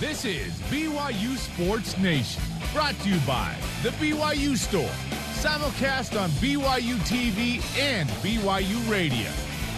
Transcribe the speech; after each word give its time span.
This 0.00 0.24
is 0.24 0.52
BYU 0.70 1.36
Sports 1.36 1.98
Nation, 1.98 2.40
brought 2.72 2.96
to 3.00 3.08
you 3.08 3.18
by 3.26 3.52
The 3.82 3.88
BYU 3.88 4.56
Store, 4.56 4.88
simulcast 5.34 6.16
on 6.20 6.30
BYU 6.38 6.94
TV 6.98 7.60
and 7.76 8.08
BYU 8.22 8.88
Radio. 8.88 9.28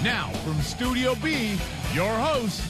Now, 0.04 0.29
from 0.45 0.61
Studio 0.61 1.14
B, 1.22 1.56
your 1.95 2.12
hosts, 2.12 2.61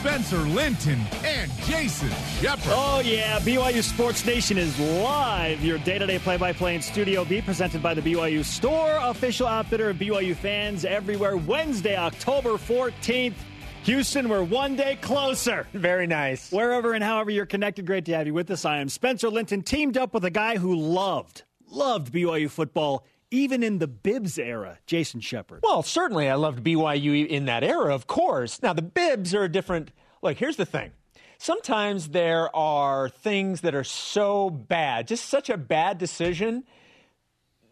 Spencer 0.00 0.38
Linton 0.38 0.98
and 1.24 1.48
Jason 1.66 2.10
Shepard. 2.40 2.66
Oh, 2.66 3.00
yeah. 3.04 3.38
BYU 3.40 3.84
Sports 3.84 4.26
Nation 4.26 4.58
is 4.58 4.76
live. 4.80 5.62
Your 5.64 5.78
day 5.78 6.00
to 6.00 6.06
day 6.06 6.18
play 6.18 6.36
by 6.36 6.52
play 6.52 6.74
in 6.74 6.82
Studio 6.82 7.24
B, 7.24 7.40
presented 7.40 7.80
by 7.80 7.94
the 7.94 8.02
BYU 8.02 8.44
Store, 8.44 8.98
official 9.02 9.46
outfitter 9.46 9.90
of 9.90 9.98
BYU 9.98 10.34
fans 10.34 10.84
everywhere. 10.84 11.36
Wednesday, 11.36 11.96
October 11.96 12.54
14th. 12.54 13.34
Houston, 13.84 14.28
we're 14.28 14.42
one 14.42 14.76
day 14.76 14.96
closer. 15.00 15.66
Very 15.72 16.06
nice. 16.06 16.52
Wherever 16.52 16.92
and 16.92 17.02
however 17.02 17.30
you're 17.30 17.46
connected, 17.46 17.86
great 17.86 18.04
to 18.04 18.14
have 18.14 18.26
you 18.26 18.34
with 18.34 18.50
us. 18.50 18.64
I 18.64 18.78
am 18.78 18.88
Spencer 18.88 19.30
Linton, 19.30 19.62
teamed 19.62 19.96
up 19.96 20.12
with 20.12 20.24
a 20.24 20.30
guy 20.30 20.58
who 20.58 20.74
loved, 20.74 21.44
loved 21.70 22.12
BYU 22.12 22.50
football, 22.50 23.06
even 23.30 23.62
in 23.62 23.78
the 23.78 23.86
bibs 23.86 24.38
era, 24.38 24.78
Jason 24.86 25.20
Shepard. 25.20 25.60
Well, 25.62 25.82
certainly 25.82 26.28
I 26.28 26.34
loved 26.34 26.62
BYU 26.62 27.26
in 27.26 27.46
that 27.46 27.64
era, 27.64 27.94
of 27.94 28.06
course. 28.06 28.62
Now, 28.62 28.74
the 28.74 28.82
bibs 28.82 29.34
are 29.34 29.44
a 29.44 29.48
different. 29.48 29.90
Look, 30.22 30.36
here's 30.36 30.56
the 30.56 30.66
thing. 30.66 30.90
Sometimes 31.38 32.08
there 32.08 32.54
are 32.54 33.08
things 33.08 33.60
that 33.62 33.74
are 33.74 33.84
so 33.84 34.50
bad, 34.50 35.06
just 35.06 35.26
such 35.26 35.48
a 35.48 35.56
bad 35.56 35.96
decision, 35.96 36.64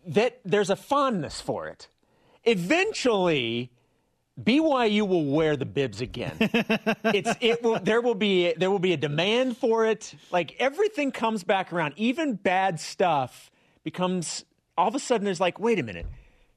that 0.07 0.41
there's 0.45 0.71
a 0.71 0.77
fondness 0.77 1.41
for 1.41 1.67
it. 1.67 1.89
Eventually, 2.45 3.73
BYU 4.43 5.09
will 5.09 5.25
wear 5.25 5.57
the 5.57 5.65
bibs 5.65 6.01
again. 6.01 6.37
it's 6.41 7.33
it 7.41 7.63
will 7.63 7.79
there 7.81 8.03
will 8.03 8.15
be 8.15 8.53
there 8.55 8.71
will 8.71 8.79
be 8.79 8.93
a 8.93 8.97
demand 8.97 9.57
for 9.57 9.87
it. 9.87 10.15
Like 10.31 10.55
everything 10.59 11.11
comes 11.11 11.43
back 11.43 11.73
around. 11.73 11.95
Even 11.97 12.35
bad 12.35 12.79
stuff 12.79 13.51
becomes 13.83 14.45
all 14.77 14.89
of 14.89 14.95
a 14.95 14.99
sudden 14.99 15.25
there's 15.25 15.41
like, 15.41 15.59
wait 15.59 15.79
a 15.79 15.83
minute. 15.83 16.07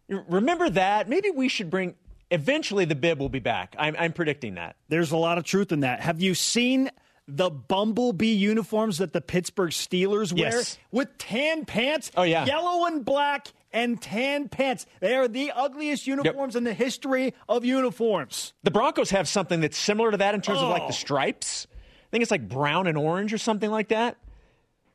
Remember 0.09 0.69
that? 0.71 1.07
Maybe 1.07 1.29
we 1.29 1.47
should 1.47 1.69
bring 1.69 1.95
eventually 2.31 2.83
the 2.83 2.95
bib 2.95 3.19
will 3.19 3.29
be 3.29 3.39
back. 3.39 3.75
I'm 3.79 3.95
I'm 3.97 4.11
predicting 4.11 4.55
that. 4.55 4.75
There's 4.89 5.11
a 5.11 5.17
lot 5.17 5.37
of 5.37 5.45
truth 5.45 5.71
in 5.71 5.81
that. 5.81 6.01
Have 6.01 6.21
you 6.21 6.35
seen 6.35 6.89
the 7.29 7.49
bumblebee 7.49 8.33
uniforms 8.33 8.97
that 8.97 9.13
the 9.13 9.21
Pittsburgh 9.21 9.69
Steelers 9.69 10.33
wear 10.33 10.51
yes. 10.51 10.77
with 10.91 11.17
tan 11.17 11.63
pants? 11.63 12.11
Oh 12.17 12.23
yeah. 12.23 12.45
Yellow 12.45 12.87
and 12.87 13.05
black 13.05 13.53
and 13.71 14.01
tan 14.01 14.49
pants. 14.49 14.85
They 14.99 15.15
are 15.15 15.27
the 15.27 15.51
ugliest 15.51 16.07
uniforms 16.07 16.53
yep. 16.53 16.59
in 16.59 16.63
the 16.63 16.73
history 16.73 17.33
of 17.47 17.65
uniforms. 17.65 18.53
The 18.63 18.71
Broncos 18.71 19.11
have 19.11 19.27
something 19.27 19.61
that's 19.61 19.77
similar 19.77 20.11
to 20.11 20.17
that 20.17 20.35
in 20.35 20.41
terms 20.41 20.59
oh. 20.59 20.65
of 20.65 20.69
like 20.69 20.83
the 20.83 20.87
oh. 20.87 20.91
stripes. 20.91 21.67
I 21.71 22.09
think 22.11 22.21
it's 22.21 22.31
like 22.31 22.47
brown 22.47 22.87
and 22.87 22.97
orange 22.97 23.33
or 23.33 23.37
something 23.37 23.69
like 23.69 23.89
that. 23.89 24.17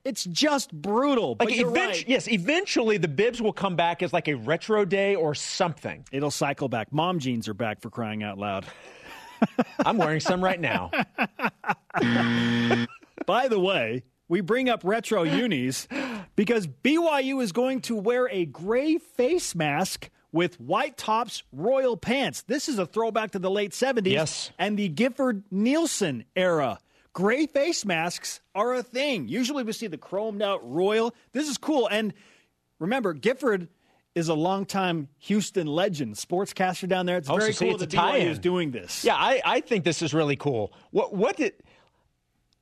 It's 0.04 0.24
just 0.24 0.70
brutal. 0.70 1.36
Like 1.40 1.50
eventually, 1.52 1.86
right. 1.86 2.08
yes, 2.08 2.28
eventually 2.28 2.98
the 2.98 3.08
bibs 3.08 3.40
will 3.40 3.54
come 3.54 3.74
back 3.74 4.02
as 4.02 4.12
like 4.12 4.28
a 4.28 4.34
retro 4.34 4.84
day 4.84 5.14
or 5.14 5.34
something. 5.34 6.04
It'll 6.12 6.30
cycle 6.30 6.68
back. 6.68 6.92
Mom 6.92 7.20
jeans 7.20 7.48
are 7.48 7.54
back 7.54 7.80
for 7.80 7.88
crying 7.88 8.22
out 8.22 8.36
loud. 8.36 8.66
I'm 9.84 9.96
wearing 9.96 10.20
some 10.20 10.44
right 10.44 10.60
now. 10.60 10.90
By 13.26 13.48
the 13.48 13.58
way, 13.58 14.02
we 14.34 14.40
bring 14.40 14.68
up 14.68 14.80
retro 14.82 15.22
unis 15.22 15.86
because 16.34 16.66
BYU 16.66 17.40
is 17.40 17.52
going 17.52 17.80
to 17.82 17.94
wear 17.94 18.28
a 18.32 18.44
gray 18.44 18.98
face 18.98 19.54
mask 19.54 20.10
with 20.32 20.60
white 20.60 20.96
tops, 20.96 21.44
royal 21.52 21.96
pants. 21.96 22.42
This 22.42 22.68
is 22.68 22.80
a 22.80 22.84
throwback 22.84 23.30
to 23.30 23.38
the 23.38 23.48
late 23.48 23.70
70s 23.70 24.10
yes. 24.10 24.50
and 24.58 24.76
the 24.76 24.88
Gifford 24.88 25.44
Nielsen 25.52 26.24
era. 26.34 26.80
Gray 27.12 27.46
face 27.46 27.84
masks 27.84 28.40
are 28.56 28.74
a 28.74 28.82
thing. 28.82 29.28
Usually 29.28 29.62
we 29.62 29.72
see 29.72 29.86
the 29.86 29.98
chromed 29.98 30.42
out 30.42 30.68
royal. 30.68 31.14
This 31.30 31.48
is 31.48 31.56
cool. 31.56 31.86
And 31.86 32.12
remember, 32.80 33.12
Gifford 33.12 33.68
is 34.16 34.26
a 34.26 34.34
longtime 34.34 35.06
Houston 35.18 35.68
legend, 35.68 36.16
sportscaster 36.16 36.88
down 36.88 37.06
there. 37.06 37.18
It's 37.18 37.30
oh, 37.30 37.36
very 37.36 37.52
so 37.52 37.66
cool 37.66 37.78
that 37.78 37.90
BYU 37.90 38.30
is 38.30 38.40
doing 38.40 38.72
this. 38.72 39.04
Yeah, 39.04 39.14
I, 39.14 39.40
I 39.44 39.60
think 39.60 39.84
this 39.84 40.02
is 40.02 40.12
really 40.12 40.34
cool. 40.34 40.72
What 40.90 41.14
what 41.14 41.36
did 41.36 41.52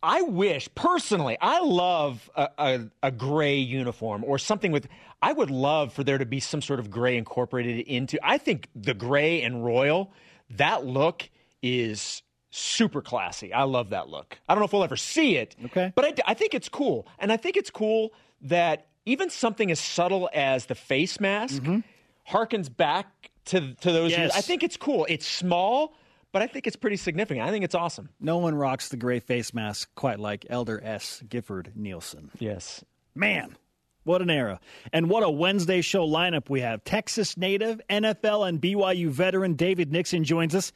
I 0.02 0.22
wish 0.22 0.68
personally, 0.74 1.38
I 1.40 1.60
love 1.60 2.28
a, 2.34 2.48
a, 2.58 2.80
a, 3.04 3.10
gray 3.12 3.58
uniform 3.58 4.24
or 4.24 4.38
something 4.38 4.72
with. 4.72 4.88
I 5.20 5.32
would 5.32 5.50
love 5.50 5.92
for 5.92 6.02
there 6.02 6.18
to 6.18 6.26
be 6.26 6.40
some 6.40 6.60
sort 6.60 6.80
of 6.80 6.90
gray 6.90 7.16
incorporated 7.16 7.86
into. 7.86 8.18
I 8.22 8.38
think 8.38 8.68
the 8.74 8.94
gray 8.94 9.42
and 9.42 9.64
royal, 9.64 10.12
that 10.50 10.84
look 10.84 11.30
is 11.62 12.22
super 12.50 13.00
classy. 13.00 13.52
I 13.52 13.62
love 13.62 13.90
that 13.90 14.08
look. 14.08 14.38
I 14.48 14.54
don't 14.54 14.60
know 14.60 14.64
if 14.64 14.72
we'll 14.72 14.82
ever 14.82 14.96
see 14.96 15.36
it, 15.36 15.54
okay, 15.66 15.92
but 15.94 16.04
I, 16.04 16.32
I 16.32 16.34
think 16.34 16.54
it's 16.54 16.68
cool, 16.68 17.06
and 17.20 17.32
I 17.32 17.36
think 17.36 17.56
it's 17.56 17.70
cool 17.70 18.12
that 18.42 18.88
even 19.06 19.30
something 19.30 19.70
as 19.70 19.78
subtle 19.78 20.28
as 20.34 20.66
the 20.66 20.74
face 20.74 21.20
mask 21.20 21.62
mm-hmm. 21.62 21.80
harkens 22.28 22.74
back 22.74 23.30
to 23.46 23.74
to 23.74 23.92
those. 23.92 24.10
Yes. 24.10 24.18
Years. 24.18 24.32
I 24.34 24.40
think 24.40 24.64
it's 24.64 24.76
cool. 24.76 25.06
It's 25.08 25.26
small 25.26 25.94
but 26.32 26.42
I 26.42 26.46
think 26.46 26.66
it's 26.66 26.76
pretty 26.76 26.96
significant. 26.96 27.46
I 27.46 27.50
think 27.50 27.64
it's 27.64 27.74
awesome. 27.74 28.08
No 28.18 28.38
one 28.38 28.54
rocks 28.54 28.88
the 28.88 28.96
gray 28.96 29.20
face 29.20 29.54
mask 29.54 29.94
quite 29.94 30.18
like 30.18 30.46
Elder 30.48 30.80
S. 30.82 31.22
Gifford 31.28 31.72
Nielsen. 31.74 32.30
Yes. 32.38 32.84
Man, 33.14 33.56
what 34.04 34.22
an 34.22 34.30
era. 34.30 34.58
And 34.92 35.08
what 35.08 35.22
a 35.22 35.30
Wednesday 35.30 35.80
show 35.80 36.06
lineup 36.06 36.48
we 36.48 36.60
have. 36.60 36.82
Texas 36.84 37.36
native, 37.36 37.80
NFL, 37.88 38.48
and 38.48 38.60
BYU 38.60 39.08
veteran 39.08 39.54
David 39.54 39.92
Nixon 39.92 40.24
joins 40.24 40.54
us. 40.54 40.72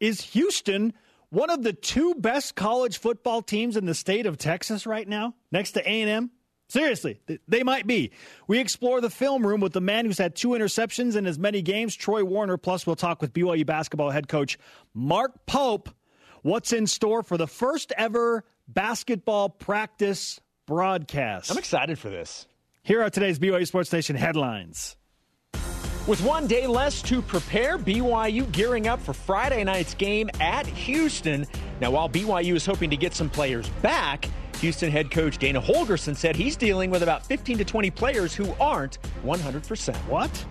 Is 0.00 0.20
Houston 0.20 0.92
one 1.30 1.50
of 1.50 1.62
the 1.62 1.72
two 1.72 2.14
best 2.14 2.54
college 2.54 2.98
football 2.98 3.42
teams 3.42 3.76
in 3.76 3.86
the 3.86 3.94
state 3.94 4.26
of 4.26 4.36
Texas 4.38 4.86
right 4.86 5.08
now, 5.08 5.34
next 5.50 5.72
to 5.72 5.80
A&M? 5.80 6.30
Seriously, 6.72 7.20
they 7.46 7.62
might 7.62 7.86
be. 7.86 8.12
We 8.46 8.58
explore 8.58 9.02
the 9.02 9.10
film 9.10 9.46
room 9.46 9.60
with 9.60 9.74
the 9.74 9.82
man 9.82 10.06
who's 10.06 10.16
had 10.16 10.34
two 10.34 10.48
interceptions 10.48 11.16
in 11.16 11.26
as 11.26 11.38
many 11.38 11.60
games, 11.60 11.94
Troy 11.94 12.24
Warner. 12.24 12.56
Plus, 12.56 12.86
we'll 12.86 12.96
talk 12.96 13.20
with 13.20 13.34
BYU 13.34 13.66
basketball 13.66 14.08
head 14.08 14.26
coach 14.26 14.58
Mark 14.94 15.44
Pope. 15.44 15.90
What's 16.40 16.72
in 16.72 16.86
store 16.86 17.22
for 17.22 17.36
the 17.36 17.46
first 17.46 17.92
ever 17.98 18.44
basketball 18.68 19.50
practice 19.50 20.40
broadcast? 20.64 21.50
I'm 21.50 21.58
excited 21.58 21.98
for 21.98 22.08
this. 22.08 22.46
Here 22.82 23.02
are 23.02 23.10
today's 23.10 23.38
BYU 23.38 23.66
Sports 23.66 23.92
Nation 23.92 24.16
headlines. 24.16 24.96
With 26.06 26.24
one 26.24 26.46
day 26.46 26.66
less 26.66 27.02
to 27.02 27.20
prepare, 27.20 27.76
BYU 27.76 28.50
gearing 28.50 28.88
up 28.88 28.98
for 29.02 29.12
Friday 29.12 29.62
night's 29.62 29.92
game 29.92 30.30
at 30.40 30.66
Houston. 30.66 31.46
Now, 31.82 31.90
while 31.90 32.08
BYU 32.08 32.54
is 32.54 32.64
hoping 32.64 32.88
to 32.88 32.96
get 32.96 33.12
some 33.12 33.28
players 33.28 33.68
back, 33.82 34.26
Houston 34.62 34.92
head 34.92 35.10
coach 35.10 35.38
Dana 35.38 35.60
Holgorsen 35.60 36.16
said 36.16 36.36
he's 36.36 36.54
dealing 36.54 36.88
with 36.88 37.02
about 37.02 37.26
15 37.26 37.58
to 37.58 37.64
20 37.64 37.90
players 37.90 38.32
who 38.32 38.54
aren't 38.60 38.98
100%. 39.24 39.96
What? 40.06 40.46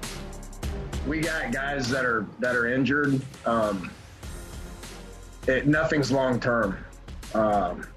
We 1.08 1.22
got 1.22 1.54
guys 1.54 1.90
that 1.90 2.06
are 2.06 2.28
that 2.40 2.56
are 2.56 2.68
injured. 2.68 3.22
Um, 3.46 3.90
it, 5.48 5.66
nothing's 5.66 6.12
long 6.12 6.42
term. 6.42 6.78
Um, 7.34 7.88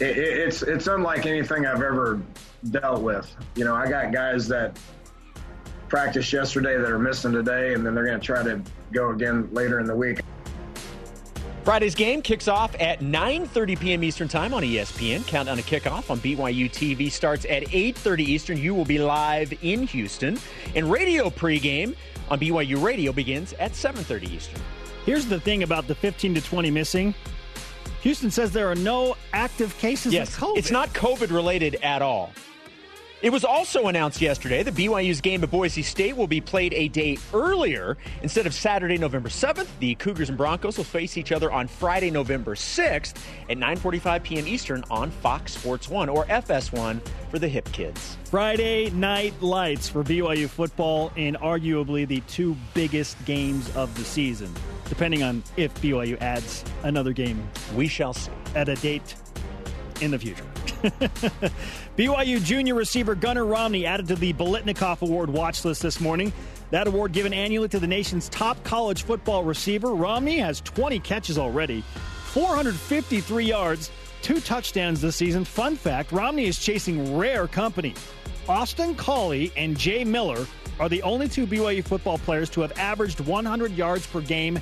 it, 0.00 0.18
it, 0.18 0.38
it's 0.38 0.62
it's 0.62 0.86
unlike 0.86 1.24
anything 1.24 1.64
I've 1.66 1.82
ever 1.82 2.20
dealt 2.70 3.00
with. 3.00 3.34
You 3.56 3.64
know, 3.64 3.74
I 3.74 3.88
got 3.88 4.12
guys 4.12 4.46
that 4.48 4.78
practiced 5.88 6.30
yesterday 6.30 6.76
that 6.76 6.90
are 6.90 6.98
missing 6.98 7.32
today, 7.32 7.72
and 7.72 7.84
then 7.84 7.94
they're 7.94 8.04
going 8.04 8.20
to 8.20 8.24
try 8.24 8.42
to 8.42 8.62
go 8.92 9.10
again 9.10 9.48
later 9.52 9.80
in 9.80 9.86
the 9.86 9.96
week. 9.96 10.20
Friday's 11.64 11.94
game 11.94 12.20
kicks 12.20 12.46
off 12.46 12.76
at 12.78 13.00
9:30 13.00 13.80
p.m. 13.80 14.04
Eastern 14.04 14.28
Time 14.28 14.52
on 14.52 14.62
ESPN. 14.62 15.26
Countdown 15.26 15.56
to 15.56 15.62
kickoff 15.62 16.10
on 16.10 16.18
BYU 16.18 16.70
TV 16.70 17.10
starts 17.10 17.46
at 17.46 17.62
8:30 17.62 18.20
Eastern. 18.20 18.58
You 18.58 18.74
will 18.74 18.84
be 18.84 18.98
live 18.98 19.50
in 19.62 19.84
Houston, 19.84 20.38
and 20.74 20.90
radio 20.90 21.30
pregame 21.30 21.96
on 22.28 22.38
BYU 22.38 22.82
Radio 22.82 23.12
begins 23.12 23.54
at 23.54 23.72
7:30 23.72 24.30
Eastern. 24.30 24.60
Here's 25.06 25.24
the 25.24 25.40
thing 25.40 25.62
about 25.62 25.86
the 25.86 25.94
15 25.94 26.34
to 26.34 26.42
20 26.42 26.70
missing. 26.70 27.14
Houston 28.02 28.30
says 28.30 28.52
there 28.52 28.70
are 28.70 28.74
no 28.74 29.16
active 29.32 29.76
cases 29.78 30.12
yes, 30.12 30.28
of 30.28 30.44
COVID. 30.44 30.58
It's 30.58 30.70
not 30.70 30.92
COVID 30.92 31.30
related 31.30 31.76
at 31.76 32.02
all. 32.02 32.30
It 33.24 33.32
was 33.32 33.42
also 33.42 33.86
announced 33.86 34.20
yesterday 34.20 34.62
that 34.62 34.74
BYU's 34.74 35.22
game 35.22 35.42
at 35.42 35.50
Boise 35.50 35.80
State 35.80 36.14
will 36.14 36.26
be 36.26 36.42
played 36.42 36.74
a 36.74 36.88
day 36.88 37.16
earlier. 37.32 37.96
Instead 38.20 38.44
of 38.44 38.52
Saturday, 38.52 38.98
November 38.98 39.30
7th, 39.30 39.66
the 39.80 39.94
Cougars 39.94 40.28
and 40.28 40.36
Broncos 40.36 40.76
will 40.76 40.84
face 40.84 41.16
each 41.16 41.32
other 41.32 41.50
on 41.50 41.66
Friday, 41.66 42.10
November 42.10 42.54
6th 42.54 43.16
at 43.48 43.56
9:45 43.56 44.22
p.m. 44.24 44.46
Eastern 44.46 44.84
on 44.90 45.10
Fox 45.10 45.54
Sports 45.54 45.88
1 45.88 46.10
or 46.10 46.26
FS1 46.26 47.00
for 47.30 47.38
the 47.38 47.48
hip 47.48 47.64
kids. 47.72 48.18
Friday 48.26 48.90
night 48.90 49.32
lights 49.40 49.88
for 49.88 50.04
BYU 50.04 50.46
football 50.46 51.10
in 51.16 51.34
arguably 51.36 52.06
the 52.06 52.20
two 52.28 52.54
biggest 52.74 53.16
games 53.24 53.74
of 53.74 53.96
the 53.96 54.04
season, 54.04 54.52
depending 54.90 55.22
on 55.22 55.42
if 55.56 55.72
BYU 55.80 56.20
adds 56.20 56.62
another 56.82 57.14
game. 57.14 57.42
We 57.74 57.88
shall 57.88 58.12
see 58.12 58.30
at 58.54 58.68
a 58.68 58.74
date 58.74 59.14
in 60.02 60.10
the 60.10 60.18
future. 60.18 60.44
BYU 61.96 62.44
junior 62.44 62.74
receiver 62.74 63.14
Gunnar 63.14 63.46
Romney 63.46 63.86
added 63.86 64.06
to 64.08 64.16
the 64.16 64.34
Biletnikoff 64.34 65.00
Award 65.00 65.30
watch 65.30 65.64
list 65.64 65.80
this 65.80 65.98
morning. 65.98 66.30
That 66.70 66.86
award 66.86 67.12
given 67.12 67.32
annually 67.32 67.68
to 67.68 67.78
the 67.78 67.86
nation's 67.86 68.28
top 68.28 68.62
college 68.64 69.04
football 69.04 69.44
receiver. 69.44 69.94
Romney 69.94 70.38
has 70.38 70.60
20 70.60 71.00
catches 71.00 71.38
already, 71.38 71.82
453 72.32 73.46
yards, 73.46 73.90
two 74.20 74.40
touchdowns 74.40 75.00
this 75.00 75.16
season. 75.16 75.44
Fun 75.46 75.74
fact 75.74 76.12
Romney 76.12 76.44
is 76.44 76.58
chasing 76.58 77.16
rare 77.16 77.46
company. 77.46 77.94
Austin 78.46 78.94
Collie 78.94 79.52
and 79.56 79.78
Jay 79.78 80.04
Miller 80.04 80.46
are 80.78 80.90
the 80.90 81.02
only 81.02 81.28
two 81.28 81.46
BYU 81.46 81.82
football 81.82 82.18
players 82.18 82.50
to 82.50 82.60
have 82.60 82.78
averaged 82.78 83.20
100 83.20 83.72
yards 83.72 84.06
per 84.06 84.20
game 84.20 84.58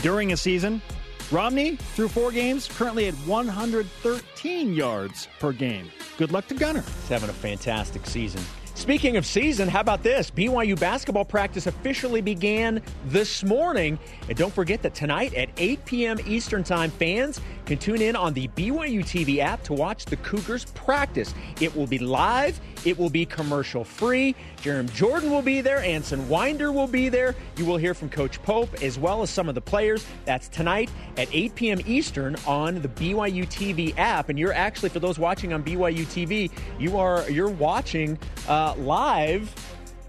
during 0.00 0.32
a 0.32 0.36
season. 0.36 0.80
Romney, 1.30 1.76
through 1.76 2.08
four 2.08 2.32
games, 2.32 2.68
currently 2.68 3.06
at 3.06 3.14
113 3.14 4.74
yards 4.74 5.28
per 5.38 5.52
game. 5.52 5.90
Good 6.16 6.32
luck 6.32 6.46
to 6.48 6.54
Gunnar. 6.54 6.82
He's 6.82 7.08
having 7.08 7.28
a 7.28 7.34
fantastic 7.34 8.06
season. 8.06 8.40
Speaking 8.78 9.16
of 9.16 9.26
season, 9.26 9.68
how 9.68 9.80
about 9.80 10.04
this? 10.04 10.30
BYU 10.30 10.78
basketball 10.78 11.24
practice 11.24 11.66
officially 11.66 12.20
began 12.20 12.80
this 13.06 13.42
morning. 13.42 13.98
And 14.28 14.38
don't 14.38 14.52
forget 14.52 14.82
that 14.82 14.94
tonight 14.94 15.34
at 15.34 15.48
8 15.56 15.84
p.m. 15.84 16.18
Eastern 16.26 16.62
Time, 16.62 16.90
fans 16.90 17.40
can 17.68 17.78
tune 17.78 18.00
in 18.00 18.16
on 18.16 18.32
the 18.32 18.48
BYU 18.48 19.00
TV 19.00 19.38
app 19.38 19.62
to 19.64 19.74
watch 19.74 20.06
the 20.06 20.16
Cougars 20.16 20.64
practice. 20.74 21.34
It 21.60 21.74
will 21.76 21.86
be 21.86 21.98
live, 21.98 22.58
it 22.86 22.98
will 22.98 23.10
be 23.10 23.26
commercial 23.26 23.84
free. 23.84 24.34
Jarom 24.62 24.90
Jordan 24.94 25.30
will 25.30 25.42
be 25.42 25.60
there, 25.60 25.78
Anson 25.80 26.26
Winder 26.30 26.72
will 26.72 26.86
be 26.86 27.10
there. 27.10 27.36
You 27.56 27.66
will 27.66 27.76
hear 27.76 27.92
from 27.92 28.08
Coach 28.08 28.42
Pope 28.42 28.82
as 28.82 28.98
well 28.98 29.20
as 29.20 29.28
some 29.28 29.50
of 29.50 29.54
the 29.54 29.60
players. 29.60 30.06
That's 30.24 30.48
tonight 30.48 30.90
at 31.18 31.28
8 31.30 31.54
p.m. 31.54 31.80
Eastern 31.86 32.36
on 32.46 32.80
the 32.80 32.88
BYU 32.88 33.46
TV 33.46 33.96
app. 33.98 34.30
And 34.30 34.38
you're 34.38 34.54
actually, 34.54 34.88
for 34.88 35.00
those 35.00 35.18
watching 35.18 35.52
on 35.52 35.62
BYU 35.62 36.06
TV, 36.06 36.50
you 36.78 36.96
are 36.96 37.28
you're 37.30 37.50
watching. 37.50 38.18
Uh, 38.48 38.74
live 38.78 39.54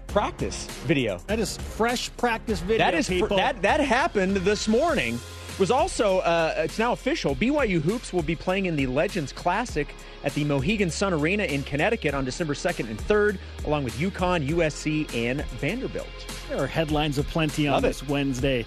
practice 0.06 0.66
video. 0.86 1.18
That 1.26 1.38
is 1.38 1.58
fresh 1.58 2.10
practice 2.16 2.60
video. 2.60 2.78
That 2.78 2.94
is 2.94 3.06
people. 3.08 3.36
that 3.36 3.60
that 3.62 3.80
happened 3.80 4.36
this 4.38 4.66
morning. 4.66 5.20
It 5.60 5.64
was 5.68 5.70
also 5.70 6.20
uh, 6.20 6.54
it's 6.56 6.78
now 6.78 6.92
official. 6.92 7.36
BYU 7.36 7.82
hoops 7.82 8.14
will 8.14 8.22
be 8.22 8.34
playing 8.34 8.64
in 8.64 8.76
the 8.76 8.86
Legends 8.86 9.30
Classic 9.30 9.94
at 10.24 10.32
the 10.32 10.42
Mohegan 10.44 10.88
Sun 10.88 11.12
Arena 11.12 11.44
in 11.44 11.62
Connecticut 11.64 12.14
on 12.14 12.24
December 12.24 12.54
2nd 12.54 12.88
and 12.88 12.98
3rd, 12.98 13.36
along 13.66 13.84
with 13.84 13.94
UConn, 13.98 14.48
USC, 14.48 15.14
and 15.14 15.44
Vanderbilt. 15.60 16.08
There 16.48 16.62
are 16.62 16.66
headlines 16.66 17.18
aplenty 17.18 17.68
on 17.68 17.74
Love 17.74 17.82
this 17.82 18.00
it. 18.00 18.08
Wednesday. 18.08 18.64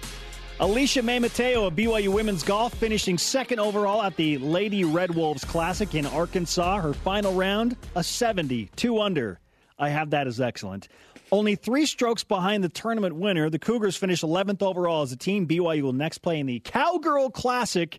Alicia 0.60 1.02
May 1.02 1.18
Mateo 1.18 1.66
of 1.66 1.74
BYU 1.74 2.10
Women's 2.10 2.44
Golf 2.44 2.72
finishing 2.74 3.18
second 3.18 3.58
overall 3.58 4.00
at 4.00 4.14
the 4.14 4.38
Lady 4.38 4.84
Red 4.84 5.16
Wolves 5.16 5.44
Classic 5.44 5.96
in 5.96 6.06
Arkansas. 6.06 6.78
Her 6.78 6.94
final 6.94 7.34
round, 7.34 7.76
a 7.96 8.04
70, 8.04 8.70
two 8.76 9.00
under. 9.00 9.40
I 9.80 9.88
have 9.88 10.10
that 10.10 10.28
as 10.28 10.40
excellent. 10.40 10.86
Only 11.32 11.56
three 11.56 11.86
strokes 11.86 12.24
behind 12.24 12.62
the 12.62 12.68
tournament 12.68 13.16
winner, 13.16 13.50
the 13.50 13.58
Cougars 13.58 13.96
finished 13.96 14.22
11th 14.22 14.62
overall 14.62 15.02
as 15.02 15.12
a 15.12 15.16
team. 15.16 15.46
BYU 15.46 15.82
will 15.82 15.92
next 15.92 16.18
play 16.18 16.38
in 16.38 16.46
the 16.46 16.60
Cowgirl 16.60 17.30
Classic 17.30 17.98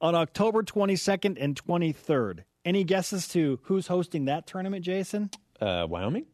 on 0.00 0.14
October 0.14 0.62
22nd 0.62 1.36
and 1.40 1.62
23rd. 1.62 2.40
Any 2.64 2.84
guesses 2.84 3.28
to 3.28 3.60
who's 3.62 3.86
hosting 3.86 4.26
that 4.26 4.46
tournament, 4.46 4.84
Jason? 4.84 5.30
Uh, 5.60 5.86
Wyoming. 5.88 6.26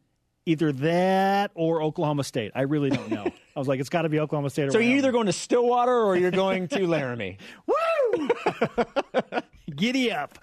Either 0.45 0.71
that 0.73 1.51
or 1.55 1.81
Oklahoma 1.81 2.23
State. 2.23 2.51
I 2.53 2.63
really 2.63 2.89
don't 2.89 3.09
know. 3.09 3.25
I 3.55 3.59
was 3.59 3.67
like, 3.67 3.79
it's 3.79 3.89
got 3.89 4.01
to 4.01 4.09
be 4.09 4.19
Oklahoma 4.19 4.49
State. 4.49 4.67
Or 4.67 4.71
So 4.71 4.79
you're 4.79 4.97
either 4.97 5.11
going 5.11 5.27
to 5.27 5.33
Stillwater 5.33 5.95
or 5.95 6.17
you're 6.17 6.31
going 6.31 6.67
to 6.69 6.87
Laramie. 6.87 7.37
Woo! 7.67 8.29
Giddy 9.75 10.11
up. 10.11 10.37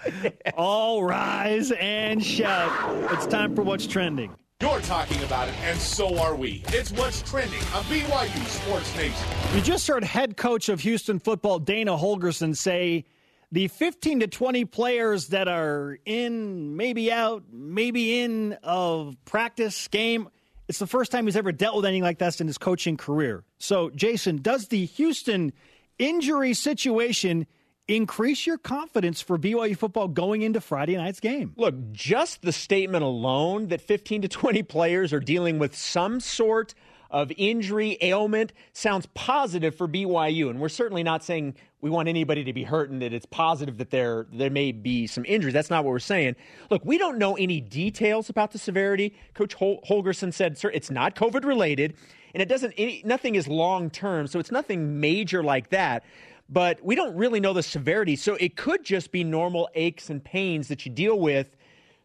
All 0.57 1.05
rise 1.05 1.73
and 1.73 2.25
shout. 2.25 2.73
It's 3.13 3.27
time 3.27 3.55
for 3.55 3.63
what's 3.63 3.87
trending. 3.87 4.35
You're 4.61 4.81
talking 4.83 5.23
about 5.23 5.49
it, 5.49 5.55
and 5.63 5.79
so 5.79 6.19
are 6.19 6.35
we. 6.35 6.63
It's 6.69 6.93
what's 6.93 7.23
trending 7.23 7.63
on 7.75 7.83
BYU 7.85 8.47
Sports 8.47 8.95
Nation. 8.95 9.27
You 9.55 9.63
just 9.63 9.89
heard 9.89 10.05
head 10.05 10.37
coach 10.37 10.69
of 10.69 10.81
Houston 10.81 11.19
football, 11.19 11.59
Dana 11.59 11.93
Holgorsen, 11.97 12.55
say 12.55 13.07
the 13.51 13.69
15 13.69 14.21
to 14.21 14.27
20 14.27 14.67
players 14.67 15.29
that 15.29 15.49
are 15.49 15.99
in, 16.05 16.77
maybe 16.77 17.11
out, 17.11 17.45
maybe 17.51 18.21
in 18.21 18.53
of 18.63 19.17
practice 19.25 19.89
game. 19.89 20.29
It's 20.69 20.79
the 20.79 20.87
first 20.87 21.11
time 21.11 21.25
he's 21.25 21.37
ever 21.37 21.53
dealt 21.53 21.77
with 21.77 21.87
anything 21.87 22.03
like 22.03 22.19
this 22.19 22.39
in 22.43 22.47
his 22.47 22.59
coaching 22.59 22.99
career. 22.99 23.45
So, 23.59 23.89
Jason, 23.89 24.43
does 24.43 24.69
the 24.69 24.85
Houston 24.85 25.55
injury 25.99 26.53
situation 26.53 27.47
increase 27.89 28.47
your 28.47 28.59
confidence 28.59 29.21
for 29.21 29.39
BYU 29.39 29.77
football 29.77 30.09
going 30.09 30.43
into 30.43 30.61
Friday 30.61 30.97
night's 30.97 31.21
game? 31.21 31.53
Look, 31.57 31.75
just 31.93 32.43
the 32.43 32.53
statement 32.53 33.05
alone 33.05 33.69
that 33.69 33.81
15 33.81 34.23
to 34.23 34.29
20 34.29 34.63
players 34.65 35.13
are 35.13 35.21
dealing 35.21 35.59
with 35.59 35.77
some 35.77 36.21
sort 36.21 36.75
of 37.11 37.33
injury, 37.37 37.99
ailment, 38.01 38.53
sounds 38.73 39.07
positive 39.15 39.75
for 39.75 39.89
BYU. 39.89 40.49
And 40.49 40.61
we're 40.61 40.69
certainly 40.69 41.03
not 41.03 41.25
saying 41.25 41.57
we 41.81 41.91
want 41.91 42.09
anybody 42.09 42.45
to 42.45 42.53
be 42.53 42.63
hurt 42.63 42.91
and 42.91 43.03
that 43.03 43.13
it's 43.13 43.27
positive 43.27 43.79
that 43.79 43.91
there, 43.91 44.27
there 44.33 44.51
may 44.51 44.71
be 44.71 45.07
some 45.07 45.25
injuries. 45.25 45.55
That's 45.55 45.71
not 45.71 45.85
what 45.85 45.91
we're 45.91 45.99
saying. 45.99 46.37
Look, 46.71 46.85
we 46.85 46.99
don't 46.99 47.19
know 47.19 47.37
any 47.37 47.61
details 47.61 48.31
about 48.31 48.53
the 48.53 48.59
severity. 48.59 49.15
Coach 49.35 49.55
Hol- 49.55 49.81
Holgorsen 49.89 50.33
said, 50.33 50.57
sir, 50.57 50.71
it's 50.71 50.91
not 50.91 51.17
COVID 51.17 51.45
related. 51.45 51.95
And 52.33 52.41
it 52.41 52.49
doesn't, 52.49 52.75
any, 52.79 53.03
nothing 53.05 53.35
is 53.35 53.49
long 53.49 53.91
term. 53.91 54.29
So 54.29 54.39
it's 54.39 54.53
nothing 54.53 55.01
major 55.01 55.43
like 55.43 55.71
that 55.71 56.05
but 56.51 56.85
we 56.85 56.97
don't 56.97 57.17
really 57.17 57.41
know 57.41 57.53
the 57.53 57.63
severity. 57.63 58.17
So 58.17 58.35
it 58.35 58.57
could 58.57 58.85
just 58.85 59.13
be 59.13 59.23
normal 59.23 59.69
aches 59.75 60.11
and 60.11 60.23
pains 60.23 60.69
that 60.69 60.85
you 60.85 60.91
deal 60.91 61.19
with 61.19 61.57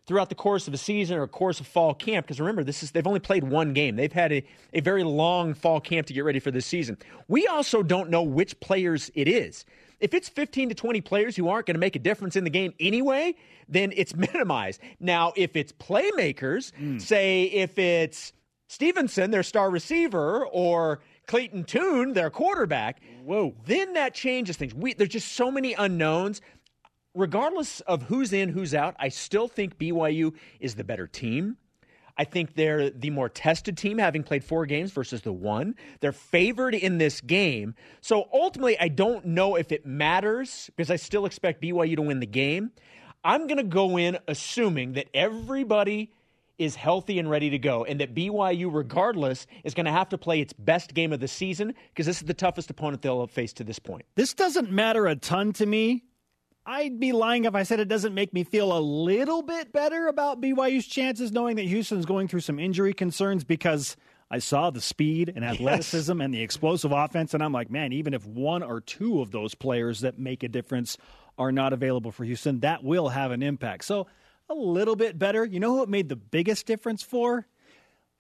throughout 0.06 0.30
the 0.30 0.36
course 0.36 0.68
of 0.68 0.74
a 0.74 0.78
season 0.78 1.18
or 1.18 1.28
course 1.28 1.60
of 1.60 1.66
fall 1.66 1.96
camp. 1.96 2.28
Because 2.28 2.40
remember, 2.40 2.64
this 2.64 2.84
is 2.84 2.92
they've 2.92 3.08
only 3.08 3.20
played 3.20 3.44
one 3.44 3.74
game. 3.74 3.96
They've 3.96 4.14
had 4.14 4.32
a, 4.32 4.46
a 4.74 4.82
very 4.82 5.04
long 5.04 5.56
fall 5.56 5.82
camp 5.82 6.06
to 6.08 6.14
get 6.14 6.24
ready 6.24 6.40
for 6.40 6.52
this 6.52 6.66
season. 6.66 6.98
We 7.28 7.48
also 7.48 7.82
don't 7.82 8.10
know 8.10 8.22
which 8.22 8.60
players 8.60 9.10
it 9.16 9.28
is. 9.28 9.66
If 10.00 10.14
it's 10.14 10.30
15 10.30 10.70
to 10.70 10.76
20 10.76 11.02
players 11.02 11.36
who 11.36 11.48
aren't 11.48 11.66
going 11.66 11.76
to 11.76 11.80
make 11.80 11.96
a 11.96 12.00
difference 12.00 12.36
in 12.36 12.44
the 12.44 12.50
game 12.50 12.74
anyway, 12.80 13.36
then 13.68 13.94
it's 13.96 14.16
minimized. 14.34 14.80
Now, 15.00 15.34
if 15.36 15.56
it's 15.56 15.72
playmakers, 15.72 16.72
hmm. 16.76 17.00
say 17.00 17.44
if 17.46 17.80
it's 17.80 18.34
Stevenson, 18.68 19.32
their 19.32 19.44
star 19.44 19.70
receiver, 19.70 20.46
or 20.46 21.00
Clayton 21.28 21.64
Tune, 21.64 22.14
their 22.14 22.30
quarterback, 22.30 23.02
Whoa. 23.24 23.56
then 23.66 23.94
that 23.94 24.14
changes 24.14 24.58
things. 24.58 24.74
We, 24.74 24.94
there's 24.94 25.10
just 25.10 25.34
so 25.34 25.52
many 25.52 25.74
unknowns. 25.74 26.42
Regardless 27.14 27.80
of 27.82 28.04
who's 28.04 28.34
in, 28.34 28.50
who's 28.50 28.74
out, 28.74 28.96
I 29.00 29.08
still 29.08 29.48
think 29.48 29.78
BYU 29.78 30.34
is 30.60 30.76
the 30.76 30.84
better 30.84 31.08
team. 31.08 31.58
I 32.18 32.24
think 32.24 32.56
they're 32.56 32.90
the 32.90 33.10
more 33.10 33.30
tested 33.30 33.78
team, 33.78 33.98
having 33.98 34.24
played 34.24 34.44
four 34.44 34.66
games 34.66 34.92
versus 34.92 35.22
the 35.22 35.34
one. 35.34 35.76
They're 36.00 36.14
favored 36.14 36.74
in 36.74 36.98
this 36.98 37.22
game. 37.22 37.76
So 38.02 38.30
ultimately, 38.34 38.80
I 38.80 38.88
don't 38.88 39.26
know 39.26 39.56
if 39.56 39.72
it 39.72 39.86
matters 39.86 40.70
because 40.76 40.90
I 40.90 40.96
still 40.96 41.26
expect 41.26 41.62
BYU 41.62 41.96
to 41.98 42.02
win 42.02 42.20
the 42.20 42.26
game. 42.26 42.72
I'm 43.24 43.48
going 43.48 43.58
to 43.58 43.64
go 43.64 43.98
in 43.98 44.18
assuming 44.28 44.94
that 44.94 45.08
everybody 45.14 46.12
is 46.58 46.76
healthy 46.76 47.20
and 47.20 47.30
ready 47.30 47.50
to 47.50 47.60
go, 47.60 47.84
and 47.84 48.00
that 48.00 48.16
BYU, 48.16 48.74
regardless, 48.74 49.48
is 49.64 49.74
going 49.74 49.86
to 49.86 49.92
have 49.92 50.10
to 50.10 50.18
play 50.18 50.42
its 50.42 50.54
best 50.54 50.94
game 50.94 51.12
of 51.12 51.20
the 51.20 51.28
season 51.28 51.74
because 51.90 52.06
this 52.06 52.18
is 52.18 52.28
the 52.28 52.34
toughest 52.34 52.70
opponent 52.70 53.02
they'll 53.02 53.22
have 53.22 53.32
faced 53.32 53.58
to 53.58 53.64
this 53.64 53.80
point. 53.80 54.06
This 54.16 54.34
doesn't 54.34 54.72
matter 54.72 55.08
a 55.08 55.16
ton 55.16 55.54
to 55.54 55.66
me. 55.66 56.04
I'd 56.66 57.00
be 57.00 57.12
lying 57.12 57.46
if 57.46 57.54
I 57.54 57.64
said 57.64 57.80
it 57.80 57.88
doesn't 57.88 58.16
make 58.16 58.34
me 58.34 58.44
feel 58.44 58.76
a 58.76 58.80
little 58.80 59.44
bit 59.44 59.72
better 59.72 60.08
about 60.08 60.42
BYU's 60.42 60.88
chances 60.88 61.32
knowing 61.32 61.58
that 61.58 61.66
Houston's 61.66 62.06
going 62.06 62.28
through 62.28 62.40
some 62.40 62.58
injury 62.58 62.94
concerns 62.94 63.44
because 63.44 63.96
I 64.32 64.40
saw 64.40 64.72
the 64.72 64.82
speed 64.82 65.32
and 65.36 65.46
athleticism 65.46 66.20
and 66.20 66.34
the 66.34 66.42
explosive 66.42 66.92
offense, 66.92 67.36
and 67.36 67.44
I'm 67.44 67.52
like, 67.52 67.70
man, 67.70 67.94
even 67.94 68.16
if 68.16 68.26
one 68.26 68.64
or 68.64 68.82
two 68.82 69.22
of 69.22 69.30
those 69.30 69.54
players 69.54 70.02
that 70.02 70.18
make 70.18 70.42
a 70.42 70.48
difference 70.48 70.98
are 71.38 71.52
not 71.52 71.74
available 71.74 72.12
for 72.12 72.24
Houston, 72.24 72.62
that 72.62 72.84
will 72.84 73.10
have 73.10 73.30
an 73.30 73.44
impact. 73.44 73.86
So 73.86 74.08
a 74.50 74.54
little 74.54 74.96
bit 74.96 75.18
better. 75.18 75.44
You 75.46 75.60
know 75.60 75.76
who 75.78 75.84
it 75.84 75.90
made 75.90 76.10
the 76.10 76.16
biggest 76.16 76.66
difference 76.66 77.02
for? 77.04 77.46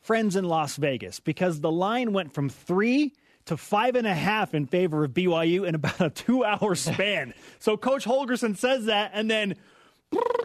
Friends 0.01 0.36
in 0.36 0.46
Las 0.46 0.75
Vegas, 0.77 1.20
because 1.20 1.62
the 1.62 1.72
line 1.72 2.13
went 2.13 2.32
from 2.34 2.48
three 2.50 3.13
to 3.46 3.58
five 3.58 3.96
and 3.96 4.05
a 4.05 4.13
half 4.13 4.53
in 4.53 4.67
favor 4.67 5.03
of 5.03 5.12
BYU 5.12 5.67
in 5.67 5.74
about 5.75 6.00
a 6.01 6.10
two 6.12 6.44
hour 6.46 6.75
span. 6.75 7.34
so 7.60 7.75
Coach 7.77 8.05
Holgorsen 8.05 8.55
says 8.58 8.86
that, 8.86 9.12
and 9.13 9.29
then 9.29 9.55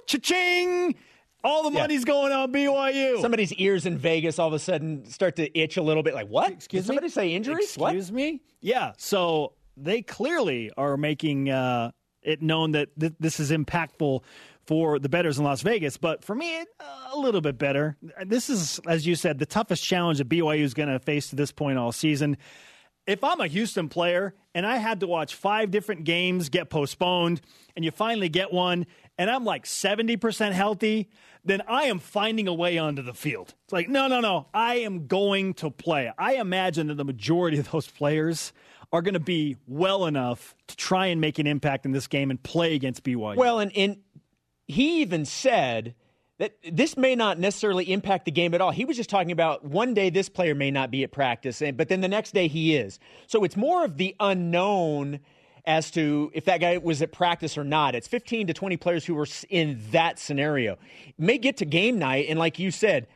cha-ching, 0.06 0.94
all 1.42 1.62
the 1.68 1.70
Yeah. 1.74 1.80
money's 1.82 2.04
going 2.04 2.32
on 2.32 2.52
BYU. 2.52 3.20
Somebody's 3.20 3.52
ears 3.54 3.86
in 3.86 3.96
Vegas 3.98 4.38
all 4.38 4.48
of 4.48 4.54
a 4.54 4.58
sudden 4.58 5.04
start 5.06 5.36
to 5.36 5.58
itch 5.58 5.76
a 5.76 5.82
little 5.82 6.02
bit. 6.02 6.14
Like, 6.14 6.28
what? 6.28 6.52
Excuse 6.52 6.84
Did 6.84 6.88
me? 6.90 6.94
somebody 6.96 7.08
say 7.10 7.32
injuries? 7.34 7.74
What? 7.76 7.88
Excuse 7.94 8.12
me? 8.12 8.40
Yeah. 8.60 8.92
So 8.98 9.52
they 9.76 10.02
clearly 10.02 10.70
are 10.76 10.96
making 10.96 11.50
uh, 11.50 11.90
it 12.22 12.42
known 12.42 12.72
that 12.72 12.88
th- 12.98 13.14
this 13.20 13.40
is 13.40 13.50
impactful 13.50 14.22
for 14.70 15.00
the 15.00 15.08
betters 15.08 15.36
in 15.36 15.42
Las 15.42 15.62
Vegas. 15.62 15.96
But 15.96 16.24
for 16.24 16.32
me, 16.32 16.64
a 17.12 17.16
little 17.16 17.40
bit 17.40 17.58
better. 17.58 17.96
This 18.24 18.48
is, 18.48 18.78
as 18.86 19.04
you 19.04 19.16
said, 19.16 19.40
the 19.40 19.44
toughest 19.44 19.82
challenge 19.82 20.18
that 20.18 20.28
BYU 20.28 20.60
is 20.60 20.74
going 20.74 20.88
to 20.88 21.00
face 21.00 21.30
to 21.30 21.36
this 21.36 21.50
point 21.50 21.76
all 21.76 21.90
season. 21.90 22.36
If 23.04 23.24
I'm 23.24 23.40
a 23.40 23.48
Houston 23.48 23.88
player 23.88 24.32
and 24.54 24.64
I 24.64 24.76
had 24.76 25.00
to 25.00 25.08
watch 25.08 25.34
five 25.34 25.72
different 25.72 26.04
games 26.04 26.50
get 26.50 26.70
postponed 26.70 27.40
and 27.74 27.84
you 27.84 27.90
finally 27.90 28.28
get 28.28 28.52
one 28.52 28.86
and 29.18 29.28
I'm 29.28 29.44
like 29.44 29.64
70% 29.64 30.52
healthy, 30.52 31.08
then 31.44 31.62
I 31.66 31.86
am 31.86 31.98
finding 31.98 32.46
a 32.46 32.54
way 32.54 32.78
onto 32.78 33.02
the 33.02 33.12
field. 33.12 33.52
It's 33.64 33.72
like, 33.72 33.88
no, 33.88 34.06
no, 34.06 34.20
no. 34.20 34.46
I 34.54 34.76
am 34.76 35.08
going 35.08 35.54
to 35.54 35.72
play. 35.72 36.12
I 36.16 36.34
imagine 36.34 36.86
that 36.86 36.94
the 36.94 37.04
majority 37.04 37.58
of 37.58 37.72
those 37.72 37.88
players 37.88 38.52
are 38.92 39.02
going 39.02 39.14
to 39.14 39.20
be 39.20 39.56
well 39.66 40.06
enough 40.06 40.54
to 40.66 40.76
try 40.76 41.06
and 41.06 41.20
make 41.20 41.38
an 41.38 41.46
impact 41.46 41.86
in 41.86 41.92
this 41.92 42.06
game 42.06 42.30
and 42.30 42.42
play 42.42 42.74
against 42.74 43.04
BYU. 43.04 43.36
Well, 43.36 43.60
and, 43.60 43.76
and 43.76 43.98
he 44.70 45.02
even 45.02 45.24
said 45.24 45.94
that 46.38 46.54
this 46.70 46.96
may 46.96 47.14
not 47.14 47.38
necessarily 47.38 47.92
impact 47.92 48.24
the 48.24 48.30
game 48.30 48.54
at 48.54 48.60
all. 48.60 48.70
He 48.70 48.86
was 48.86 48.96
just 48.96 49.10
talking 49.10 49.30
about 49.30 49.64
one 49.64 49.92
day 49.92 50.08
this 50.08 50.30
player 50.30 50.54
may 50.54 50.70
not 50.70 50.90
be 50.90 51.04
at 51.04 51.12
practice, 51.12 51.62
but 51.76 51.88
then 51.88 52.00
the 52.00 52.08
next 52.08 52.32
day 52.32 52.48
he 52.48 52.76
is. 52.76 52.98
So 53.26 53.44
it's 53.44 53.56
more 53.56 53.84
of 53.84 53.98
the 53.98 54.16
unknown 54.18 55.20
as 55.66 55.90
to 55.90 56.30
if 56.32 56.46
that 56.46 56.62
guy 56.62 56.78
was 56.78 57.02
at 57.02 57.12
practice 57.12 57.58
or 57.58 57.64
not. 57.64 57.94
It's 57.94 58.08
15 58.08 58.46
to 58.46 58.54
20 58.54 58.78
players 58.78 59.04
who 59.04 59.14
were 59.14 59.26
in 59.50 59.78
that 59.90 60.18
scenario. 60.18 60.78
May 61.18 61.36
get 61.36 61.58
to 61.58 61.66
game 61.66 61.98
night, 61.98 62.26
and 62.30 62.38
like 62.38 62.58
you 62.58 62.70
said, 62.70 63.06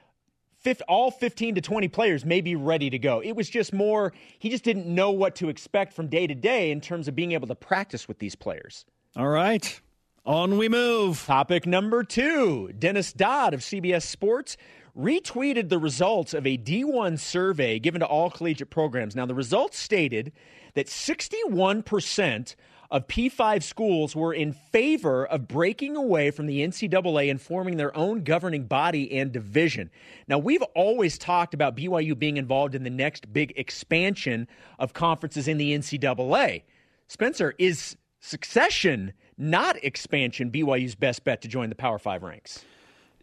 all 0.89 1.11
15 1.11 1.55
to 1.55 1.61
20 1.63 1.89
players 1.89 2.25
may 2.25 2.43
be 2.43 2.57
ready 2.57 2.91
to 2.91 2.99
go. 2.99 3.21
It 3.21 3.33
was 3.33 3.49
just 3.49 3.73
more, 3.73 4.13
he 4.39 4.51
just 4.51 4.65
didn't 4.65 4.87
know 4.87 5.11
what 5.11 5.35
to 5.37 5.49
expect 5.49 5.95
from 5.95 6.09
day 6.09 6.27
to 6.27 6.35
day 6.35 6.71
in 6.71 6.83
terms 6.83 7.09
of 7.09 7.15
being 7.15 7.33
able 7.33 7.49
to 7.49 7.55
practice 7.55 8.07
with 8.07 8.19
these 8.19 8.35
players. 8.35 8.85
All 9.17 9.29
right. 9.29 9.81
On 10.27 10.57
we 10.57 10.71
move. 10.71 11.23
Topic 11.27 11.67
number 11.67 12.03
two 12.03 12.73
Dennis 12.79 13.13
Dodd 13.13 13.53
of 13.53 13.61
CBS 13.61 14.05
Sports 14.05 14.57
retweeted 14.97 15.69
the 15.69 15.79
results 15.79 16.33
of 16.33 16.47
a 16.47 16.57
D1 16.57 17.19
survey 17.19 17.79
given 17.79 18.01
to 18.01 18.07
all 18.07 18.31
collegiate 18.31 18.71
programs. 18.71 19.15
Now, 19.15 19.27
the 19.27 19.35
results 19.35 19.79
stated 19.79 20.33
that 20.73 20.87
61% 20.87 22.55
of 22.91 23.07
P5 23.07 23.63
schools 23.63 24.17
were 24.17 24.33
in 24.33 24.55
favor 24.55 25.27
of 25.27 25.47
breaking 25.47 25.95
away 25.95 26.31
from 26.31 26.47
the 26.47 26.61
NCAA 26.61 27.31
and 27.31 27.39
forming 27.39 27.77
their 27.77 27.95
own 27.95 28.25
governing 28.25 28.65
body 28.65 29.13
and 29.19 29.31
division. 29.31 29.91
Now, 30.27 30.39
we've 30.39 30.63
always 30.75 31.19
talked 31.19 31.53
about 31.53 31.77
BYU 31.77 32.19
being 32.19 32.39
involved 32.39 32.75
in 32.75 32.83
the 32.83 32.89
next 32.89 33.31
big 33.31 33.53
expansion 33.57 34.49
of 34.79 34.95
conferences 34.95 35.49
in 35.49 35.59
the 35.59 35.77
NCAA. 35.77 36.63
Spencer, 37.09 37.55
is 37.59 37.99
succession 38.21 39.13
not 39.37 39.83
expansion, 39.83 40.51
BYU's 40.51 40.95
best 40.95 41.25
bet 41.25 41.43
to 41.43 41.49
join 41.49 41.69
the 41.69 41.75
Power 41.75 41.99
Five 41.99 42.23
ranks? 42.23 42.65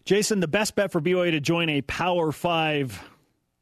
Jason, 0.05 0.39
the 0.39 0.47
best 0.47 0.75
bet 0.75 0.91
for 0.91 0.99
BYU 0.99 1.31
to 1.31 1.39
join 1.39 1.69
a 1.69 1.81
Power 1.81 2.31
Five 2.31 3.01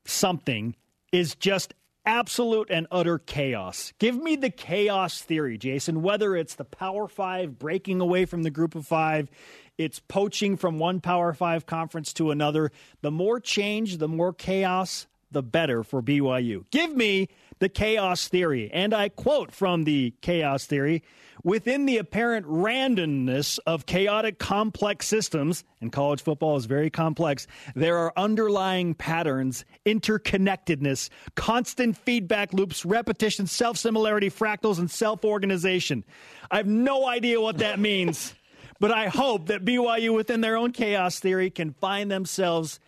something 0.06 0.76
is 1.12 1.36
just 1.36 1.74
absolute 2.06 2.70
and 2.72 2.88
utter 2.92 3.20
chaos. 3.20 3.94
Give 4.00 4.16
me 4.16 4.36
the 4.36 4.50
chaos 4.50 5.22
theory, 5.22 5.58
Jason, 5.58 6.02
whether 6.02 6.36
it's 6.36 6.56
the 6.56 6.66
Power 6.66 7.08
Five 7.08 7.60
breaking 7.60 8.02
away 8.02 8.26
from 8.26 8.44
the 8.44 8.50
group 8.50 8.76
of 8.76 8.88
five, 8.88 9.30
it's 9.78 10.00
poaching 10.00 10.58
from 10.58 10.80
one 10.80 11.02
Power 11.02 11.34
Five 11.34 11.66
conference 11.66 12.14
to 12.14 12.32
another. 12.32 12.72
The 13.02 13.12
more 13.12 13.40
change, 13.40 13.98
the 13.98 14.08
more 14.08 14.34
chaos, 14.34 15.08
the 15.32 15.44
better 15.44 15.84
for 15.84 16.02
BYU. 16.02 16.66
Give 16.72 16.96
me 16.96 17.30
the 17.60 17.70
chaos 17.70 18.28
theory. 18.28 18.70
And 18.72 18.94
I 18.94 19.10
quote 19.10 19.52
from 19.52 19.84
the 19.84 20.14
chaos 20.22 20.66
theory 20.66 21.04
within 21.44 21.86
the 21.86 21.98
apparent 21.98 22.46
randomness 22.48 23.60
of 23.66 23.86
chaotic 23.86 24.40
complex 24.40 25.08
systems, 25.08 25.64
and 25.82 25.92
college 25.92 26.22
football 26.22 26.58
is 26.58 26.66
very 26.66 26.90
complex, 26.90 27.48
there 27.76 27.98
are 27.98 28.14
underlying 28.18 28.94
patterns, 28.94 29.66
interconnectedness, 29.86 31.10
constant 31.36 31.98
feedback 31.98 32.54
loops, 32.54 32.86
repetition, 32.86 33.48
self 33.48 33.78
similarity, 33.78 34.30
fractals, 34.30 34.80
and 34.80 34.90
self 34.90 35.24
organization. 35.24 36.04
I 36.52 36.58
have 36.58 36.68
no 36.68 37.08
idea 37.08 37.40
what 37.40 37.60
that 37.60 37.80
means. 37.80 38.34
But 38.82 38.92
I 38.92 39.10
hope 39.10 39.48
that 39.48 39.66
BYU, 39.66 40.16
within 40.16 40.40
their 40.40 40.56
own 40.56 40.72
chaos 40.72 41.20
theory, 41.20 41.50
can 41.50 41.74
find 41.74 42.10
themselves 42.10 42.80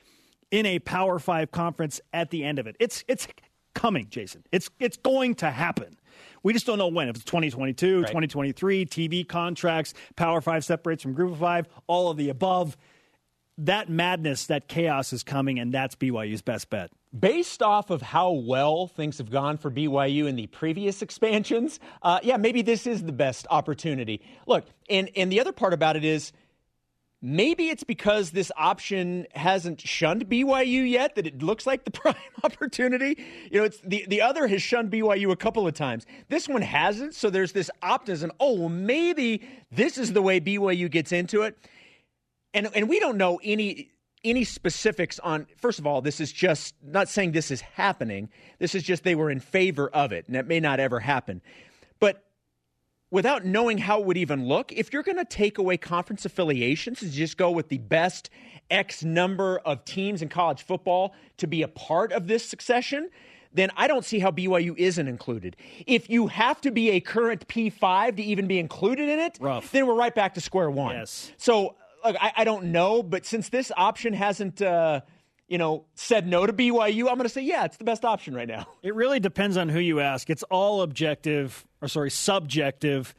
in 0.49 0.65
a 0.65 0.79
Power 0.79 1.19
Five 1.19 1.51
conference 1.51 1.99
at 2.13 2.29
the 2.29 2.45
end 2.45 2.59
of 2.59 2.67
it. 2.67 2.77
It's 2.79 3.03
it's 3.09 3.27
coming, 3.73 4.07
Jason. 4.09 4.43
It's 4.51 4.69
it's 4.79 4.97
going 4.97 5.35
to 5.35 5.51
happen. 5.51 5.97
We 6.43 6.53
just 6.53 6.65
don't 6.65 6.77
know 6.77 6.87
when. 6.87 7.07
If 7.09 7.17
it's 7.17 7.25
2022, 7.25 7.97
right. 7.97 8.07
2023, 8.07 8.85
TV 8.85 9.27
contracts, 9.27 9.93
Power 10.15 10.41
Five 10.41 10.65
separates 10.65 11.03
from 11.03 11.13
Group 11.13 11.33
of 11.33 11.39
Five, 11.39 11.67
all 11.87 12.09
of 12.09 12.17
the 12.17 12.29
above. 12.29 12.77
That 13.57 13.89
madness, 13.89 14.47
that 14.47 14.67
chaos 14.67 15.13
is 15.13 15.23
coming, 15.23 15.59
and 15.59 15.71
that's 15.71 15.95
BYU's 15.95 16.41
best 16.41 16.69
bet. 16.69 16.89
Based 17.17 17.61
off 17.61 17.89
of 17.89 18.01
how 18.01 18.31
well 18.31 18.87
things 18.87 19.17
have 19.19 19.29
gone 19.29 19.57
for 19.57 19.69
BYU 19.69 20.27
in 20.27 20.35
the 20.35 20.47
previous 20.47 21.01
expansions, 21.01 21.79
uh, 22.01 22.19
yeah, 22.23 22.37
maybe 22.37 22.61
this 22.61 22.87
is 22.87 23.03
the 23.03 23.11
best 23.11 23.45
opportunity. 23.51 24.21
Look, 24.47 24.65
and 24.89 25.09
and 25.15 25.31
the 25.31 25.39
other 25.41 25.51
part 25.51 25.73
about 25.73 25.95
it 25.95 26.05
is 26.05 26.31
Maybe 27.21 27.69
it's 27.69 27.83
because 27.83 28.31
this 28.31 28.51
option 28.57 29.27
hasn't 29.35 29.79
shunned 29.79 30.27
BYU 30.27 30.89
yet 30.89 31.13
that 31.15 31.27
it 31.27 31.43
looks 31.43 31.67
like 31.67 31.83
the 31.85 31.91
prime 31.91 32.15
opportunity. 32.43 33.23
You 33.51 33.59
know, 33.59 33.65
it's 33.65 33.79
the, 33.81 34.05
the 34.07 34.21
other 34.21 34.47
has 34.47 34.63
shunned 34.63 34.91
BYU 34.91 35.31
a 35.31 35.35
couple 35.35 35.67
of 35.67 35.75
times. 35.75 36.05
This 36.29 36.49
one 36.49 36.63
hasn't, 36.63 37.13
so 37.13 37.29
there's 37.29 37.51
this 37.51 37.69
optimism. 37.83 38.31
Oh, 38.39 38.53
well, 38.55 38.69
maybe 38.69 39.43
this 39.71 39.99
is 39.99 40.13
the 40.13 40.21
way 40.21 40.39
BYU 40.39 40.89
gets 40.89 41.11
into 41.11 41.43
it. 41.43 41.57
And 42.53 42.69
and 42.75 42.89
we 42.89 42.99
don't 42.99 43.17
know 43.17 43.39
any 43.43 43.91
any 44.23 44.43
specifics 44.43 45.19
on 45.19 45.47
first 45.57 45.79
of 45.79 45.87
all, 45.87 46.01
this 46.01 46.19
is 46.19 46.31
just 46.31 46.75
not 46.83 47.07
saying 47.07 47.31
this 47.31 47.51
is 47.51 47.61
happening. 47.61 48.29
This 48.59 48.75
is 48.75 48.83
just 48.83 49.03
they 49.03 49.15
were 49.15 49.29
in 49.29 49.39
favor 49.39 49.89
of 49.89 50.11
it, 50.11 50.27
and 50.27 50.35
it 50.35 50.47
may 50.47 50.59
not 50.59 50.79
ever 50.79 50.99
happen. 50.99 51.41
Without 53.11 53.43
knowing 53.45 53.77
how 53.77 53.99
it 53.99 54.05
would 54.05 54.17
even 54.17 54.47
look, 54.47 54.71
if 54.71 54.93
you're 54.93 55.03
going 55.03 55.17
to 55.17 55.25
take 55.25 55.57
away 55.57 55.75
conference 55.75 56.25
affiliations 56.25 57.01
and 57.01 57.11
just 57.11 57.37
go 57.37 57.51
with 57.51 57.67
the 57.67 57.77
best 57.77 58.29
X 58.69 59.03
number 59.03 59.59
of 59.59 59.83
teams 59.83 60.21
in 60.21 60.29
college 60.29 60.63
football 60.63 61.13
to 61.35 61.45
be 61.45 61.61
a 61.61 61.67
part 61.67 62.13
of 62.13 62.27
this 62.27 62.45
succession, 62.47 63.09
then 63.53 63.69
I 63.75 63.87
don't 63.87 64.05
see 64.05 64.19
how 64.19 64.31
BYU 64.31 64.77
isn't 64.77 65.07
included. 65.09 65.57
If 65.85 66.09
you 66.09 66.27
have 66.27 66.61
to 66.61 66.71
be 66.71 66.91
a 66.91 67.01
current 67.01 67.49
P5 67.49 68.15
to 68.15 68.23
even 68.23 68.47
be 68.47 68.59
included 68.59 69.09
in 69.09 69.19
it, 69.19 69.37
Rough. 69.41 69.71
then 69.73 69.87
we're 69.87 69.95
right 69.95 70.15
back 70.15 70.35
to 70.35 70.41
square 70.41 70.71
one. 70.71 70.95
Yes. 70.95 71.33
So, 71.35 71.75
look, 72.05 72.15
I, 72.19 72.31
I 72.37 72.43
don't 72.45 72.65
know, 72.71 73.03
but 73.03 73.25
since 73.25 73.49
this 73.49 73.73
option 73.75 74.13
hasn't. 74.13 74.61
Uh, 74.61 75.01
you 75.51 75.57
know, 75.57 75.83
said 75.95 76.27
no 76.27 76.45
to 76.45 76.53
BYU, 76.53 77.09
I'm 77.09 77.17
going 77.17 77.23
to 77.23 77.29
say, 77.29 77.41
yeah, 77.41 77.65
it's 77.65 77.75
the 77.75 77.83
best 77.83 78.05
option 78.05 78.33
right 78.33 78.47
now. 78.47 78.67
It 78.81 78.95
really 78.95 79.19
depends 79.19 79.57
on 79.57 79.67
who 79.67 79.79
you 79.79 79.99
ask. 79.99 80.29
It's 80.29 80.43
all 80.43 80.81
objective, 80.81 81.65
or 81.81 81.89
sorry, 81.89 82.09
subjective. 82.09 83.13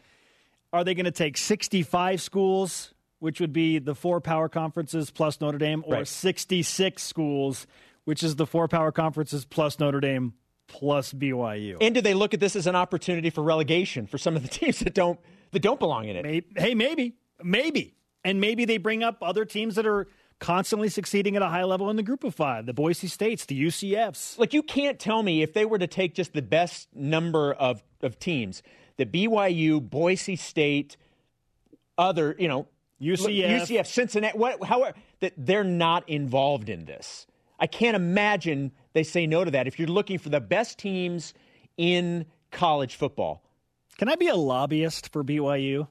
Are 0.72 0.82
they 0.82 0.94
going 0.94 1.04
to 1.04 1.10
take 1.10 1.36
65 1.36 2.22
schools, 2.22 2.94
which 3.18 3.38
would 3.38 3.52
be 3.52 3.78
the 3.78 3.94
four 3.94 4.22
power 4.22 4.48
conferences 4.48 5.10
plus 5.10 5.42
Notre 5.42 5.58
Dame, 5.58 5.84
or 5.86 5.96
right. 5.96 6.08
66 6.08 7.02
schools, 7.02 7.66
which 8.06 8.22
is 8.22 8.36
the 8.36 8.46
four 8.46 8.66
power 8.66 8.92
conferences 8.92 9.44
plus 9.44 9.78
Notre 9.78 10.00
Dame 10.00 10.32
plus 10.68 11.12
BYU? 11.12 11.76
And 11.82 11.94
do 11.94 12.00
they 12.00 12.14
look 12.14 12.32
at 12.32 12.40
this 12.40 12.56
as 12.56 12.66
an 12.66 12.74
opportunity 12.74 13.28
for 13.28 13.42
relegation 13.42 14.06
for 14.06 14.16
some 14.16 14.36
of 14.36 14.42
the 14.42 14.48
teams 14.58 14.78
that 14.78 14.94
don't 14.94 15.20
that 15.50 15.60
don't 15.60 15.78
belong 15.78 16.08
in 16.08 16.16
it? 16.16 16.22
Maybe, 16.22 16.46
hey, 16.56 16.74
maybe, 16.74 17.14
maybe, 17.42 17.94
and 18.24 18.40
maybe 18.40 18.64
they 18.64 18.78
bring 18.78 19.02
up 19.02 19.18
other 19.20 19.44
teams 19.44 19.74
that 19.74 19.86
are 19.86 20.08
constantly 20.42 20.88
succeeding 20.88 21.36
at 21.36 21.42
a 21.42 21.48
high 21.48 21.62
level 21.62 21.88
in 21.88 21.94
the 21.94 22.02
group 22.02 22.24
of 22.24 22.34
five 22.34 22.66
the 22.66 22.74
Boise 22.74 23.06
States, 23.06 23.46
the 23.46 23.66
UCFs. 23.66 24.38
Like, 24.38 24.52
you 24.52 24.62
can't 24.62 24.98
tell 24.98 25.22
me 25.22 25.40
if 25.42 25.54
they 25.54 25.64
were 25.64 25.78
to 25.78 25.86
take 25.86 26.14
just 26.14 26.32
the 26.32 26.42
best 26.42 26.88
number 26.94 27.54
of, 27.54 27.82
of 28.02 28.18
teams 28.18 28.62
the 28.98 29.06
BYU, 29.06 29.80
Boise 29.80 30.36
State, 30.36 30.96
other, 31.96 32.36
you 32.38 32.48
know, 32.48 32.66
UCF, 33.00 33.62
UCF, 33.62 33.86
Cincinnati, 33.86 34.36
what, 34.36 34.62
however, 34.62 34.96
that 35.20 35.32
they're 35.36 35.64
not 35.64 36.08
involved 36.08 36.68
in 36.68 36.84
this. 36.84 37.26
I 37.58 37.66
can't 37.66 37.96
imagine 37.96 38.72
they 38.92 39.04
say 39.04 39.26
no 39.26 39.44
to 39.44 39.50
that 39.52 39.66
if 39.66 39.78
you're 39.78 39.88
looking 39.88 40.18
for 40.18 40.28
the 40.28 40.40
best 40.40 40.78
teams 40.78 41.32
in 41.76 42.26
college 42.50 42.96
football. 42.96 43.42
Can 43.96 44.08
I 44.08 44.16
be 44.16 44.28
a 44.28 44.36
lobbyist 44.36 45.12
for 45.12 45.22
BYU? 45.22 45.86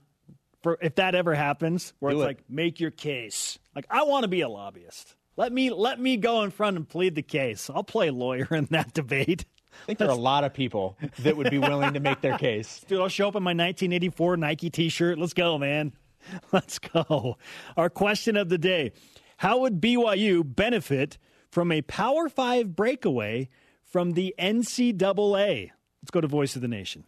For 0.64 0.78
if 0.82 0.96
that 0.96 1.16
ever 1.16 1.34
happens, 1.34 1.94
where 2.00 2.12
Do 2.12 2.20
it's 2.20 2.24
it. 2.24 2.28
like 2.28 2.44
make 2.50 2.80
your 2.80 2.92
case. 2.92 3.58
Like 3.76 3.86
I 3.90 4.04
want 4.04 4.24
to 4.24 4.28
be 4.28 4.42
a 4.42 4.50
lobbyist. 4.50 5.16
Let 5.38 5.52
me 5.52 5.70
let 5.72 6.00
me 6.00 6.18
go 6.18 6.44
in 6.44 6.52
front 6.52 6.78
and 6.78 6.88
plead 6.88 7.16
the 7.16 7.22
case. 7.24 7.70
I'll 7.74 7.84
play 7.84 8.10
lawyer 8.12 8.48
in 8.52 8.66
that 8.72 8.94
debate. 8.94 9.46
I 9.84 9.86
think 9.86 10.00
there 10.00 10.10
are 10.10 10.12
a 10.12 10.16
lot 10.16 10.44
of 10.44 10.54
people 10.54 10.98
that 11.20 11.38
would 11.38 11.50
be 11.50 11.58
willing 11.58 11.94
to 11.94 12.00
make 12.00 12.22
their 12.22 12.38
case. 12.38 12.82
Dude, 12.88 13.00
I'll 13.00 13.08
show 13.08 13.30
up 13.30 13.36
in 13.36 13.42
my 13.44 13.52
1984 13.52 14.38
Nike 14.38 14.70
T-shirt. 14.70 15.18
Let's 15.18 15.34
go, 15.34 15.58
man. 15.58 15.94
Let's 16.52 16.78
go. 16.78 17.38
Our 17.78 17.90
question 17.90 18.38
of 18.38 18.50
the 18.50 18.58
day: 18.60 18.92
How 19.38 19.60
would 19.60 19.82
BYU 19.82 20.44
benefit 20.46 21.18
from 21.50 21.72
a 21.72 21.82
Power 21.82 22.30
Five 22.30 22.76
breakaway 22.76 23.50
from 23.84 24.12
the 24.12 24.36
NCAA? 24.38 25.72
Let's 26.04 26.12
go 26.12 26.22
to 26.22 26.28
Voice 26.28 26.56
of 26.56 26.62
the 26.62 26.68
Nation. 26.68 27.06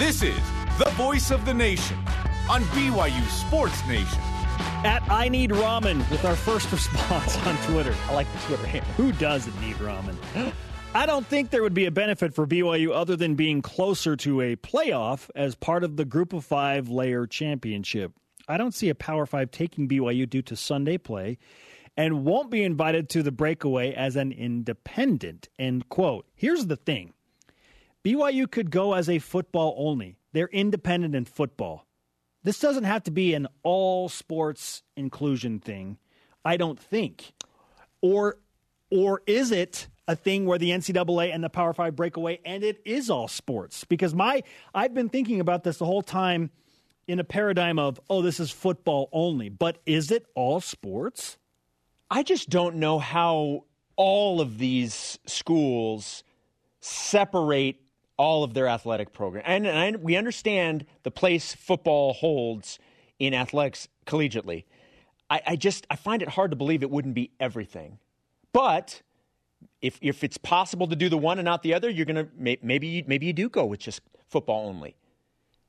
This 0.00 0.22
is 0.22 0.40
the 0.78 0.90
Voice 0.94 1.30
of 1.30 1.44
the 1.44 1.52
Nation 1.52 1.98
on 2.48 2.62
BYU 2.72 3.28
Sports 3.28 3.86
Nation. 3.86 4.18
At 4.82 5.02
I 5.10 5.28
Need 5.28 5.50
Ramen 5.50 5.98
with 6.10 6.24
our 6.24 6.36
first 6.36 6.72
response 6.72 7.36
on 7.46 7.54
Twitter. 7.64 7.94
I 8.08 8.14
like 8.14 8.26
the 8.32 8.38
Twitter 8.46 8.66
handle. 8.66 8.90
Who 8.94 9.12
doesn't 9.12 9.60
need 9.60 9.76
ramen? 9.76 10.16
I 10.94 11.04
don't 11.04 11.26
think 11.26 11.50
there 11.50 11.62
would 11.62 11.74
be 11.74 11.84
a 11.84 11.90
benefit 11.90 12.32
for 12.32 12.46
BYU 12.46 12.92
other 12.94 13.14
than 13.14 13.34
being 13.34 13.60
closer 13.60 14.16
to 14.16 14.40
a 14.40 14.56
playoff 14.56 15.28
as 15.36 15.54
part 15.54 15.84
of 15.84 15.98
the 15.98 16.06
Group 16.06 16.32
of 16.32 16.46
Five 16.46 16.88
layer 16.88 17.26
championship. 17.26 18.12
I 18.48 18.56
don't 18.56 18.72
see 18.72 18.88
a 18.88 18.94
Power 18.94 19.26
Five 19.26 19.50
taking 19.50 19.86
BYU 19.86 20.26
due 20.26 20.40
to 20.40 20.56
Sunday 20.56 20.96
play 20.96 21.36
and 21.94 22.24
won't 22.24 22.50
be 22.50 22.62
invited 22.62 23.10
to 23.10 23.22
the 23.22 23.32
breakaway 23.32 23.92
as 23.92 24.16
an 24.16 24.32
independent. 24.32 25.50
End 25.58 25.90
quote. 25.90 26.24
Here's 26.34 26.68
the 26.68 26.76
thing 26.76 27.12
BYU 28.04 28.50
could 28.50 28.70
go 28.70 28.94
as 28.94 29.08
a 29.08 29.18
football 29.18 29.74
only. 29.78 30.16
They're 30.32 30.48
independent 30.48 31.14
in 31.14 31.24
football. 31.24 31.86
this 32.42 32.58
doesn't 32.58 32.84
have 32.84 33.02
to 33.04 33.10
be 33.10 33.34
an 33.34 33.46
all 33.62 34.08
sports 34.08 34.82
inclusion 34.96 35.58
thing. 35.60 35.98
I 36.44 36.56
don't 36.56 36.78
think, 36.80 37.32
or 38.00 38.38
or 38.90 39.22
is 39.26 39.52
it 39.52 39.88
a 40.08 40.16
thing 40.16 40.46
where 40.46 40.58
the 40.58 40.70
NCAA 40.70 41.34
and 41.34 41.44
the 41.44 41.50
Power 41.50 41.72
Five 41.74 41.94
break 41.94 42.16
away 42.16 42.40
and 42.44 42.64
it 42.64 42.80
is 42.86 43.10
all 43.10 43.28
sports? 43.28 43.84
Because 43.84 44.14
my 44.14 44.42
I've 44.74 44.94
been 44.94 45.10
thinking 45.10 45.40
about 45.40 45.64
this 45.64 45.76
the 45.76 45.84
whole 45.84 46.02
time 46.02 46.50
in 47.06 47.18
a 47.18 47.24
paradigm 47.24 47.78
of 47.78 48.00
oh 48.08 48.22
this 48.22 48.40
is 48.40 48.50
football 48.50 49.10
only, 49.12 49.50
but 49.50 49.78
is 49.84 50.10
it 50.10 50.24
all 50.34 50.60
sports? 50.60 51.36
I 52.10 52.22
just 52.22 52.48
don't 52.48 52.76
know 52.76 52.98
how 52.98 53.64
all 53.96 54.40
of 54.40 54.56
these 54.56 55.18
schools 55.26 56.24
separate 56.80 57.76
all 58.20 58.44
of 58.44 58.52
their 58.52 58.68
athletic 58.68 59.14
program. 59.14 59.42
And, 59.46 59.66
and 59.66 59.78
I, 59.78 59.98
we 59.98 60.14
understand 60.14 60.84
the 61.04 61.10
place 61.10 61.54
football 61.54 62.12
holds 62.12 62.78
in 63.18 63.32
athletics 63.32 63.88
collegiately. 64.06 64.64
I, 65.30 65.40
I, 65.46 65.56
just 65.56 65.86
I 65.88 65.96
find 65.96 66.20
it 66.20 66.28
hard 66.28 66.50
to 66.50 66.56
believe 66.56 66.82
it 66.82 66.90
wouldn't 66.90 67.14
be 67.14 67.30
everything. 67.40 67.98
But 68.52 69.00
if 69.80 69.98
if 70.02 70.22
it's 70.22 70.36
possible 70.36 70.86
to 70.88 70.96
do 70.96 71.08
the 71.08 71.16
one 71.16 71.38
and 71.38 71.46
not 71.46 71.62
the 71.62 71.72
other, 71.72 71.88
you're 71.88 72.04
gonna 72.04 72.28
maybe 72.36 73.02
maybe 73.06 73.24
you 73.24 73.32
do 73.32 73.48
go 73.48 73.64
with 73.64 73.80
just 73.80 74.02
football 74.28 74.68
only. 74.68 74.96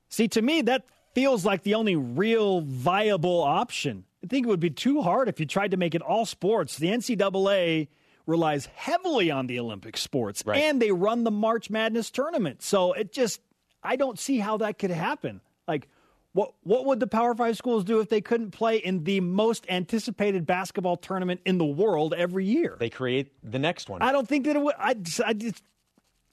See, 0.09 0.27
to 0.29 0.41
me, 0.41 0.61
that 0.63 0.83
feels 1.13 1.45
like 1.45 1.63
the 1.63 1.75
only 1.75 1.95
real 1.95 2.61
viable 2.61 3.41
option. 3.41 4.03
I 4.21 4.27
think 4.27 4.45
it 4.45 4.49
would 4.49 4.59
be 4.59 4.71
too 4.71 5.01
hard 5.01 5.29
if 5.29 5.39
you 5.39 5.45
tried 5.45 5.71
to 5.71 5.77
make 5.77 5.95
it 5.95 6.01
all 6.01 6.25
sports. 6.25 6.77
The 6.77 6.87
NCAA 6.87 7.87
relies 8.25 8.67
heavily 8.67 9.31
on 9.31 9.47
the 9.47 9.59
Olympic 9.59 9.97
sports, 9.97 10.43
right. 10.45 10.57
and 10.57 10.81
they 10.81 10.91
run 10.91 11.23
the 11.23 11.31
March 11.31 11.69
Madness 11.69 12.11
tournament. 12.11 12.61
So 12.61 12.93
it 12.93 13.11
just, 13.11 13.41
I 13.83 13.95
don't 13.95 14.19
see 14.19 14.37
how 14.37 14.57
that 14.57 14.77
could 14.77 14.91
happen. 14.91 15.41
Like, 15.67 15.87
what 16.33 16.53
what 16.63 16.85
would 16.85 16.99
the 16.99 17.07
Power 17.07 17.35
Five 17.35 17.57
schools 17.57 17.83
do 17.83 17.99
if 17.99 18.07
they 18.07 18.21
couldn't 18.21 18.51
play 18.51 18.77
in 18.77 19.03
the 19.03 19.19
most 19.19 19.65
anticipated 19.67 20.45
basketball 20.45 20.95
tournament 20.95 21.41
in 21.45 21.57
the 21.57 21.65
world 21.65 22.13
every 22.13 22.45
year? 22.45 22.77
They 22.79 22.89
create 22.89 23.31
the 23.43 23.59
next 23.59 23.89
one. 23.89 24.01
I 24.01 24.11
don't 24.11 24.27
think 24.27 24.45
that 24.45 24.55
it 24.55 24.61
would. 24.61 24.75
I, 24.77 24.95
I 25.25 25.33
just, 25.33 25.61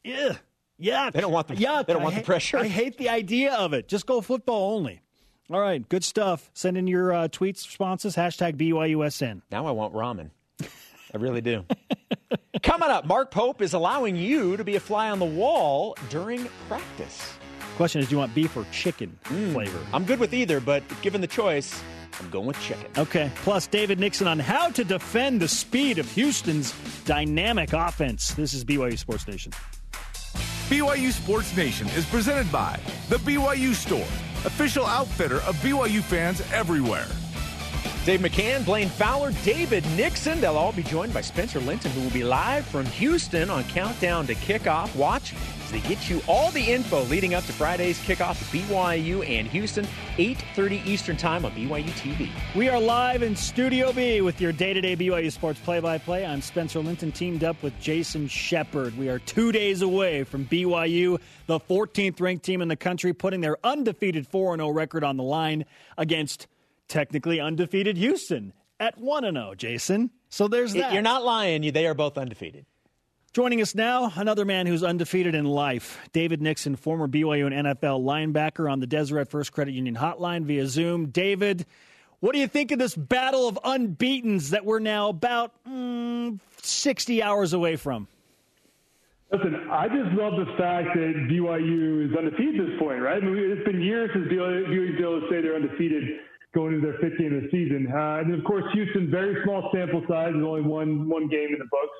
yeah, 0.05 0.37
yeah. 0.79 1.11
They 1.11 1.21
don't 1.21 1.33
want 1.33 1.49
the 1.49 1.57
yeah. 1.57 1.83
They 1.83 1.95
don't 1.95 2.03
I 2.03 2.05
want 2.05 2.15
ha- 2.15 2.21
the 2.21 2.27
pressure. 2.27 2.59
I 2.59 2.69
hate 2.69 2.97
the 2.97 3.09
idea 3.09 3.55
of 3.55 3.73
it. 3.73 3.89
Just 3.89 4.07
go 4.07 4.21
football 4.21 4.77
only. 4.77 5.01
All 5.51 5.61
right, 5.61 5.87
good 5.89 6.05
stuff. 6.05 6.51
Send 6.53 6.77
in 6.77 6.87
your 6.87 7.13
uh, 7.13 7.29
tweets, 7.29 7.67
responses, 7.67 8.15
hashtag 8.15 8.57
BYUSN. 8.57 9.43
Now 9.51 9.67
I 9.67 9.71
want 9.71 9.95
ramen. 9.95 10.31
I 11.15 11.19
really 11.19 11.41
do. 11.41 11.65
Coming 12.63 12.89
up, 12.89 13.07
Mark 13.07 13.31
Pope 13.31 13.63
is 13.63 13.73
allowing 13.73 14.17
you 14.17 14.57
to 14.57 14.65
be 14.65 14.77
a 14.77 14.81
fly 14.81 15.11
on 15.11 15.19
the 15.19 15.25
wall 15.25 15.97
during 16.11 16.47
practice. 16.69 17.35
Question 17.77 18.01
is, 18.01 18.09
do 18.09 18.17
you 18.17 18.19
want 18.19 18.35
beef 18.35 18.57
or 18.57 18.67
chicken 18.73 19.17
mm, 19.25 19.53
flavor? 19.53 19.79
I'm 19.93 20.05
good 20.05 20.19
with 20.19 20.35
either, 20.35 20.59
but 20.61 20.83
given 21.01 21.21
the 21.21 21.27
choice, 21.27 21.81
I'm 22.19 22.29
going 22.31 22.47
with 22.47 22.61
chicken. 22.61 22.87
Okay. 22.97 23.31
Plus, 23.37 23.67
David 23.67 24.01
Nixon 24.01 24.27
on 24.27 24.39
how 24.39 24.71
to 24.71 24.85
defend 24.85 25.41
the 25.41 25.49
speed 25.49 25.99
of 25.99 26.11
Houston's 26.13 26.75
dynamic 27.05 27.73
offense. 27.73 28.33
This 28.35 28.53
is 28.53 28.65
BYU 28.65 28.99
Sports 28.99 29.29
Nation. 29.29 29.53
BYU 30.69 31.13
Sports 31.13 31.57
Nation 31.57 31.87
is 31.91 32.05
presented 32.07 32.51
by 32.53 32.79
The 33.09 33.17
BYU 33.17 33.75
Store, 33.75 34.01
official 34.45 34.85
outfitter 34.85 35.37
of 35.43 35.55
BYU 35.57 36.03
fans 36.03 36.43
everywhere. 36.53 37.07
Dave 38.09 38.21
McCann, 38.21 38.65
Blaine 38.65 38.89
Fowler, 38.89 39.33
David 39.45 39.85
Nixon. 39.95 40.41
They'll 40.41 40.57
all 40.57 40.73
be 40.73 40.83
joined 40.83 41.13
by 41.13 41.21
Spencer 41.21 41.61
Linton, 41.61 41.91
who 41.91 42.01
will 42.01 42.11
be 42.11 42.25
live 42.25 42.65
from 42.65 42.87
Houston 42.87 43.51
on 43.51 43.65
Countdown 43.65 44.27
to 44.29 44.35
Kickoff. 44.35 44.97
Watch 44.97 45.35
as 45.63 45.71
they 45.71 45.81
get 45.81 46.09
you 46.09 46.23
all 46.27 46.51
the 46.53 46.63
info 46.73 47.03
leading 47.03 47.35
up 47.35 47.45
to 47.45 47.53
Friday's 47.53 47.99
kickoff 47.99 48.31
at 48.31 48.67
BYU 48.67 49.29
and 49.29 49.47
Houston, 49.49 49.87
8.30 50.17 50.87
Eastern 50.87 51.19
Time 51.19 51.45
on 51.45 51.53
BYU 51.53 51.91
TV. 51.91 52.31
We 52.57 52.71
are 52.71 52.81
live 52.81 53.23
in 53.23 53.37
Studio 53.37 53.93
B 53.93 54.23
with 54.23 54.41
your 54.41 54.53
day-to-day 54.53 54.97
BYU 54.97 55.31
Sports 55.31 55.61
play-by-play. 55.61 56.25
I'm 56.25 56.41
Spencer 56.41 56.79
Linton, 56.79 57.13
teamed 57.13 57.45
up 57.45 57.63
with 57.63 57.79
Jason 57.79 58.27
Shepard. 58.27 58.97
We 58.97 59.11
are 59.11 59.19
two 59.19 59.53
days 59.53 59.83
away 59.83 60.25
from 60.25 60.47
BYU, 60.47 61.21
the 61.45 61.61
14th 61.61 62.23
ranked 62.23 62.47
team 62.47 62.63
in 62.63 62.69
the 62.69 62.77
country, 62.77 63.13
putting 63.13 63.43
their 63.43 63.59
undefeated 63.63 64.27
4-0 64.31 64.75
record 64.75 65.05
on 65.05 65.19
the 65.19 65.25
line 65.25 65.67
against– 65.99 66.47
technically 66.89 67.41
undefeated 67.41 67.97
Houston 67.97 68.53
at 68.81 68.99
1 68.99 69.23
0, 69.23 69.55
Jason. 69.57 70.11
So 70.29 70.49
there's 70.49 70.73
that. 70.75 70.93
You're 70.93 71.03
not 71.03 71.25
lying. 71.25 71.63
You, 71.63 71.73
they 71.73 71.87
are 71.87 71.95
both 71.95 72.19
undefeated. 72.19 72.67
Joining 73.35 73.61
us 73.61 73.75
now, 73.75 74.11
another 74.17 74.45
man 74.45 74.67
who's 74.67 74.83
undefeated 74.83 75.35
in 75.35 75.45
life, 75.45 75.99
David 76.13 76.41
Nixon, 76.41 76.77
former 76.77 77.07
BYU 77.07 77.47
and 77.47 77.67
NFL 77.67 78.03
linebacker 78.03 78.71
on 78.71 78.81
the 78.81 78.87
Deseret 78.87 79.29
First 79.29 79.53
Credit 79.53 79.73
Union 79.73 79.95
hotline 79.95 80.45
via 80.45 80.67
Zoom. 80.67 81.11
David, 81.11 81.67
what 82.21 82.33
do 82.33 82.41
you 82.41 82.49
think 82.49 82.73
of 82.73 82.79
this 82.79 82.97
battle 82.97 83.47
of 83.47 83.59
unbeatens 83.63 84.51
that 84.51 84.65
we're 84.65 84.79
now 84.79 85.11
about 85.11 85.53
mm, 85.69 86.41
60 86.63 87.23
hours 87.23 87.53
away 87.53 87.77
from? 87.77 88.09
Listen, 89.31 89.69
I 89.71 89.89
just 89.89 90.11
love 90.17 90.33
the 90.37 90.47
fact 90.57 90.89
that 90.95 91.29
BYU 91.31 92.11
is 92.11 92.17
undefeated 92.17 92.61
at 92.61 92.67
this 92.67 92.79
point, 92.79 93.03
right? 93.03 93.23
I 93.23 93.27
mean, 93.27 93.53
it's 93.53 93.65
been 93.67 93.83
years 93.83 94.11
since 94.15 94.27
BYU 94.27 94.65
has 94.65 94.97
been 94.97 95.05
able 95.05 95.21
to 95.21 95.27
say 95.29 95.43
they're 95.43 95.55
undefeated 95.55 96.03
going 96.59 96.75
into 96.75 96.91
their 96.91 96.99
fifth 96.99 97.19
game 97.19 97.35
of 97.37 97.43
the 97.43 97.49
season. 97.55 97.87
Uh, 97.87 98.19
and 98.19 98.35
of 98.35 98.43
course, 98.43 98.65
Houston, 98.75 99.09
very 99.11 99.39
small 99.45 99.71
sample 99.73 100.03
size, 100.11 100.35
there's 100.35 100.45
only 100.45 100.63
one 100.63 101.09
one 101.09 101.29
game 101.29 101.55
in 101.55 101.59
the 101.63 101.71
books. 101.71 101.99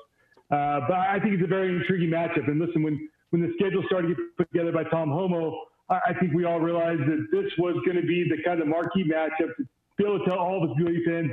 Uh, 0.51 0.83
but 0.91 0.99
I 0.99 1.19
think 1.23 1.35
it's 1.35 1.43
a 1.43 1.47
very 1.47 1.69
intriguing 1.71 2.09
matchup. 2.09 2.47
And 2.51 2.59
listen, 2.59 2.83
when 2.83 2.99
when 3.29 3.41
the 3.41 3.53
schedule 3.55 3.83
started 3.87 4.09
to 4.09 4.15
get 4.15 4.37
put 4.37 4.51
together 4.51 4.73
by 4.73 4.83
Tom 4.91 5.09
Holmoe, 5.09 5.55
I, 5.89 6.11
I 6.11 6.13
think 6.19 6.33
we 6.33 6.43
all 6.43 6.59
realized 6.59 7.01
that 7.07 7.27
this 7.31 7.47
was 7.57 7.75
going 7.85 7.95
to 7.95 8.05
be 8.05 8.27
the 8.27 8.43
kind 8.43 8.59
of 8.59 8.67
marquee 8.67 9.07
matchup 9.07 9.55
to 9.55 9.63
be 9.97 10.03
able 10.03 10.19
to 10.19 10.25
tell 10.25 10.39
all 10.39 10.63
us 10.63 10.75
BYU 10.75 11.05
fans 11.05 11.31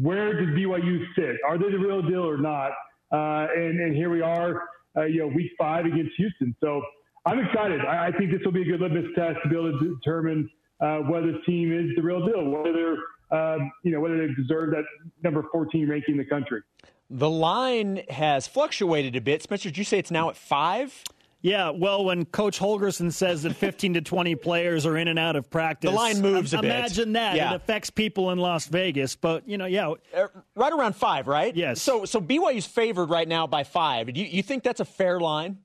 where 0.00 0.32
does 0.32 0.54
BYU 0.54 1.04
sit? 1.16 1.36
Are 1.46 1.58
they 1.58 1.70
the 1.70 1.78
real 1.78 2.02
deal 2.02 2.24
or 2.24 2.38
not? 2.38 2.70
Uh, 3.10 3.48
and, 3.54 3.80
and 3.80 3.96
here 3.96 4.10
we 4.10 4.20
are, 4.20 4.62
uh, 4.96 5.04
you 5.04 5.20
know, 5.20 5.26
week 5.26 5.50
five 5.58 5.86
against 5.86 6.12
Houston. 6.16 6.54
So 6.60 6.82
I'm 7.26 7.40
excited. 7.40 7.80
I, 7.80 8.08
I 8.08 8.12
think 8.12 8.30
this 8.30 8.40
will 8.44 8.52
be 8.52 8.62
a 8.62 8.64
good 8.64 8.80
litmus 8.80 9.06
test 9.16 9.38
to 9.42 9.48
be 9.48 9.56
able 9.56 9.78
to 9.78 9.96
determine 9.96 10.48
uh, 10.80 10.98
whether 10.98 11.32
the 11.32 11.40
team 11.46 11.72
is 11.72 11.94
the 11.96 12.02
real 12.02 12.24
deal, 12.24 12.44
whether 12.48 12.72
they're, 12.72 13.54
um, 13.54 13.70
you 13.82 13.92
know, 13.92 14.00
whether 14.00 14.26
they 14.26 14.32
deserve 14.34 14.70
that 14.70 14.84
number 15.22 15.44
14 15.52 15.88
ranking 15.88 16.14
in 16.14 16.18
the 16.18 16.24
country. 16.24 16.62
The 17.10 17.30
line 17.30 18.02
has 18.10 18.46
fluctuated 18.46 19.16
a 19.16 19.20
bit. 19.20 19.42
Spencer, 19.42 19.70
did 19.70 19.78
you 19.78 19.84
say 19.84 19.98
it's 19.98 20.10
now 20.10 20.28
at 20.28 20.36
five? 20.36 21.02
Yeah, 21.40 21.70
well, 21.70 22.04
when 22.04 22.24
Coach 22.24 22.58
Holgorsen 22.58 23.12
says 23.12 23.44
that 23.44 23.54
15 23.54 23.94
to 23.94 24.00
20 24.00 24.34
players 24.34 24.84
are 24.84 24.96
in 24.96 25.06
and 25.06 25.18
out 25.20 25.36
of 25.36 25.48
practice, 25.48 25.88
the 25.88 25.96
line 25.96 26.20
moves 26.20 26.52
a 26.52 26.56
bit. 26.56 26.64
Imagine 26.64 27.12
that. 27.12 27.36
Yeah. 27.36 27.52
It 27.52 27.56
affects 27.56 27.90
people 27.90 28.32
in 28.32 28.38
Las 28.38 28.66
Vegas, 28.66 29.14
but, 29.14 29.48
you 29.48 29.56
know, 29.56 29.66
yeah. 29.66 29.94
Uh, 30.14 30.26
right 30.56 30.72
around 30.72 30.96
five, 30.96 31.28
right? 31.28 31.54
Yes. 31.54 31.80
So, 31.80 32.04
so 32.04 32.20
BYU's 32.20 32.66
favored 32.66 33.08
right 33.08 33.28
now 33.28 33.46
by 33.46 33.62
five. 33.62 34.12
Do 34.12 34.20
you, 34.20 34.26
you 34.26 34.42
think 34.42 34.64
that's 34.64 34.80
a 34.80 34.84
fair 34.84 35.20
line? 35.20 35.58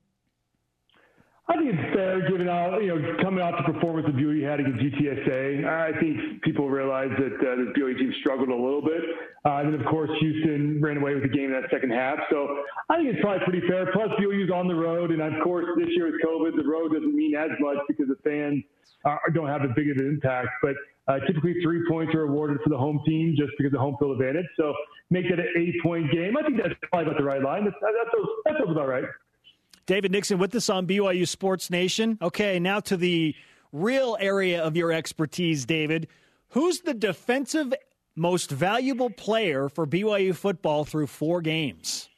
I 1.46 1.58
think 1.58 1.76
it's 1.76 1.94
fair, 1.94 2.24
given 2.30 2.48
out 2.48 2.80
you 2.80 2.88
know 2.88 3.16
coming 3.20 3.44
off 3.44 3.60
the 3.60 3.70
performance 3.70 4.06
that 4.06 4.16
BYU 4.16 4.48
had 4.48 4.60
against 4.60 4.80
UTSA. 4.80 5.68
I 5.68 5.92
think 6.00 6.40
people 6.42 6.70
realize 6.70 7.10
that 7.18 7.36
uh, 7.36 7.56
the 7.60 7.72
BYU 7.76 7.98
team 7.98 8.14
struggled 8.20 8.48
a 8.48 8.56
little 8.56 8.80
bit, 8.80 9.02
uh, 9.44 9.60
and 9.60 9.72
then 9.72 9.80
of 9.80 9.86
course 9.86 10.08
Houston 10.20 10.80
ran 10.80 10.96
away 10.96 11.12
with 11.12 11.22
the 11.22 11.28
game 11.28 11.52
in 11.52 11.60
that 11.60 11.68
second 11.70 11.92
half. 11.92 12.16
So 12.30 12.64
I 12.88 12.96
think 12.96 13.12
it's 13.12 13.20
probably 13.20 13.44
pretty 13.44 13.68
fair. 13.68 13.92
Plus 13.92 14.08
BYU's 14.16 14.50
on 14.50 14.68
the 14.68 14.74
road, 14.74 15.10
and 15.10 15.20
of 15.20 15.34
course 15.44 15.66
this 15.76 15.88
year 15.92 16.06
with 16.06 16.20
COVID, 16.24 16.56
the 16.56 16.66
road 16.66 16.92
doesn't 16.92 17.14
mean 17.14 17.36
as 17.36 17.50
much 17.60 17.76
because 17.88 18.08
the 18.08 18.16
fans 18.24 18.64
are, 19.04 19.20
don't 19.34 19.48
have 19.48 19.62
as 19.68 19.70
big 19.76 19.90
of 19.90 19.98
an 19.98 20.08
impact. 20.08 20.48
But 20.62 20.76
uh, 21.08 21.20
typically 21.26 21.60
three 21.62 21.84
points 21.90 22.14
are 22.14 22.22
awarded 22.22 22.56
for 22.64 22.70
the 22.70 22.78
home 22.78 23.02
team 23.04 23.34
just 23.36 23.52
because 23.58 23.74
of 23.74 23.80
home 23.80 23.96
field 24.00 24.18
advantage. 24.18 24.48
So 24.56 24.72
make 25.10 25.26
it 25.26 25.38
an 25.38 25.52
eight-point 25.58 26.10
game. 26.10 26.38
I 26.38 26.42
think 26.42 26.56
that's 26.56 26.72
probably 26.88 27.12
about 27.12 27.18
the 27.18 27.24
right 27.24 27.42
line. 27.42 27.64
That's 27.64 27.76
that's, 27.82 28.16
that's 28.46 28.64
about 28.64 28.88
right. 28.88 29.04
David 29.86 30.12
Nixon 30.12 30.38
with 30.38 30.54
us 30.54 30.70
on 30.70 30.86
BYU 30.86 31.28
Sports 31.28 31.70
Nation. 31.70 32.18
Okay, 32.22 32.58
now 32.58 32.80
to 32.80 32.96
the 32.96 33.34
real 33.72 34.16
area 34.18 34.62
of 34.62 34.76
your 34.76 34.92
expertise, 34.92 35.66
David. 35.66 36.08
Who's 36.50 36.80
the 36.80 36.94
defensive 36.94 37.74
most 38.16 38.50
valuable 38.50 39.10
player 39.10 39.68
for 39.68 39.86
BYU 39.86 40.34
football 40.34 40.84
through 40.84 41.08
four 41.08 41.42
games? 41.42 42.08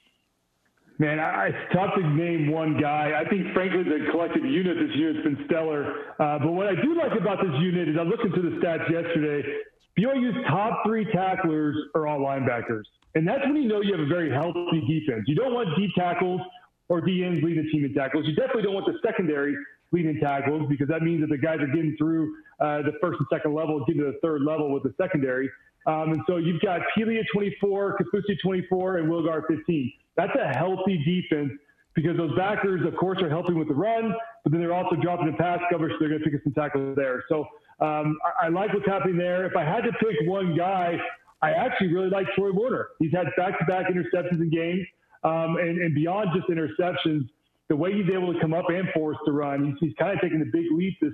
Man, 0.98 1.18
it's 1.18 1.74
tough 1.74 1.94
to 1.96 2.06
name 2.08 2.50
one 2.50 2.80
guy. 2.80 3.20
I 3.20 3.28
think, 3.28 3.52
frankly, 3.52 3.82
the 3.82 4.10
collective 4.12 4.44
unit 4.44 4.78
this 4.80 4.96
year 4.96 5.12
has 5.12 5.24
been 5.24 5.44
stellar. 5.46 5.92
Uh, 6.18 6.38
but 6.38 6.52
what 6.52 6.68
I 6.68 6.74
do 6.80 6.96
like 6.96 7.12
about 7.20 7.38
this 7.42 7.52
unit 7.60 7.88
is 7.88 7.96
I 7.98 8.02
looked 8.02 8.24
into 8.24 8.40
the 8.40 8.56
stats 8.56 8.88
yesterday. 8.88 9.46
BYU's 9.98 10.36
top 10.48 10.84
three 10.86 11.04
tacklers 11.12 11.76
are 11.94 12.06
all 12.06 12.20
linebackers. 12.20 12.84
And 13.14 13.26
that's 13.26 13.44
when 13.44 13.56
you 13.56 13.68
know 13.68 13.82
you 13.82 13.92
have 13.92 14.00
a 14.00 14.06
very 14.06 14.30
healthy 14.30 14.80
defense. 14.88 15.24
You 15.26 15.34
don't 15.34 15.52
want 15.52 15.68
deep 15.76 15.90
tackles 15.96 16.40
or 16.88 17.00
DNs 17.00 17.42
leading 17.42 17.64
the 17.64 17.70
team 17.70 17.84
in 17.84 17.94
tackles. 17.94 18.26
You 18.26 18.34
definitely 18.34 18.62
don't 18.62 18.74
want 18.74 18.86
the 18.86 18.98
secondary 19.04 19.56
leading 19.92 20.18
tackles 20.20 20.68
because 20.68 20.88
that 20.88 21.02
means 21.02 21.20
that 21.20 21.28
the 21.28 21.38
guys 21.38 21.58
are 21.60 21.66
getting 21.66 21.96
through 21.98 22.34
uh, 22.60 22.82
the 22.82 22.92
first 23.00 23.18
and 23.18 23.26
second 23.30 23.54
level, 23.54 23.84
getting 23.86 24.02
to 24.02 24.12
the 24.12 24.18
third 24.22 24.42
level 24.42 24.72
with 24.72 24.82
the 24.82 24.94
secondary. 25.00 25.50
Um, 25.86 26.12
and 26.12 26.22
so 26.26 26.36
you've 26.36 26.60
got 26.60 26.80
Pili 26.96 27.18
at 27.20 27.26
24, 27.32 27.98
Kaufusi 27.98 28.36
24, 28.42 28.98
and 28.98 29.10
Wilgar 29.10 29.42
15. 29.48 29.92
That's 30.16 30.32
a 30.34 30.48
healthy 30.48 30.98
defense 31.04 31.52
because 31.94 32.16
those 32.16 32.36
backers, 32.36 32.84
of 32.86 32.96
course, 32.96 33.22
are 33.22 33.30
helping 33.30 33.58
with 33.58 33.68
the 33.68 33.74
run, 33.74 34.14
but 34.42 34.52
then 34.52 34.60
they're 34.60 34.74
also 34.74 34.96
dropping 34.96 35.26
the 35.26 35.36
pass 35.36 35.60
coverage, 35.70 35.92
so 35.92 35.98
they're 36.00 36.08
going 36.10 36.20
to 36.20 36.24
pick 36.24 36.34
up 36.34 36.40
some 36.44 36.52
tackles 36.52 36.96
there. 36.96 37.24
So 37.28 37.40
um, 37.80 38.18
I, 38.24 38.46
I 38.46 38.48
like 38.48 38.72
what's 38.74 38.86
happening 38.86 39.16
there. 39.16 39.46
If 39.46 39.56
I 39.56 39.64
had 39.64 39.82
to 39.82 39.92
pick 39.92 40.16
one 40.28 40.56
guy, 40.56 40.98
I 41.42 41.52
actually 41.52 41.92
really 41.92 42.10
like 42.10 42.26
Troy 42.34 42.50
Warner. 42.52 42.88
He's 42.98 43.12
had 43.12 43.26
back-to-back 43.36 43.86
interceptions 43.86 44.40
in 44.40 44.50
games, 44.50 44.86
um, 45.24 45.56
and, 45.56 45.78
and 45.78 45.94
beyond 45.94 46.30
just 46.34 46.48
interceptions, 46.48 47.28
the 47.68 47.76
way 47.76 47.92
he's 47.92 48.10
able 48.12 48.32
to 48.32 48.40
come 48.40 48.54
up 48.54 48.66
and 48.68 48.88
force 48.94 49.16
the 49.26 49.32
run, 49.32 49.66
he's, 49.66 49.88
he's 49.88 49.96
kind 49.98 50.12
of 50.12 50.20
taking 50.20 50.38
the 50.38 50.46
big 50.46 50.66
leap 50.72 50.96
this 51.00 51.12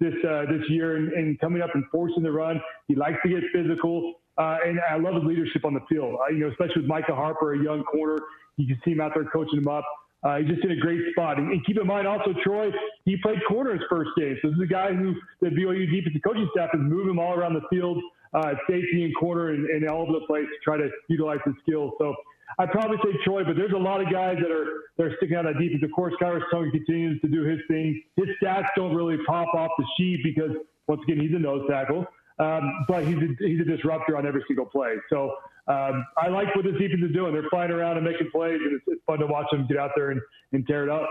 this 0.00 0.14
uh, 0.26 0.46
this 0.50 0.62
year 0.70 0.96
and, 0.96 1.12
and, 1.12 1.38
coming 1.40 1.60
up 1.60 1.70
and 1.74 1.84
forcing 1.92 2.22
the 2.22 2.32
run. 2.32 2.60
He 2.88 2.94
likes 2.94 3.18
to 3.22 3.28
get 3.28 3.42
physical, 3.52 4.14
uh, 4.38 4.56
and 4.64 4.80
I 4.90 4.96
love 4.96 5.14
his 5.14 5.24
leadership 5.24 5.64
on 5.66 5.74
the 5.74 5.80
field. 5.90 6.18
Uh, 6.18 6.32
you 6.32 6.38
know, 6.38 6.48
especially 6.48 6.82
with 6.82 6.88
Micah 6.88 7.14
Harper, 7.14 7.52
a 7.52 7.62
young 7.62 7.84
corner, 7.84 8.16
you 8.56 8.66
can 8.66 8.80
see 8.82 8.92
him 8.92 9.00
out 9.02 9.12
there 9.14 9.24
coaching 9.24 9.58
him 9.58 9.68
up. 9.68 9.84
Uh, 10.22 10.36
he's 10.36 10.48
just 10.48 10.64
in 10.64 10.72
a 10.72 10.76
great 10.76 11.00
spot. 11.12 11.38
And, 11.38 11.50
and, 11.50 11.64
keep 11.64 11.78
in 11.78 11.86
mind 11.86 12.06
also, 12.06 12.34
Troy, 12.44 12.70
he 13.04 13.16
played 13.22 13.38
corner 13.48 13.72
his 13.72 13.82
first 13.88 14.10
game. 14.18 14.36
So 14.42 14.48
this 14.48 14.56
is 14.56 14.62
a 14.62 14.66
guy 14.66 14.92
who 14.92 15.14
the 15.40 15.48
BYU 15.48 15.90
defensive 15.90 16.20
coaching 16.22 16.48
staff 16.54 16.70
is 16.74 16.80
moving 16.82 17.10
him 17.10 17.18
all 17.18 17.34
around 17.34 17.54
the 17.54 17.62
field, 17.70 18.02
uh, 18.34 18.52
safety 18.68 19.04
and 19.04 19.16
corner 19.16 19.50
and, 19.50 19.66
and 19.66 19.88
all 19.88 20.02
over 20.02 20.12
the 20.12 20.26
place 20.26 20.44
to 20.44 20.58
try 20.62 20.76
to 20.76 20.88
utilize 21.08 21.38
his 21.44 21.54
skills. 21.62 21.92
So 21.98 22.14
I'd 22.58 22.70
probably 22.70 22.98
say 23.04 23.16
Troy, 23.24 23.44
but 23.44 23.56
there's 23.56 23.72
a 23.72 23.78
lot 23.78 24.00
of 24.00 24.12
guys 24.12 24.36
that 24.40 24.50
are 24.50 24.66
that 24.96 25.06
are 25.06 25.16
sticking 25.16 25.36
out 25.36 25.44
that 25.44 25.58
defense. 25.58 25.82
Of 25.82 25.92
course, 25.92 26.14
Khyiris 26.20 26.42
Tonga 26.50 26.70
continues 26.70 27.20
to 27.22 27.28
do 27.28 27.42
his 27.42 27.58
thing. 27.68 28.02
His 28.16 28.26
stats 28.42 28.68
don't 28.76 28.94
really 28.94 29.16
pop 29.26 29.54
off 29.54 29.70
the 29.78 29.84
sheet 29.96 30.20
because 30.24 30.50
once 30.86 31.00
again 31.06 31.20
he's 31.20 31.34
a 31.34 31.38
nose 31.38 31.66
tackle, 31.70 32.06
um, 32.38 32.84
but 32.88 33.04
he's 33.04 33.16
a, 33.16 33.28
he's 33.38 33.60
a 33.60 33.64
disruptor 33.64 34.16
on 34.16 34.26
every 34.26 34.44
single 34.48 34.66
play. 34.66 34.94
So 35.08 35.36
um, 35.68 36.04
I 36.18 36.28
like 36.28 36.54
what 36.56 36.64
this 36.64 36.74
defense 36.78 37.02
is 37.02 37.12
doing. 37.12 37.32
They're 37.32 37.48
flying 37.50 37.70
around 37.70 37.96
and 37.96 38.04
making 38.04 38.30
plays, 38.30 38.60
and 38.60 38.74
it's, 38.74 38.84
it's 38.88 39.02
fun 39.06 39.20
to 39.20 39.26
watch 39.26 39.46
them 39.52 39.66
get 39.68 39.78
out 39.78 39.92
there 39.94 40.10
and, 40.10 40.20
and 40.52 40.66
tear 40.66 40.82
it 40.82 40.90
up. 40.90 41.08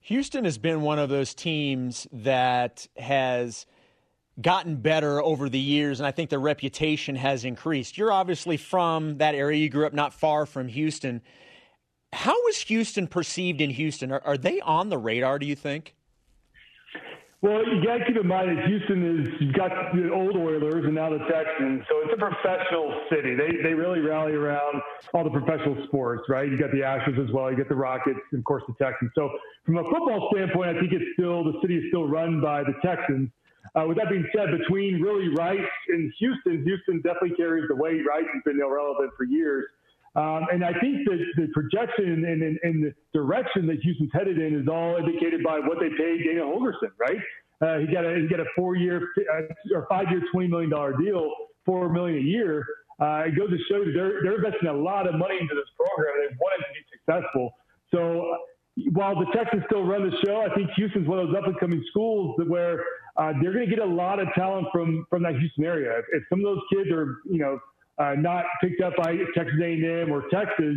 Houston 0.00 0.44
has 0.44 0.56
been 0.56 0.82
one 0.82 1.00
of 1.00 1.08
those 1.08 1.34
teams 1.34 2.06
that 2.12 2.86
has 2.96 3.66
gotten 4.40 4.76
better 4.76 5.22
over 5.22 5.48
the 5.48 5.58
years, 5.58 6.00
and 6.00 6.06
I 6.06 6.10
think 6.10 6.30
their 6.30 6.40
reputation 6.40 7.16
has 7.16 7.44
increased. 7.44 7.96
You're 7.96 8.12
obviously 8.12 8.56
from 8.56 9.18
that 9.18 9.34
area. 9.34 9.58
You 9.58 9.68
grew 9.68 9.86
up 9.86 9.94
not 9.94 10.12
far 10.12 10.46
from 10.46 10.68
Houston. 10.68 11.22
How 12.12 12.46
is 12.48 12.58
Houston 12.62 13.06
perceived 13.06 13.60
in 13.60 13.70
Houston? 13.70 14.12
Are, 14.12 14.22
are 14.24 14.38
they 14.38 14.60
on 14.60 14.88
the 14.88 14.98
radar, 14.98 15.38
do 15.38 15.46
you 15.46 15.56
think? 15.56 15.94
Well, 17.42 17.62
you 17.68 17.84
got 17.84 17.98
to 17.98 18.04
keep 18.06 18.16
in 18.16 18.26
mind 18.26 18.56
that 18.56 18.66
Houston 18.66 19.04
is 19.04 19.28
you've 19.40 19.54
got 19.54 19.70
the 19.94 20.10
old 20.10 20.36
Oilers 20.36 20.84
and 20.86 20.94
now 20.94 21.10
the 21.10 21.18
Texans, 21.30 21.84
so 21.88 22.00
it's 22.02 22.14
a 22.14 22.18
professional 22.18 22.90
city. 23.12 23.36
They 23.36 23.62
they 23.62 23.74
really 23.74 24.00
rally 24.00 24.32
around 24.32 24.80
all 25.12 25.22
the 25.22 25.30
professional 25.30 25.76
sports, 25.86 26.24
right? 26.28 26.50
You 26.50 26.56
got 26.58 26.72
the 26.72 26.80
Astros 26.80 27.22
as 27.22 27.32
well, 27.32 27.50
you 27.50 27.56
get 27.56 27.68
the 27.68 27.76
Rockets, 27.76 28.18
and 28.32 28.38
of 28.40 28.44
course 28.44 28.62
the 28.66 28.74
Texans. 28.82 29.10
So 29.14 29.30
from 29.64 29.76
a 29.76 29.84
football 29.84 30.28
standpoint, 30.32 30.76
I 30.76 30.80
think 30.80 30.92
it's 30.92 31.04
still 31.12 31.44
the 31.44 31.52
city 31.60 31.76
is 31.76 31.84
still 31.88 32.08
run 32.08 32.40
by 32.40 32.64
the 32.64 32.74
Texans. 32.82 33.30
Uh, 33.76 33.86
with 33.86 33.98
that 33.98 34.08
being 34.08 34.26
said, 34.34 34.46
between 34.56 35.00
really 35.02 35.28
Rice 35.28 35.60
and 35.88 36.12
Houston, 36.18 36.64
Houston 36.64 37.02
definitely 37.02 37.36
carries 37.36 37.68
the 37.68 37.76
weight. 37.76 38.00
Rice 38.08 38.24
has 38.32 38.42
been 38.44 38.58
irrelevant 38.58 39.10
for 39.16 39.24
years. 39.24 39.66
Um, 40.16 40.46
and 40.50 40.64
I 40.64 40.72
think 40.80 41.04
that 41.04 41.18
the 41.36 41.48
projection 41.52 42.24
and, 42.24 42.42
and, 42.42 42.58
and, 42.62 42.84
the 42.84 42.94
direction 43.12 43.66
that 43.66 43.80
Houston's 43.82 44.08
headed 44.14 44.38
in 44.38 44.58
is 44.58 44.66
all 44.66 44.96
indicated 44.96 45.44
by 45.44 45.58
what 45.58 45.76
they 45.78 45.90
paid 45.90 46.24
Dana 46.24 46.40
Holgorsen, 46.40 46.88
right? 46.98 47.20
Uh, 47.60 47.78
he 47.80 47.92
got 47.92 48.06
a 48.06 48.16
he 48.16 48.26
got 48.26 48.40
a 48.40 48.46
four 48.56 48.76
year 48.76 49.10
uh, 49.32 49.76
or 49.76 49.86
five 49.90 50.06
year 50.10 50.22
twenty 50.32 50.48
million 50.48 50.70
dollar 50.70 50.94
deal, 50.96 51.30
four 51.66 51.90
million 51.90 52.18
a 52.18 52.22
year. 52.22 52.64
Uh, 52.98 53.24
it 53.26 53.36
goes 53.36 53.50
to 53.50 53.58
show 53.68 53.82
you 53.82 53.92
they're 53.92 54.22
they're 54.22 54.36
investing 54.36 54.68
a 54.68 54.72
lot 54.72 55.06
of 55.06 55.14
money 55.14 55.36
into 55.38 55.54
this 55.54 55.68
program. 55.76 56.16
They 56.16 56.36
want 56.36 56.60
it 56.60 56.64
to 56.64 56.72
be 56.72 56.84
successful. 56.96 57.54
So 57.92 58.38
while 58.92 59.18
the 59.18 59.26
Texans 59.34 59.62
still 59.66 59.84
run 59.84 60.08
the 60.08 60.16
show, 60.24 60.42
I 60.42 60.54
think 60.54 60.70
Houston's 60.76 61.08
one 61.08 61.18
of 61.18 61.28
those 61.28 61.36
up 61.36 61.46
and 61.46 61.58
coming 61.58 61.82
schools 61.90 62.36
that 62.38 62.48
where 62.48 62.84
uh, 63.16 63.32
they're 63.40 63.52
going 63.52 63.68
to 63.68 63.74
get 63.74 63.82
a 63.82 63.88
lot 63.88 64.20
of 64.20 64.28
talent 64.34 64.66
from 64.72 65.06
from 65.08 65.22
that 65.22 65.36
Houston 65.36 65.64
area. 65.64 65.98
If, 65.98 66.04
if 66.12 66.22
some 66.28 66.40
of 66.40 66.44
those 66.44 66.60
kids 66.70 66.90
are, 66.90 67.16
you 67.24 67.38
know, 67.38 67.58
uh, 67.98 68.14
not 68.18 68.44
picked 68.62 68.82
up 68.82 68.94
by 68.96 69.16
Texas 69.34 69.56
A&M 69.62 70.12
or 70.12 70.24
Texas, 70.30 70.76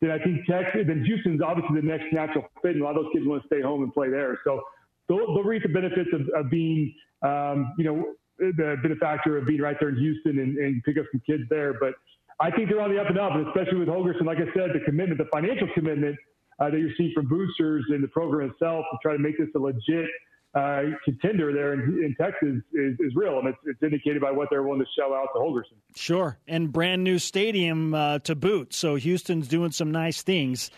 then 0.00 0.10
I 0.10 0.18
think 0.18 0.44
Texas, 0.46 0.82
then 0.86 1.04
Houston's 1.04 1.40
obviously 1.40 1.80
the 1.80 1.86
next 1.86 2.12
natural 2.12 2.44
fit, 2.62 2.72
and 2.72 2.82
a 2.82 2.84
lot 2.84 2.96
of 2.96 3.04
those 3.04 3.12
kids 3.14 3.26
want 3.26 3.42
to 3.42 3.46
stay 3.46 3.62
home 3.62 3.82
and 3.82 3.92
play 3.92 4.10
there. 4.10 4.38
So 4.44 4.62
they'll, 5.08 5.34
they'll 5.34 5.42
reap 5.42 5.62
the 5.62 5.70
benefits 5.70 6.10
of, 6.12 6.28
of 6.38 6.50
being, 6.50 6.94
um, 7.22 7.74
you 7.78 7.84
know, 7.84 8.14
the 8.38 8.76
benefactor 8.82 9.38
of 9.38 9.46
being 9.46 9.60
right 9.60 9.76
there 9.80 9.88
in 9.88 9.96
Houston 9.96 10.38
and, 10.38 10.56
and 10.58 10.84
pick 10.84 10.98
up 10.98 11.06
some 11.10 11.20
kids 11.26 11.42
there. 11.50 11.74
But 11.80 11.94
I 12.38 12.50
think 12.50 12.68
they're 12.68 12.80
on 12.80 12.94
the 12.94 13.00
up 13.00 13.08
and 13.08 13.18
up, 13.18 13.32
and 13.32 13.48
especially 13.48 13.78
with 13.78 13.88
Holgorsen, 13.88 14.24
like 14.24 14.38
I 14.38 14.46
said, 14.54 14.70
the 14.74 14.80
commitment, 14.84 15.18
the 15.18 15.28
financial 15.32 15.66
commitment 15.74 16.16
uh, 16.58 16.70
that 16.70 16.78
you're 16.78 16.94
seeing 16.96 17.12
from 17.14 17.26
boosters 17.26 17.84
and 17.88 18.02
the 18.02 18.08
program 18.08 18.50
itself 18.50 18.84
to 18.90 18.98
try 19.02 19.12
to 19.12 19.18
make 19.18 19.38
this 19.38 19.48
a 19.54 19.58
legit 19.58 20.08
uh, 20.54 20.82
contender 21.04 21.52
there 21.52 21.74
in, 21.74 21.80
in 22.02 22.16
Texas 22.18 22.62
is, 22.72 22.94
is, 23.00 23.14
real, 23.14 23.38
and 23.38 23.48
it's, 23.48 23.58
it's, 23.64 23.82
indicated 23.82 24.20
by 24.20 24.30
what 24.30 24.48
they're 24.50 24.62
willing 24.62 24.80
to 24.80 24.86
shell 24.98 25.12
out 25.12 25.28
to 25.34 25.38
Holgorsen. 25.38 25.76
Sure, 25.94 26.38
and 26.48 26.72
brand 26.72 27.04
new 27.04 27.18
stadium 27.18 27.94
uh, 27.94 28.18
to 28.20 28.34
boot. 28.34 28.72
So 28.72 28.94
Houston's 28.94 29.46
doing 29.46 29.72
some 29.72 29.90
nice 29.90 30.22
things. 30.22 30.70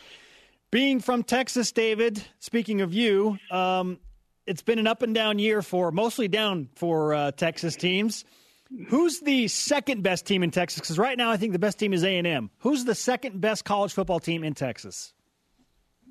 Being 0.70 1.00
from 1.00 1.22
Texas, 1.22 1.72
David. 1.72 2.22
Speaking 2.40 2.80
of 2.80 2.92
you, 2.92 3.38
um, 3.50 3.98
it's 4.46 4.62
been 4.62 4.78
an 4.78 4.86
up 4.86 5.02
and 5.02 5.14
down 5.14 5.38
year 5.38 5.62
for 5.62 5.92
mostly 5.92 6.28
down 6.28 6.68
for 6.74 7.14
uh, 7.14 7.30
Texas 7.32 7.76
teams. 7.76 8.24
Who's 8.88 9.20
the 9.20 9.48
second 9.48 10.02
best 10.02 10.26
team 10.26 10.42
in 10.42 10.50
Texas? 10.50 10.80
Because 10.80 10.98
right 10.98 11.16
now, 11.16 11.30
I 11.30 11.36
think 11.36 11.52
the 11.52 11.58
best 11.58 11.78
team 11.78 11.92
is 11.92 12.04
A 12.04 12.18
and 12.18 12.26
M. 12.26 12.50
Who's 12.58 12.84
the 12.84 12.94
second 12.94 13.40
best 13.40 13.64
college 13.64 13.92
football 13.92 14.20
team 14.20 14.44
in 14.44 14.54
Texas? 14.54 15.12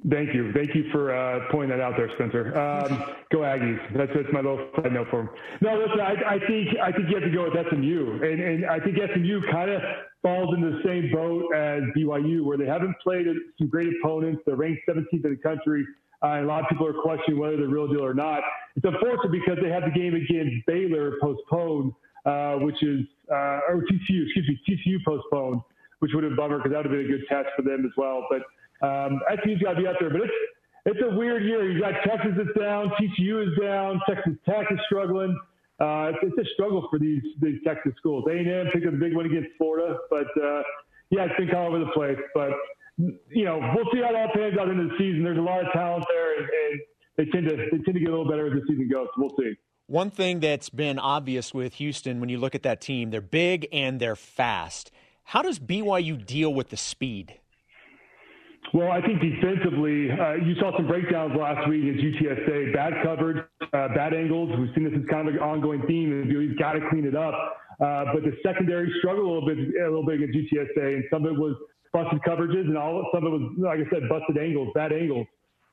Thank 0.07 0.33
you. 0.33 0.53
Thank 0.53 0.75
you 0.75 0.85
for 0.93 1.13
uh, 1.13 1.51
pointing 1.51 1.77
that 1.77 1.83
out 1.83 1.97
there, 1.97 2.09
Spencer. 2.15 2.57
Um, 2.57 3.03
go 3.33 3.39
Aggies. 3.39 3.79
That's, 3.97 4.11
that's 4.15 4.31
my 4.31 4.39
little 4.39 4.69
side 4.77 4.93
note 4.93 5.07
for 5.11 5.21
him. 5.21 5.29
No, 5.59 5.75
listen, 5.75 5.99
I, 5.99 6.35
I, 6.35 6.39
think 6.47 6.69
I 6.81 6.91
think 6.91 7.09
you 7.09 7.15
have 7.15 7.25
to 7.25 7.35
go 7.35 7.43
with 7.43 7.53
SMU, 7.69 8.23
and, 8.23 8.39
and 8.39 8.65
I 8.65 8.79
think 8.79 8.95
SMU 8.95 9.41
kind 9.51 9.69
of 9.69 9.81
falls 10.21 10.55
into 10.55 10.71
the 10.71 10.79
same 10.85 11.11
boat 11.11 11.53
as 11.53 11.83
BYU, 11.97 12.45
where 12.45 12.57
they 12.57 12.65
haven't 12.65 12.95
played 13.03 13.27
some 13.57 13.67
great 13.67 13.89
opponents. 14.01 14.41
They're 14.45 14.55
ranked 14.55 14.83
17th 14.87 15.25
in 15.25 15.31
the 15.31 15.35
country. 15.43 15.85
Uh, 16.23 16.41
a 16.41 16.45
lot 16.45 16.63
of 16.63 16.69
people 16.69 16.87
are 16.87 17.01
questioning 17.01 17.39
whether 17.39 17.57
they're 17.57 17.67
real 17.67 17.87
deal 17.87 18.03
or 18.03 18.13
not. 18.13 18.39
It's 18.77 18.85
unfortunate 18.85 19.31
because 19.31 19.57
they 19.61 19.69
had 19.69 19.83
the 19.83 19.91
game 19.91 20.15
against 20.15 20.65
Baylor 20.65 21.13
postponed, 21.21 21.91
uh, 22.25 22.55
which 22.55 22.81
is 22.83 23.01
uh, 23.29 23.67
or 23.67 23.83
TCU, 23.91 24.23
excuse 24.25 24.47
me, 24.47 24.59
TCU 24.67 24.97
postponed, 25.05 25.61
which 25.99 26.11
would 26.13 26.23
have 26.23 26.37
bummer 26.37 26.57
because 26.57 26.71
that 26.71 26.77
would 26.77 26.85
have 26.85 26.95
been 26.95 27.05
a 27.05 27.17
good 27.17 27.27
test 27.27 27.49
for 27.57 27.63
them 27.63 27.83
as 27.85 27.91
well. 27.97 28.25
But 28.29 28.43
um, 28.81 29.19
SU's 29.43 29.59
got 29.61 29.73
to 29.73 29.81
be 29.81 29.87
out 29.87 29.95
there, 29.99 30.09
but 30.09 30.21
it's 30.21 30.33
it's 30.85 30.99
a 31.03 31.15
weird 31.15 31.43
year. 31.43 31.69
You 31.69 31.79
got 31.79 31.93
Texas 32.03 32.31
is 32.39 32.47
down, 32.59 32.91
TCU 32.99 33.47
is 33.47 33.57
down, 33.61 33.99
Texas 34.07 34.33
Tech 34.45 34.67
is 34.71 34.79
struggling. 34.85 35.37
Uh, 35.79 36.11
it's, 36.21 36.37
a 36.37 36.53
struggle 36.53 36.87
for 36.89 36.99
these 36.99 37.21
these 37.41 37.59
Texas 37.65 37.93
schools. 37.97 38.25
A&M 38.29 38.67
picked 38.73 38.85
up 38.85 38.93
a 38.93 38.97
big 38.97 39.15
one 39.15 39.25
against 39.25 39.49
Florida, 39.57 39.97
but 40.09 40.27
uh, 40.41 40.61
yeah, 41.09 41.25
it's 41.25 41.37
been 41.37 41.55
all 41.55 41.67
over 41.67 41.79
the 41.79 41.91
place. 41.91 42.17
But 42.33 42.51
you 42.97 43.45
know, 43.45 43.59
we'll 43.75 43.85
see 43.93 44.01
how 44.01 44.11
that 44.11 44.33
pans 44.33 44.57
out 44.59 44.69
into 44.69 44.89
the 44.89 44.95
season. 44.97 45.23
There's 45.23 45.37
a 45.37 45.41
lot 45.41 45.65
of 45.65 45.71
talent 45.71 46.05
there, 46.09 46.37
and, 46.37 46.49
and 46.49 46.81
they 47.17 47.25
tend 47.31 47.47
to 47.49 47.55
they 47.55 47.83
tend 47.83 47.93
to 47.93 47.99
get 47.99 48.09
a 48.09 48.11
little 48.11 48.29
better 48.29 48.47
as 48.47 48.53
the 48.53 48.67
season 48.67 48.89
goes. 48.91 49.07
We'll 49.17 49.35
see. 49.39 49.53
One 49.87 50.11
thing 50.11 50.39
that's 50.39 50.69
been 50.69 50.99
obvious 50.99 51.53
with 51.53 51.75
Houston 51.75 52.19
when 52.19 52.29
you 52.29 52.37
look 52.37 52.55
at 52.55 52.63
that 52.63 52.79
team, 52.81 53.09
they're 53.09 53.21
big 53.21 53.67
and 53.71 53.99
they're 53.99 54.15
fast. 54.15 54.91
How 55.23 55.41
does 55.41 55.59
BYU 55.59 56.23
deal 56.23 56.53
with 56.53 56.69
the 56.69 56.77
speed? 56.77 57.39
Well, 58.73 58.91
I 58.91 59.01
think 59.01 59.19
defensively, 59.19 60.11
uh, 60.11 60.35
you 60.35 60.53
saw 60.59 60.75
some 60.77 60.85
breakdowns 60.85 61.33
last 61.35 61.67
week 61.67 61.83
against 61.83 62.03
UTSA. 62.03 62.73
Bad 62.73 62.93
coverage, 63.03 63.43
uh, 63.61 63.87
bad 63.95 64.13
angles. 64.13 64.53
We've 64.59 64.69
seen 64.75 64.83
this 64.83 64.93
as 64.93 65.07
kind 65.09 65.27
of 65.27 65.33
an 65.33 65.39
ongoing 65.39 65.81
theme, 65.87 66.11
and 66.11 66.31
you've 66.31 66.57
got 66.57 66.73
to 66.73 66.81
clean 66.89 67.05
it 67.05 67.15
up. 67.15 67.33
Uh, 67.81 68.05
but 68.13 68.21
the 68.21 68.33
secondary 68.43 68.93
struggled 68.99 69.25
a 69.25 69.29
little 69.29 69.47
bit, 69.47 69.57
a 69.57 69.89
little 69.89 70.05
bit 70.05 70.21
against 70.21 70.37
UTSA, 70.37 70.95
and 70.95 71.03
some 71.09 71.25
of 71.25 71.33
it 71.33 71.39
was 71.39 71.55
busted 71.93 72.21
coverages, 72.21 72.67
and 72.67 72.77
all 72.77 73.09
some 73.13 73.25
of 73.25 73.33
it 73.33 73.39
was, 73.41 73.51
like 73.57 73.79
I 73.79 73.89
said, 73.89 74.07
busted 74.07 74.37
angles, 74.37 74.69
bad 74.75 74.93
angles. 74.93 75.25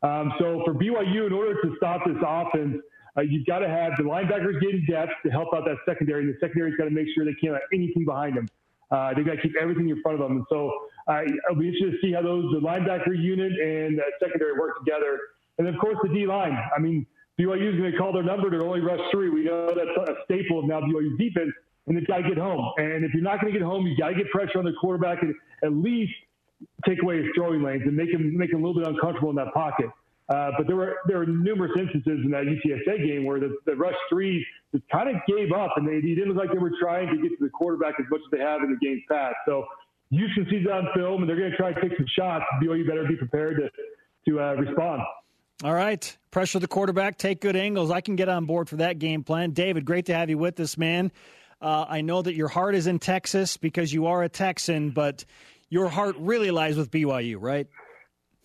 Um, 0.03 0.33
so 0.39 0.63
for 0.65 0.73
BYU, 0.73 1.27
in 1.27 1.33
order 1.33 1.55
to 1.55 1.75
stop 1.77 2.01
this 2.07 2.17
offense, 2.25 2.81
uh, 3.17 3.23
you've 3.23 3.47
got 3.47 3.59
to 3.59 3.69
have 3.69 3.93
the 3.97 4.05
linebackers 4.05 4.61
getting 4.61 4.87
depth 4.89 5.13
to 5.25 5.31
help 5.31 5.49
out 5.55 5.65
that 5.65 5.77
secondary, 5.85 6.25
and 6.25 6.33
the 6.33 6.39
secondary's 6.41 6.77
got 6.77 6.85
to 6.85 6.91
make 6.91 7.09
sure 7.15 7.25
they 7.25 7.35
can't 7.35 7.55
let 7.55 7.63
anything 7.75 8.05
behind 8.05 8.37
them. 8.37 8.49
Uh, 8.91 9.13
they've 9.15 9.27
got 9.27 9.33
to 9.33 9.43
keep 9.43 9.57
everything 9.61 9.89
in 9.89 10.01
front 10.03 10.21
of 10.21 10.29
them. 10.29 10.39
And 10.39 10.47
so 10.49 10.71
uh, 11.09 11.23
I'll 11.49 11.57
be 11.57 11.69
interested 11.69 11.93
to 11.93 11.99
see 12.03 12.13
how 12.13 12.23
those 12.23 12.45
the 12.53 12.61
linebacker 12.61 13.17
unit 13.17 13.53
and 13.53 14.01
uh, 14.01 14.03
secondary 14.21 14.59
work 14.59 14.79
together. 14.85 15.19
And 15.59 15.69
of 15.69 15.79
course, 15.79 15.97
the 16.03 16.09
D 16.09 16.27
line. 16.27 16.57
I 16.77 16.81
mean, 16.81 17.07
BYU 17.39 17.75
is 17.75 17.79
going 17.79 17.93
to 17.93 17.99
call 17.99 18.13
their 18.13 18.23
number 18.23 18.51
to 18.51 18.59
only 18.63 18.81
rush 18.81 19.01
three. 19.11 19.31
We 19.31 19.45
know 19.45 19.73
that's 19.75 20.11
a 20.11 20.15
staple 20.25 20.61
of 20.61 20.65
now 20.67 20.81
BYU's 20.81 21.19
defense, 21.19 21.53
and 21.87 21.97
they've 21.97 22.07
got 22.07 22.19
to 22.19 22.29
get 22.29 22.39
home. 22.39 22.73
And 22.79 23.05
if 23.05 23.13
you're 23.15 23.23
not 23.23 23.41
going 23.41 23.53
to 23.53 23.59
get 23.59 23.65
home, 23.65 23.87
you 23.87 23.97
got 23.97 24.09
to 24.09 24.15
get 24.15 24.31
pressure 24.31 24.59
on 24.59 24.65
the 24.65 24.73
quarterback 24.81 25.23
and 25.23 25.35
at 25.63 25.73
least 25.73 26.13
take 26.87 27.03
away 27.03 27.19
his 27.19 27.27
throwing 27.35 27.63
lanes 27.63 27.83
and 27.85 27.95
make 27.95 28.11
him 28.11 28.37
make 28.37 28.51
him 28.51 28.65
a 28.65 28.67
little 28.67 28.83
bit 28.83 28.89
uncomfortable 28.89 29.31
in 29.31 29.37
that 29.37 29.53
pocket. 29.55 29.87
Uh, 30.29 30.51
but 30.59 30.67
there 30.67 30.75
were 30.75 30.97
there 31.07 31.19
were 31.19 31.27
numerous 31.27 31.71
instances 31.79 32.19
in 32.25 32.31
that 32.31 32.45
UTSA 32.45 33.07
game 33.07 33.25
where 33.25 33.39
the, 33.39 33.55
the 33.65 33.77
rush 33.77 33.95
three 34.09 34.45
just 34.73 34.83
kind 34.89 35.09
of 35.09 35.17
gave 35.29 35.53
up, 35.53 35.71
and 35.77 35.87
they, 35.87 35.93
it 35.93 36.17
didn't 36.17 36.35
look 36.35 36.39
like 36.39 36.53
they 36.53 36.59
were 36.59 36.73
trying 36.81 37.07
to 37.07 37.23
get 37.23 37.29
to 37.39 37.45
the 37.45 37.51
quarterback 37.51 37.95
as 38.01 38.07
much 38.11 38.21
as 38.21 38.31
they 38.37 38.43
have 38.43 38.63
in 38.63 38.71
the 38.71 38.85
game's 38.85 39.03
past. 39.09 39.37
So 39.47 39.65
Houston 40.11 40.47
sees 40.51 40.65
that 40.65 40.73
on 40.73 40.89
film, 40.95 41.23
and 41.23 41.29
they're 41.29 41.37
going 41.37 41.51
to 41.51 41.57
try 41.57 41.73
to 41.73 41.81
take 41.81 41.97
some 41.97 42.07
shots. 42.17 42.45
BYU 42.63 42.87
better 42.87 43.05
be 43.07 43.17
prepared 43.17 43.57
to 43.57 43.71
to 44.31 44.41
uh, 44.41 44.55
respond. 44.55 45.03
All 45.65 45.73
right. 45.73 46.17
Pressure 46.31 46.59
the 46.59 46.69
quarterback, 46.69 47.17
take 47.17 47.41
good 47.41 47.57
angles. 47.57 47.91
I 47.91 48.01
can 48.01 48.17
get 48.17 48.29
on 48.29 48.45
board 48.45 48.69
for 48.69 48.77
that 48.77 48.99
game 48.99 49.25
plan. 49.25 49.53
David, 49.53 49.85
great 49.85 50.07
to 50.07 50.15
have 50.15 50.29
you 50.29 50.37
with 50.37 50.61
us, 50.61 50.77
man. 50.77 51.13
Uh, 51.63 51.87
I 51.89 52.03
know 52.03 52.21
that 52.21 52.35
your 52.35 52.49
heart 52.49 52.75
is 52.75 52.87
in 52.87 52.99
Texas 52.99 53.57
because 53.57 53.93
you 53.93 54.07
are 54.07 54.23
a 54.23 54.29
Texan, 54.29 54.91
but 54.91 55.25
your 55.71 55.89
heart 55.89 56.17
really 56.19 56.51
lies 56.51 56.77
with 56.77 56.91
BYU, 56.91 57.37
right? 57.41 57.67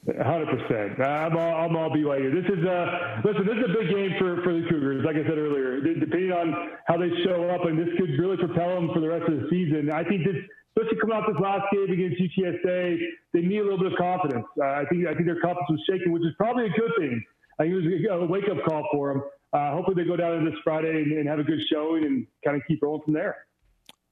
Hundred 0.07 0.47
percent. 0.47 0.99
I'm 0.99 1.37
all, 1.37 1.55
I'm 1.65 1.75
all 1.75 1.89
BYU. 1.91 2.33
This 2.33 2.49
is 2.57 2.65
a 2.65 3.21
listen. 3.23 3.45
This 3.45 3.57
is 3.57 3.69
a 3.69 3.73
big 3.77 3.93
game 3.93 4.11
for, 4.17 4.41
for 4.41 4.53
the 4.53 4.65
Cougars. 4.67 5.05
Like 5.05 5.15
I 5.15 5.21
said 5.29 5.37
earlier, 5.37 5.79
depending 5.81 6.31
on 6.31 6.71
how 6.87 6.97
they 6.97 7.09
show 7.23 7.49
up, 7.49 7.65
and 7.65 7.77
this 7.77 7.89
could 7.99 8.09
really 8.17 8.37
propel 8.37 8.73
them 8.73 8.89
for 8.95 8.99
the 8.99 9.09
rest 9.09 9.29
of 9.29 9.41
the 9.41 9.47
season. 9.51 9.91
I 9.91 10.03
think 10.03 10.25
this, 10.25 10.41
especially 10.75 10.97
coming 10.99 11.15
off 11.15 11.27
this 11.27 11.39
last 11.41 11.65
game 11.71 11.91
against 11.91 12.21
UTSA, 12.21 12.97
they 13.33 13.41
need 13.41 13.59
a 13.59 13.63
little 13.63 13.79
bit 13.79 13.91
of 13.91 13.97
confidence. 13.97 14.45
Uh, 14.59 14.65
I 14.65 14.85
think 14.89 15.07
I 15.07 15.13
think 15.13 15.25
their 15.25 15.39
confidence 15.41 15.69
was 15.69 15.81
shaken, 15.89 16.11
which 16.11 16.23
is 16.23 16.33
probably 16.37 16.65
a 16.65 16.69
good 16.69 16.91
thing. 16.97 17.23
I 17.59 17.63
think 17.63 17.73
it 17.73 18.11
was 18.11 18.23
a 18.23 18.25
wake 18.25 18.49
up 18.49 18.63
call 18.67 18.87
for 18.91 19.13
them. 19.13 19.23
Uh, 19.53 19.73
hopefully, 19.73 20.01
they 20.01 20.07
go 20.07 20.15
down 20.15 20.43
there 20.43 20.51
this 20.51 20.59
Friday 20.63 20.89
and, 20.89 21.11
and 21.11 21.27
have 21.27 21.39
a 21.39 21.43
good 21.43 21.59
showing 21.71 22.05
and 22.05 22.25
kind 22.45 22.55
of 22.55 22.63
keep 22.67 22.81
rolling 22.81 23.01
from 23.03 23.13
there. 23.13 23.35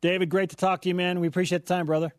David, 0.01 0.29
great 0.29 0.49
to 0.49 0.55
talk 0.55 0.81
to 0.81 0.89
you, 0.89 0.95
man. 0.95 1.19
We 1.19 1.27
appreciate 1.27 1.65
the 1.65 1.73
time, 1.73 1.85
brother. 1.85 2.13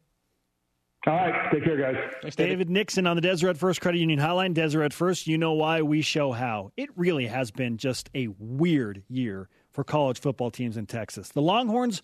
All 1.06 1.14
right. 1.14 1.50
Take 1.50 1.64
care, 1.64 1.78
guys. 1.78 1.96
Thanks, 2.20 2.36
David. 2.36 2.50
David. 2.50 2.70
Nixon 2.70 3.06
on 3.06 3.16
the 3.16 3.22
Deseret 3.22 3.56
First 3.56 3.80
Credit 3.80 3.98
Union 3.98 4.18
Hotline. 4.18 4.52
Deseret 4.52 4.92
First, 4.92 5.26
you 5.26 5.38
know 5.38 5.52
why, 5.52 5.80
we 5.80 6.02
show 6.02 6.32
how. 6.32 6.72
It 6.76 6.90
really 6.94 7.26
has 7.26 7.50
been 7.50 7.78
just 7.78 8.10
a 8.14 8.28
weird 8.38 9.02
year 9.08 9.48
for 9.70 9.82
college 9.82 10.20
football 10.20 10.50
teams 10.50 10.76
in 10.76 10.84
Texas. 10.84 11.30
The 11.30 11.40
Longhorns, 11.40 12.02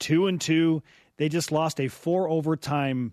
two 0.00 0.26
and 0.26 0.40
two. 0.40 0.82
They 1.16 1.28
just 1.28 1.52
lost 1.52 1.80
a 1.80 1.88
four 1.88 2.28
overtime, 2.28 3.12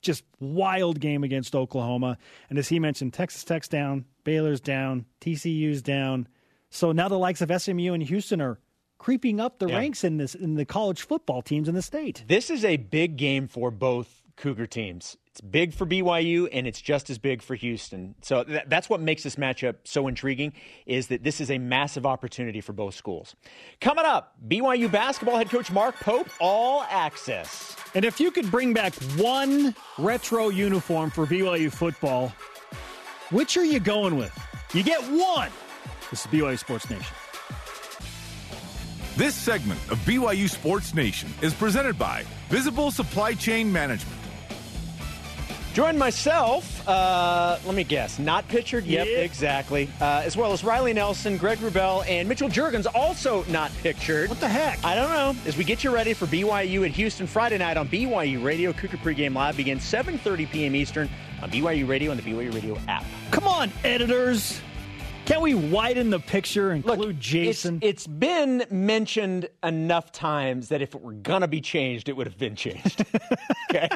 just 0.00 0.24
wild 0.40 1.00
game 1.00 1.24
against 1.24 1.54
Oklahoma. 1.54 2.18
And 2.50 2.58
as 2.58 2.68
he 2.68 2.78
mentioned, 2.78 3.12
Texas 3.12 3.44
Tech's 3.44 3.68
down, 3.68 4.04
Baylor's 4.24 4.60
down, 4.60 5.06
TCU's 5.20 5.82
down. 5.82 6.28
So 6.70 6.92
now 6.92 7.08
the 7.08 7.18
likes 7.18 7.40
of 7.40 7.62
SMU 7.62 7.92
and 7.92 8.02
Houston 8.02 8.40
are 8.40 8.58
creeping 8.98 9.40
up 9.40 9.58
the 9.58 9.68
yeah. 9.68 9.78
ranks 9.78 10.04
in 10.04 10.16
this 10.16 10.34
in 10.34 10.54
the 10.54 10.64
college 10.64 11.02
football 11.02 11.42
teams 11.42 11.68
in 11.68 11.74
the 11.74 11.82
state. 11.82 12.24
This 12.28 12.50
is 12.50 12.64
a 12.64 12.76
big 12.76 13.16
game 13.16 13.48
for 13.48 13.70
both 13.70 14.22
Cougar 14.36 14.66
teams. 14.66 15.16
It's 15.32 15.40
big 15.40 15.72
for 15.72 15.86
BYU 15.86 16.46
and 16.52 16.66
it's 16.66 16.78
just 16.82 17.08
as 17.08 17.16
big 17.16 17.40
for 17.40 17.54
Houston. 17.54 18.14
So 18.20 18.44
th- 18.44 18.64
that's 18.66 18.90
what 18.90 19.00
makes 19.00 19.22
this 19.22 19.36
matchup 19.36 19.76
so 19.82 20.06
intriguing 20.06 20.52
is 20.84 21.06
that 21.06 21.24
this 21.24 21.40
is 21.40 21.50
a 21.50 21.56
massive 21.56 22.04
opportunity 22.04 22.60
for 22.60 22.74
both 22.74 22.94
schools. 22.94 23.34
Coming 23.80 24.04
up, 24.04 24.34
BYU 24.46 24.92
basketball 24.92 25.38
head 25.38 25.48
coach 25.48 25.72
Mark 25.72 25.98
Pope 26.00 26.28
all 26.38 26.82
access. 26.90 27.74
And 27.94 28.04
if 28.04 28.20
you 28.20 28.30
could 28.30 28.50
bring 28.50 28.74
back 28.74 28.92
one 29.16 29.74
retro 29.96 30.50
uniform 30.50 31.08
for 31.08 31.24
BYU 31.24 31.72
football, 31.72 32.28
which 33.30 33.56
are 33.56 33.64
you 33.64 33.80
going 33.80 34.18
with? 34.18 34.38
You 34.74 34.82
get 34.82 35.00
one. 35.00 35.50
This 36.10 36.26
is 36.26 36.30
BYU 36.30 36.58
Sports 36.58 36.90
Nation. 36.90 37.16
This 39.16 39.34
segment 39.34 39.80
of 39.90 39.96
BYU 40.00 40.50
Sports 40.50 40.94
Nation 40.94 41.32
is 41.40 41.54
presented 41.54 41.98
by 41.98 42.26
Visible 42.50 42.90
Supply 42.90 43.32
Chain 43.32 43.72
Management. 43.72 44.21
Join 45.72 45.96
myself, 45.96 46.86
uh, 46.86 47.58
let 47.64 47.74
me 47.74 47.82
guess, 47.82 48.18
not 48.18 48.46
pictured? 48.48 48.84
Yep, 48.84 49.06
yeah. 49.06 49.18
exactly. 49.18 49.88
Uh, 50.02 50.20
as 50.22 50.36
well 50.36 50.52
as 50.52 50.62
Riley 50.62 50.92
Nelson, 50.92 51.38
Greg 51.38 51.58
Wrubell, 51.60 52.06
and 52.06 52.28
Mitchell 52.28 52.50
Juergens, 52.50 52.86
also 52.94 53.42
not 53.44 53.72
pictured. 53.78 54.28
What 54.28 54.38
the 54.38 54.48
heck? 54.48 54.84
I 54.84 54.94
don't 54.94 55.08
know. 55.08 55.34
As 55.46 55.56
we 55.56 55.64
get 55.64 55.82
you 55.82 55.90
ready 55.90 56.12
for 56.12 56.26
BYU 56.26 56.84
at 56.84 56.90
Houston 56.90 57.26
Friday 57.26 57.56
night 57.56 57.78
on 57.78 57.88
BYU 57.88 58.44
Radio, 58.44 58.74
Cougar 58.74 58.98
Pregame 58.98 59.34
Live 59.34 59.56
begins 59.56 59.82
7.30 59.82 60.50
p.m. 60.50 60.76
Eastern 60.76 61.08
on 61.40 61.50
BYU 61.50 61.88
Radio 61.88 62.10
and 62.10 62.20
the 62.20 62.30
BYU 62.30 62.52
Radio 62.52 62.76
app. 62.86 63.04
Come 63.30 63.44
on, 63.44 63.72
editors. 63.82 64.60
Can 65.32 65.40
we 65.40 65.54
widen 65.54 66.10
the 66.10 66.18
picture, 66.18 66.72
include 66.72 66.98
Look, 66.98 67.18
Jason? 67.18 67.76
It's, 67.76 68.02
it's 68.02 68.06
been 68.06 68.66
mentioned 68.70 69.48
enough 69.62 70.12
times 70.12 70.68
that 70.68 70.82
if 70.82 70.94
it 70.94 71.00
were 71.00 71.14
gonna 71.14 71.48
be 71.48 71.62
changed, 71.62 72.10
it 72.10 72.16
would 72.18 72.26
have 72.26 72.36
been 72.36 72.54
changed. 72.54 73.02
okay. 73.70 73.88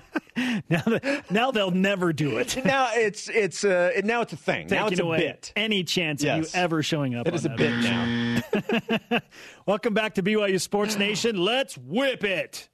now, 0.70 0.82
now 1.28 1.50
they'll 1.50 1.70
never 1.70 2.14
do 2.14 2.38
it. 2.38 2.56
now 2.64 2.88
it's 2.94 3.28
it's 3.28 3.64
uh, 3.64 4.00
now 4.02 4.22
it's 4.22 4.32
a 4.32 4.36
thing. 4.38 4.68
Taking 4.68 4.78
now 4.78 4.86
it's 4.88 4.98
a 4.98 5.02
away 5.02 5.18
bit. 5.18 5.52
Any 5.56 5.84
chance 5.84 6.22
yes. 6.22 6.48
of 6.48 6.54
you 6.54 6.60
ever 6.62 6.82
showing 6.82 7.14
up? 7.14 7.28
It 7.28 7.34
is 7.34 7.44
a 7.44 7.50
bit 7.50 7.76
now. 7.82 9.20
Welcome 9.66 9.92
back 9.92 10.14
to 10.14 10.22
BYU 10.22 10.58
Sports 10.58 10.96
Nation. 10.96 11.36
Let's 11.36 11.76
whip 11.76 12.24
it. 12.24 12.70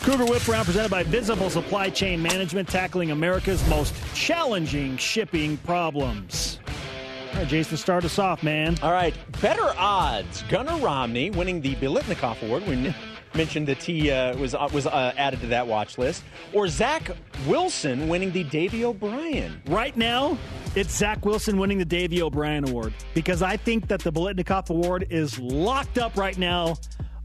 Cougar 0.00 0.24
Whip 0.24 0.48
Round 0.48 0.64
presented 0.64 0.90
by 0.90 1.02
Visible 1.02 1.50
Supply 1.50 1.90
Chain 1.90 2.22
Management, 2.22 2.66
tackling 2.66 3.10
America's 3.10 3.66
most 3.68 3.92
challenging 4.14 4.96
shipping 4.96 5.58
problems. 5.58 6.60
All 7.36 7.42
right, 7.42 7.50
Jason, 7.50 7.76
start 7.76 8.02
us 8.02 8.18
off, 8.18 8.42
man. 8.42 8.78
All 8.82 8.92
right, 8.92 9.14
better 9.42 9.74
odds. 9.76 10.42
Gunnar 10.48 10.78
Romney 10.78 11.28
winning 11.28 11.60
the 11.60 11.74
Biletnikoff 11.74 12.40
Award. 12.40 12.66
We 12.66 12.94
mentioned 13.34 13.68
that 13.68 13.82
he 13.82 14.10
uh, 14.10 14.34
was 14.38 14.54
uh, 14.54 14.66
was 14.72 14.86
uh, 14.86 15.12
added 15.18 15.42
to 15.42 15.46
that 15.48 15.66
watch 15.66 15.98
list, 15.98 16.24
or 16.54 16.66
Zach 16.66 17.10
Wilson 17.46 18.08
winning 18.08 18.32
the 18.32 18.42
Davy 18.44 18.86
O'Brien. 18.86 19.60
Right 19.66 19.94
now, 19.98 20.38
it's 20.74 20.96
Zach 20.96 21.26
Wilson 21.26 21.58
winning 21.58 21.76
the 21.76 21.84
Davy 21.84 22.22
O'Brien 22.22 22.66
Award 22.70 22.94
because 23.12 23.42
I 23.42 23.58
think 23.58 23.88
that 23.88 24.00
the 24.00 24.10
Biletnikoff 24.10 24.70
Award 24.70 25.08
is 25.10 25.38
locked 25.38 25.98
up 25.98 26.16
right 26.16 26.38
now 26.38 26.76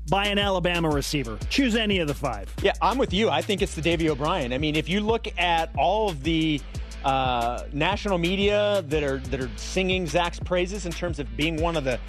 by 0.09 0.25
an 0.25 0.37
Alabama 0.37 0.89
receiver. 0.89 1.39
Choose 1.49 1.77
any 1.77 1.99
of 1.99 2.09
the 2.09 2.13
five. 2.13 2.53
Yeah, 2.61 2.73
I'm 2.81 2.97
with 2.97 3.13
you. 3.13 3.29
I 3.29 3.41
think 3.41 3.61
it's 3.61 3.75
the 3.75 3.81
Davy 3.81 4.09
O'Brien. 4.09 4.51
I 4.51 4.57
mean, 4.57 4.75
if 4.75 4.89
you 4.89 4.99
look 4.99 5.29
at 5.37 5.73
all 5.77 6.09
of 6.09 6.21
the 6.23 6.59
uh, 7.03 7.63
national 7.73 8.17
media 8.17 8.83
that 8.87 9.03
are 9.03 9.17
that 9.17 9.39
are 9.39 9.49
singing 9.55 10.07
Zach's 10.07 10.39
praises 10.39 10.85
in 10.85 10.91
terms 10.91 11.19
of 11.19 11.35
being 11.35 11.61
one 11.61 11.75
of 11.75 11.83
the 11.83 11.99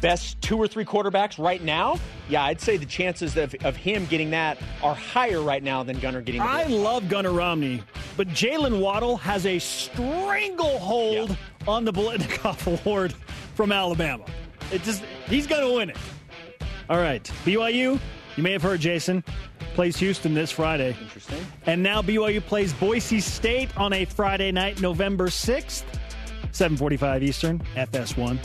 best 0.00 0.40
two 0.40 0.56
or 0.58 0.66
three 0.66 0.84
quarterbacks 0.84 1.42
right 1.42 1.62
now, 1.62 1.98
yeah, 2.28 2.44
I'd 2.44 2.60
say 2.60 2.76
the 2.76 2.86
chances 2.86 3.36
of, 3.36 3.54
of 3.64 3.76
him 3.76 4.06
getting 4.06 4.30
that 4.30 4.58
are 4.82 4.94
higher 4.94 5.42
right 5.42 5.62
now 5.62 5.82
than 5.82 5.98
Gunnar 5.98 6.22
getting. 6.22 6.40
I 6.40 6.64
love 6.64 7.08
Gunnar 7.08 7.32
Romney, 7.32 7.82
but 8.16 8.28
Jaylen 8.28 8.80
Waddle 8.80 9.16
has 9.18 9.46
a 9.46 9.58
stranglehold 9.58 11.30
yeah. 11.30 11.36
on 11.68 11.84
the 11.84 11.92
Biletnikoff 11.92 12.80
Award 12.84 13.14
from 13.54 13.72
Alabama. 13.72 14.24
It 14.72 14.82
just 14.82 15.02
he's 15.26 15.46
going 15.46 15.66
to 15.66 15.74
win 15.74 15.90
it. 15.90 15.98
All 16.88 16.98
right, 16.98 17.22
BYU. 17.44 18.00
You 18.36 18.42
may 18.42 18.52
have 18.52 18.62
heard 18.62 18.80
Jason 18.80 19.24
plays 19.74 19.96
Houston 19.96 20.34
this 20.34 20.50
Friday. 20.50 20.96
Interesting. 21.00 21.44
And 21.66 21.82
now 21.82 22.02
BYU 22.02 22.40
plays 22.40 22.72
Boise 22.72 23.20
State 23.20 23.76
on 23.76 23.92
a 23.92 24.04
Friday 24.04 24.52
night, 24.52 24.80
November 24.80 25.28
6th, 25.28 25.84
7:45 26.52 27.22
Eastern, 27.22 27.62
FS1. 27.76 28.38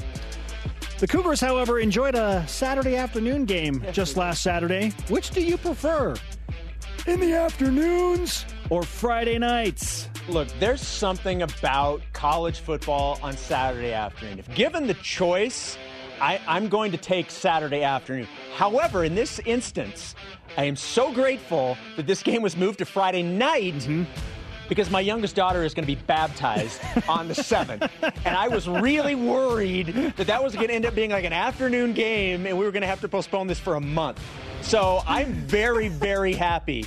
The 1.00 1.08
Cougars, 1.08 1.42
however, 1.42 1.80
enjoyed 1.80 2.16
a 2.16 2.46
Saturday 2.48 2.96
afternoon 2.96 3.46
game 3.46 3.84
just 3.92 4.16
last 4.16 4.42
Saturday. 4.42 4.92
Which 5.10 5.32
do 5.32 5.44
you 5.44 5.58
prefer? 5.58 6.16
In 7.06 7.20
the 7.20 7.34
afternoons 7.34 8.46
or 8.70 8.82
Friday 8.82 9.38
nights? 9.38 10.10
Look, 10.28 10.48
there's 10.60 10.82
something 10.82 11.42
about 11.42 12.02
college 12.14 12.60
football 12.60 13.20
on 13.22 13.36
Saturday 13.38 13.92
afternoon. 13.92 14.40
If 14.40 14.54
given 14.56 14.88
the 14.88 14.96
choice, 14.96 15.78
I, 16.22 16.40
am 16.48 16.70
going 16.70 16.92
to 16.92 16.98
take 16.98 17.30
Saturday 17.32 17.84
afternoon. 17.84 18.28
However, 18.56 19.04
in 19.04 19.16
this 19.16 19.40
instance, 19.46 20.16
I 20.58 20.66
am 20.66 20.76
so 20.76 21.12
grateful 21.14 21.78
that 21.96 22.08
this 22.08 22.24
game 22.24 22.42
was 22.42 22.56
moved 22.56 22.80
to 22.80 22.86
Friday 22.86 23.24
night. 23.24 23.76
Mm-hmm 23.76 24.04
because 24.68 24.90
my 24.90 25.00
youngest 25.00 25.36
daughter 25.36 25.64
is 25.64 25.76
going 25.76 25.84
to 25.84 25.96
be 25.96 26.02
baptized 26.08 26.82
on 27.08 27.28
the 27.28 27.34
7th. 27.34 27.90
And 28.26 28.36
I 28.36 28.48
was 28.48 28.68
really 28.68 29.16
worried 29.16 29.88
that 30.18 30.28
that 30.28 30.44
was 30.44 30.56
going 30.56 30.70
to 30.70 30.74
end 30.74 30.86
up 30.86 30.96
being 30.96 31.12
like 31.12 31.24
an 31.24 31.34
afternoon 31.34 31.94
game 31.94 32.46
and 32.46 32.58
we 32.58 32.66
were 32.66 32.72
going 32.72 32.82
to 32.82 32.88
have 32.88 33.02
to 33.02 33.08
postpone 33.08 33.48
this 33.48 33.60
for 33.60 33.76
a 33.76 33.82
month. 33.82 34.20
So 34.62 35.04
I'm 35.06 35.34
very, 35.34 35.88
very 35.88 36.34
happy 36.34 36.86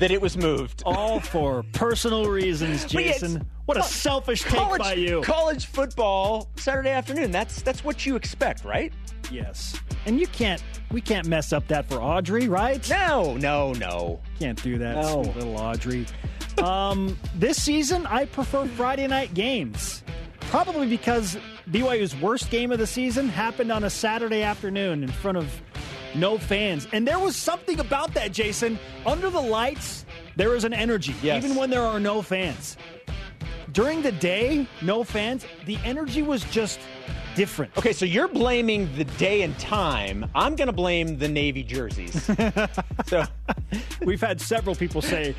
that 0.00 0.10
it 0.10 0.20
was 0.20 0.36
moved. 0.36 0.82
All 0.84 1.20
for 1.34 1.62
personal 1.72 2.26
reasons, 2.26 2.84
Jason. 2.84 3.46
What 3.66 3.76
a 3.78 3.82
selfish 3.84 4.42
college, 4.42 4.82
take 4.82 4.90
by 4.90 4.94
you. 4.94 5.20
College 5.22 5.66
football 5.66 6.48
Saturday 6.56 6.90
afternoon. 6.90 7.30
That's 7.30 7.62
that's 7.62 7.84
what 7.84 8.04
you 8.04 8.16
expect, 8.16 8.64
right? 8.64 8.92
Yes. 9.30 9.78
And 10.06 10.18
you 10.18 10.26
can't 10.26 10.62
we 10.90 11.00
can't 11.00 11.26
mess 11.28 11.52
up 11.52 11.68
that 11.68 11.88
for 11.88 12.02
Audrey, 12.02 12.48
right? 12.48 12.88
No, 12.90 13.36
no, 13.36 13.72
no. 13.74 14.20
Can't 14.40 14.60
do 14.62 14.76
that, 14.78 14.96
no. 14.96 15.20
little 15.20 15.56
Audrey. 15.56 16.06
um, 16.62 17.16
this 17.36 17.62
season 17.62 18.06
I 18.06 18.24
prefer 18.24 18.66
Friday 18.66 19.06
night 19.06 19.34
games. 19.34 20.02
Probably 20.40 20.88
because 20.88 21.38
BYU's 21.70 22.16
worst 22.16 22.50
game 22.50 22.72
of 22.72 22.80
the 22.80 22.86
season 22.86 23.28
happened 23.28 23.70
on 23.70 23.84
a 23.84 23.90
Saturday 23.90 24.42
afternoon 24.42 25.04
in 25.04 25.08
front 25.08 25.38
of 25.38 25.62
no 26.14 26.38
fans. 26.38 26.88
And 26.92 27.06
there 27.06 27.18
was 27.18 27.36
something 27.36 27.80
about 27.80 28.14
that, 28.14 28.32
Jason. 28.32 28.78
Under 29.06 29.30
the 29.30 29.40
lights, 29.40 30.04
there 30.36 30.54
is 30.54 30.64
an 30.64 30.72
energy, 30.72 31.14
yes. 31.22 31.44
even 31.44 31.56
when 31.56 31.70
there 31.70 31.82
are 31.82 32.00
no 32.00 32.22
fans. 32.22 32.76
During 33.72 34.02
the 34.02 34.12
day, 34.12 34.66
no 34.82 35.04
fans, 35.04 35.46
the 35.64 35.78
energy 35.84 36.22
was 36.22 36.42
just 36.44 36.80
different. 37.36 37.76
Okay, 37.78 37.92
so 37.92 38.04
you're 38.04 38.28
blaming 38.28 38.94
the 38.96 39.04
day 39.04 39.42
and 39.42 39.56
time. 39.58 40.28
I'm 40.34 40.56
going 40.56 40.66
to 40.66 40.72
blame 40.72 41.18
the 41.18 41.28
Navy 41.28 41.62
jerseys. 41.62 42.24
so 43.06 43.24
we've 44.04 44.20
had 44.20 44.40
several 44.40 44.74
people 44.74 45.02
say 45.02 45.34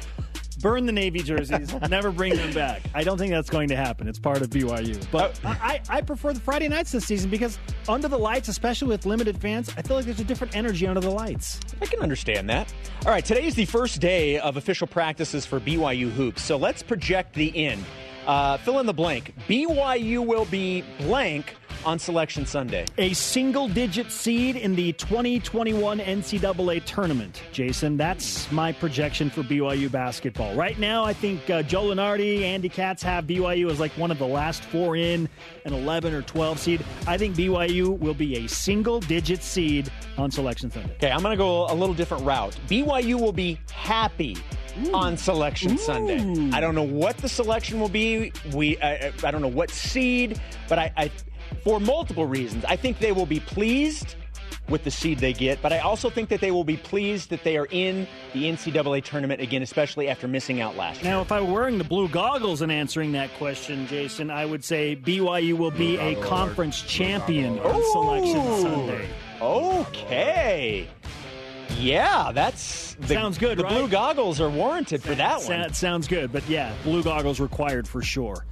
burn 0.61 0.85
the 0.85 0.91
Navy 0.91 1.19
jerseys, 1.21 1.73
never 1.89 2.11
bring 2.11 2.35
them 2.35 2.53
back. 2.53 2.81
I 2.93 3.03
don't 3.03 3.17
think 3.17 3.31
that's 3.31 3.49
going 3.49 3.69
to 3.69 3.75
happen. 3.75 4.07
It's 4.07 4.19
part 4.19 4.41
of 4.41 4.49
BYU. 4.49 5.03
But 5.11 5.39
Oh. 5.43 5.49
I, 5.61 5.81
I 5.89 6.01
prefer 6.01 6.33
the 6.33 6.39
Friday 6.39 6.67
nights 6.67 6.91
this 6.91 7.05
season 7.05 7.29
because 7.29 7.57
under 7.89 8.07
the 8.07 8.17
lights, 8.17 8.47
especially 8.47 8.89
with 8.89 9.05
limited 9.05 9.39
fans, 9.41 9.71
I 9.77 9.81
feel 9.81 9.95
like 9.97 10.05
there's 10.05 10.19
a 10.19 10.23
different 10.23 10.55
energy 10.55 10.85
under 10.87 11.01
the 11.01 11.09
lights. 11.09 11.59
I 11.81 11.85
can 11.85 11.99
understand 12.01 12.49
that. 12.49 12.71
All 13.05 13.11
right, 13.11 13.25
today 13.25 13.45
is 13.45 13.55
the 13.55 13.65
first 13.65 13.99
day 13.99 14.39
of 14.39 14.57
official 14.57 14.87
practices 14.87 15.45
for 15.45 15.59
BYU 15.59 16.09
hoops. 16.11 16.43
So 16.43 16.57
let's 16.57 16.83
project 16.83 17.33
the 17.33 17.65
end. 17.65 17.83
Uh, 18.27 18.57
fill 18.57 18.79
in 18.79 18.85
the 18.85 18.93
blank. 18.93 19.33
BYU 19.49 20.23
will 20.25 20.45
be 20.45 20.83
blank 20.99 21.55
on 21.85 21.99
Selection 21.99 22.45
Sunday. 22.45 22.85
A 22.97 23.13
single 23.13 23.67
digit 23.67 24.11
seed 24.11 24.55
in 24.55 24.75
the 24.75 24.93
2021 24.93 25.99
NCAA 25.99 26.83
tournament. 26.85 27.41
Jason, 27.51 27.97
that's 27.97 28.51
my 28.51 28.71
projection 28.71 29.29
for 29.29 29.43
BYU 29.43 29.91
basketball. 29.91 30.55
Right 30.55 30.77
now, 30.79 31.03
I 31.03 31.13
think 31.13 31.49
uh, 31.49 31.63
Joe 31.63 31.85
Lunardi, 31.85 32.41
Andy 32.41 32.69
Katz 32.69 33.03
have 33.03 33.25
BYU 33.25 33.69
as 33.69 33.79
like 33.79 33.91
one 33.93 34.11
of 34.11 34.19
the 34.19 34.27
last 34.27 34.63
four 34.63 34.95
in, 34.95 35.27
an 35.65 35.73
11 35.73 36.13
or 36.13 36.21
12 36.21 36.59
seed. 36.59 36.85
I 37.07 37.17
think 37.17 37.35
BYU 37.35 37.97
will 37.99 38.13
be 38.13 38.45
a 38.45 38.47
single 38.47 38.99
digit 38.99 39.43
seed 39.43 39.91
on 40.17 40.31
Selection 40.31 40.71
Sunday. 40.71 40.93
Okay, 40.95 41.11
I'm 41.11 41.21
going 41.21 41.31
to 41.31 41.37
go 41.37 41.65
a 41.65 41.75
little 41.75 41.95
different 41.95 42.23
route. 42.23 42.57
BYU 42.67 43.19
will 43.19 43.33
be 43.33 43.59
happy 43.71 44.37
on 44.93 45.17
Selection 45.17 45.77
Sunday. 45.77 46.19
I 46.55 46.59
don't 46.59 46.75
know 46.75 46.83
what 46.83 47.17
the 47.17 47.29
selection 47.29 47.79
will 47.79 47.89
be. 47.89 48.31
We 48.53 48.77
I, 48.81 49.11
I 49.23 49.31
don't 49.31 49.41
know 49.41 49.47
what 49.47 49.69
seed, 49.69 50.39
but 50.69 50.79
I, 50.79 50.91
I 50.95 51.11
for 51.63 51.79
multiple 51.79 52.25
reasons, 52.25 52.65
I 52.65 52.75
think 52.75 52.99
they 52.99 53.11
will 53.11 53.25
be 53.25 53.39
pleased 53.39 54.15
with 54.69 54.83
the 54.83 54.91
seed 54.91 55.19
they 55.19 55.33
get, 55.33 55.61
but 55.61 55.73
I 55.73 55.79
also 55.79 56.09
think 56.09 56.29
that 56.29 56.39
they 56.39 56.51
will 56.51 56.63
be 56.63 56.77
pleased 56.77 57.29
that 57.31 57.43
they 57.43 57.57
are 57.57 57.67
in 57.71 58.07
the 58.33 58.45
NCAA 58.45 59.03
tournament 59.03 59.41
again, 59.41 59.61
especially 59.61 60.07
after 60.07 60.27
missing 60.27 60.61
out 60.61 60.77
last 60.77 61.01
year. 61.03 61.11
Now, 61.11 61.21
if 61.21 61.31
I 61.31 61.41
were 61.41 61.51
wearing 61.51 61.77
the 61.77 61.83
blue 61.83 62.07
goggles 62.07 62.61
and 62.61 62.71
answering 62.71 63.11
that 63.13 63.33
question, 63.33 63.85
Jason, 63.87 64.29
I 64.31 64.45
would 64.45 64.63
say 64.63 64.95
BYU 64.95 65.57
will 65.57 65.71
be 65.71 65.97
a 65.97 66.15
conference 66.21 66.81
champion 66.83 67.59
on 67.59 67.91
Selection 67.91 68.61
Sunday. 68.61 69.09
Okay. 69.41 70.87
Yeah, 71.77 72.31
that's 72.31 72.95
the, 72.95 73.07
Sounds 73.15 73.37
good, 73.37 73.57
The 73.57 73.63
right? 73.63 73.73
blue 73.73 73.87
goggles 73.87 74.39
are 74.39 74.49
warranted 74.49 75.01
for 75.01 75.15
that 75.15 75.39
one. 75.39 75.47
That 75.49 75.75
sounds 75.75 76.07
good, 76.07 76.31
but 76.31 76.47
yeah, 76.47 76.73
blue 76.83 77.01
goggles 77.01 77.39
required 77.39 77.87
for 77.87 78.01
sure. 78.03 78.45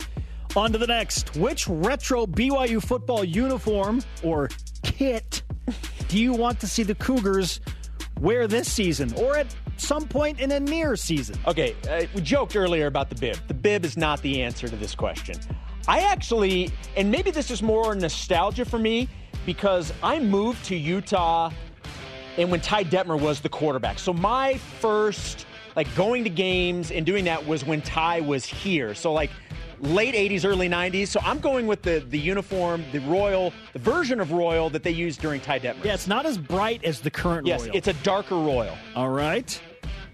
On 0.56 0.72
to 0.72 0.78
the 0.78 0.88
next. 0.88 1.36
Which 1.38 1.68
retro 1.68 2.26
BYU 2.26 2.84
football 2.84 3.24
uniform 3.24 4.02
or 4.24 4.50
kit 4.84 5.44
do 6.08 6.18
you 6.18 6.34
want 6.34 6.60
to 6.60 6.68
see 6.68 6.84
the 6.84 6.96
Cougars 6.96 7.62
wear 8.20 8.48
this 8.48 8.70
season 8.70 9.14
or 9.14 9.38
at 9.38 9.56
some 9.78 10.08
point 10.08 10.40
in 10.40 10.52
a 10.52 10.60
near 10.60 10.96
season? 10.96 11.38
Okay, 11.48 11.76
uh, 11.90 12.06
we 12.14 12.22
joked 12.22 12.56
earlier 12.56 12.88
about 12.88 13.10
the 13.10 13.16
bib. 13.16 13.38
The 13.48 13.54
bib 13.54 13.86
is 13.86 13.96
not 13.96 14.22
the 14.22 14.42
answer 14.42 14.68
to 14.68 14.76
this 14.76 14.96
question. 14.96 15.36
I 15.88 16.00
actually, 16.00 16.72
and 16.98 17.12
maybe 17.12 17.32
this 17.32 17.52
is 17.52 17.62
more 17.62 17.94
nostalgia 17.96 18.66
for 18.66 18.80
me 18.80 19.08
because 19.46 19.94
I 20.04 20.20
moved 20.20 20.66
to 20.66 20.76
Utah 20.76 21.52
and 22.38 22.50
when 22.52 22.62
Ty 22.62 22.86
Detmer 22.86 23.20
was 23.20 23.40
the 23.40 23.50
quarterback. 23.50 24.00
So 24.00 24.14
my 24.14 24.56
first, 24.56 25.46
like 25.76 25.94
going 25.96 26.24
to 26.24 26.30
games 26.30 26.92
and 26.92 27.06
doing 27.06 27.26
that 27.26 27.46
was 27.46 27.64
when 27.66 27.82
Ty 27.82 28.22
was 28.22 28.46
here. 28.46 28.96
So 28.96 29.14
like 29.14 29.30
late 29.82 30.16
80s, 30.16 30.46
early 30.46 30.70
90s. 30.70 31.08
So 31.08 31.20
I'm 31.24 31.40
going 31.40 31.68
with 31.68 31.82
the, 31.82 32.04
the 32.10 32.20
uniform, 32.20 32.84
the 32.92 33.00
Royal, 33.00 33.54
the 33.74 33.80
version 33.80 34.20
of 34.20 34.32
Royal 34.32 34.70
that 34.70 34.84
they 34.84 34.92
used 34.92 35.22
during 35.22 35.42
Ty 35.42 35.60
Detmer. 35.60 35.84
Yeah, 35.84 35.94
it's 35.94 36.08
not 36.08 36.26
as 36.26 36.38
bright 36.38 36.84
as 36.84 37.02
the 37.02 37.12
current 37.12 37.48
Yes, 37.48 37.64
Royal. 37.64 37.76
it's 37.76 37.88
a 37.88 37.94
darker 37.94 38.36
Royal. 38.36 38.78
All 38.96 39.10
right. 39.10 39.60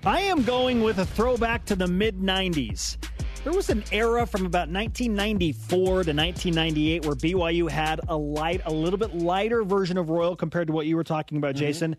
I 0.06 0.22
am 0.22 0.44
going 0.44 0.84
with 0.84 1.00
a 1.00 1.06
throwback 1.06 1.66
to 1.66 1.76
the 1.76 1.88
mid 1.88 2.20
90s. 2.20 2.98
There 3.44 3.54
was 3.54 3.70
an 3.70 3.84
era 3.92 4.26
from 4.26 4.46
about 4.46 4.70
1994 4.70 5.86
to 5.86 5.92
1998 5.94 7.06
where 7.06 7.16
BYU 7.16 7.70
had 7.70 8.02
a 8.08 8.18
light, 8.18 8.62
a 8.66 8.74
little 8.74 8.98
bit 8.98 9.16
lighter 9.16 9.64
version 9.64 9.98
of 9.98 10.10
Royal 10.10 10.36
compared 10.36 10.68
to 10.68 10.74
what 10.74 10.88
you 10.88 10.96
were 10.96 11.04
talking 11.04 11.38
about, 11.38 11.54
mm-hmm. 11.54 11.66
Jason. 11.66 11.96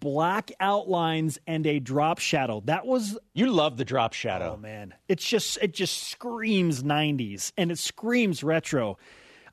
Black 0.00 0.52
outlines 0.60 1.38
and 1.46 1.66
a 1.66 1.80
drop 1.80 2.18
shadow. 2.18 2.62
That 2.66 2.86
was 2.86 3.18
You 3.34 3.50
love 3.50 3.76
the 3.76 3.84
drop 3.84 4.12
shadow. 4.12 4.54
oh 4.54 4.60
man, 4.60 4.94
it's 5.08 5.26
just 5.26 5.58
it 5.62 5.72
just 5.74 6.04
screams 6.10 6.82
90s 6.82 7.52
and 7.56 7.70
it 7.70 7.78
screams 7.78 8.44
retro. 8.44 8.98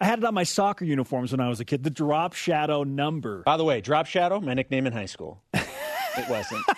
I 0.02 0.06
had 0.06 0.20
it 0.20 0.26
on 0.26 0.34
my 0.34 0.44
soccer 0.44 0.84
uniforms 0.84 1.32
when 1.32 1.40
I 1.40 1.48
was 1.48 1.62
a 1.62 1.66
kid. 1.66 1.84
The 1.84 1.90
drop 1.90 2.34
shadow 2.34 2.84
number. 2.84 3.44
By 3.44 3.56
the 3.56 3.64
way, 3.64 3.80
Drop 3.80 4.06
Shadow, 4.06 4.42
my 4.42 4.54
nickname 4.54 4.86
in 4.86 4.92
high 4.92 5.06
school. 5.06 5.42
it 5.54 6.30
wasn't. 6.30 6.66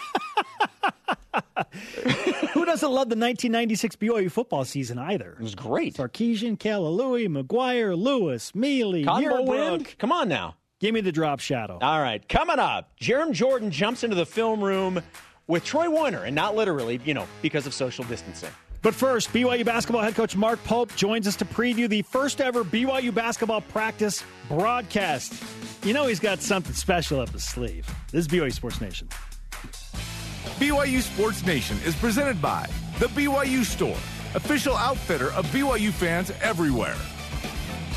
Who 2.54 2.65
doesn't 2.65 2.89
love 2.89 3.10
the 3.10 3.15
1996 3.17 3.95
BYU 3.95 4.32
football 4.32 4.65
season 4.65 4.99
either? 4.99 5.36
It 5.39 5.43
was 5.43 5.56
great. 5.56 5.95
Sarkisian, 5.95 6.58
Kealaluhi, 6.58 7.28
McGuire, 7.28 7.97
Lewis, 7.97 8.51
Mili, 8.51 9.06
wind? 9.45 9.95
Come 9.97 10.12
on 10.12 10.30
now. 10.30 10.56
Give 10.86 10.93
me 10.93 11.02
the 11.02 11.12
drop 11.12 11.39
shadow. 11.39 11.80
All 11.82 12.00
right, 12.00 12.30
coming 12.30 12.60
up, 12.60 12.91
Jarom 13.02 13.32
Jordan 13.32 13.71
jumps 13.71 14.04
into 14.04 14.15
the 14.15 14.24
film 14.24 14.63
room 14.63 15.02
with 15.48 15.65
Troy 15.65 15.89
Warner, 15.89 16.26
and 16.26 16.36
not 16.36 16.56
literally, 16.56 17.02
you 17.04 17.15
know, 17.15 17.26
because 17.41 17.65
of 17.65 17.74
social 17.74 18.04
distancing. 18.04 18.52
But 18.84 18.93
first, 18.93 19.30
BYU 19.30 19.65
basketball 19.65 20.04
head 20.04 20.13
coach 20.13 20.36
Mark 20.36 20.63
Pope 20.63 20.95
joins 20.95 21.28
us 21.28 21.36
to 21.38 21.45
preview 21.45 21.89
the 21.89 22.04
first 22.04 22.39
ever 22.39 22.63
BYU 22.63 23.12
basketball 23.12 23.62
practice 23.62 24.24
broadcast. 24.48 25.34
You 25.84 25.93
know 25.93 26.06
he's 26.06 26.19
got 26.19 26.43
something 26.43 26.76
special 26.76 27.19
up 27.19 27.30
his 27.30 27.43
sleeve. 27.43 27.89
This 28.12 28.19
is 28.19 28.28
BYU 28.28 28.54
Sports 28.54 28.80
Nation. 28.80 29.08
BYU 30.60 31.02
Sports 31.02 31.43
Nation 31.48 31.80
is 31.84 31.95
presented 31.95 32.39
by 32.39 32.69
The 33.00 33.08
BYU 33.08 33.65
Store, 33.65 33.98
official 34.36 34.76
outfitter 34.76 35.32
of 35.32 35.48
BYU 35.48 35.91
fans 35.91 36.32
everywhere. 36.43 36.95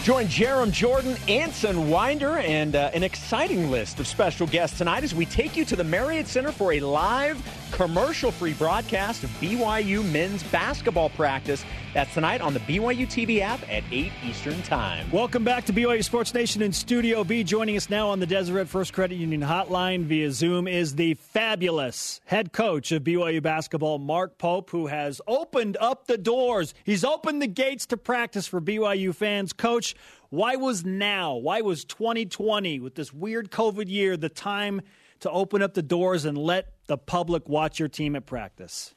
Join 0.08 0.26
Jarom 0.26 0.72
Jordan, 0.72 1.18
Anson 1.28 1.90
Winder, 1.90 2.38
and 2.38 2.74
uh, 2.74 2.90
an 2.94 3.02
exciting 3.02 3.70
list 3.70 4.00
of 4.00 4.06
special 4.06 4.46
guests 4.46 4.78
tonight 4.78 5.04
as 5.04 5.14
we 5.14 5.26
take 5.26 5.54
you 5.54 5.66
to 5.66 5.76
the 5.76 5.84
Marriott 5.84 6.26
Center 6.26 6.50
for 6.50 6.72
a 6.72 6.80
live, 6.80 7.36
commercial 7.72 8.30
free 8.30 8.54
broadcast 8.54 9.24
of 9.24 9.30
BYU 9.40 10.04
men's 10.10 10.42
basketball 10.44 11.10
practice. 11.10 11.64
That's 11.94 12.12
tonight 12.14 12.40
on 12.40 12.54
the 12.54 12.60
BYU 12.60 13.06
TV 13.06 13.40
app 13.40 13.60
at 13.70 13.82
8 13.90 14.12
Eastern 14.24 14.60
Time. 14.62 15.10
Welcome 15.10 15.44
back 15.44 15.64
to 15.66 15.72
BYU 15.72 16.04
Sports 16.04 16.34
Nation 16.34 16.62
in 16.62 16.72
Studio 16.72 17.24
B. 17.24 17.42
Joining 17.42 17.76
us 17.76 17.88
now 17.88 18.08
on 18.08 18.20
the 18.20 18.26
Deseret 18.26 18.68
First 18.68 18.92
Credit 18.92 19.16
Union 19.16 19.40
hotline 19.40 20.04
via 20.04 20.30
Zoom 20.30 20.68
is 20.68 20.94
the 20.94 21.14
fabulous 21.14 22.20
head 22.24 22.52
coach 22.52 22.92
of 22.92 23.04
BYU 23.04 23.42
basketball, 23.42 23.98
Mark 23.98 24.38
Pope, 24.38 24.70
who 24.70 24.86
has 24.86 25.20
opened 25.26 25.76
up 25.80 26.06
the 26.06 26.18
doors. 26.18 26.74
He's 26.84 27.04
opened 27.04 27.40
the 27.40 27.46
gates 27.46 27.86
to 27.86 27.96
practice 27.96 28.46
for 28.46 28.60
BYU 28.60 29.14
fans. 29.14 29.52
Coach, 29.52 29.94
why 30.30 30.56
was 30.56 30.84
now, 30.84 31.36
why 31.36 31.62
was 31.62 31.84
2020 31.84 32.80
with 32.80 32.94
this 32.94 33.12
weird 33.12 33.50
COVID 33.50 33.88
year 33.88 34.16
the 34.16 34.28
time 34.28 34.82
to 35.20 35.30
open 35.30 35.62
up 35.62 35.74
the 35.74 35.82
doors 35.82 36.24
and 36.24 36.36
let 36.36 36.72
the 36.88 36.98
public 36.98 37.48
watch 37.48 37.78
your 37.78 37.88
team 37.88 38.16
at 38.16 38.26
practice? 38.26 38.94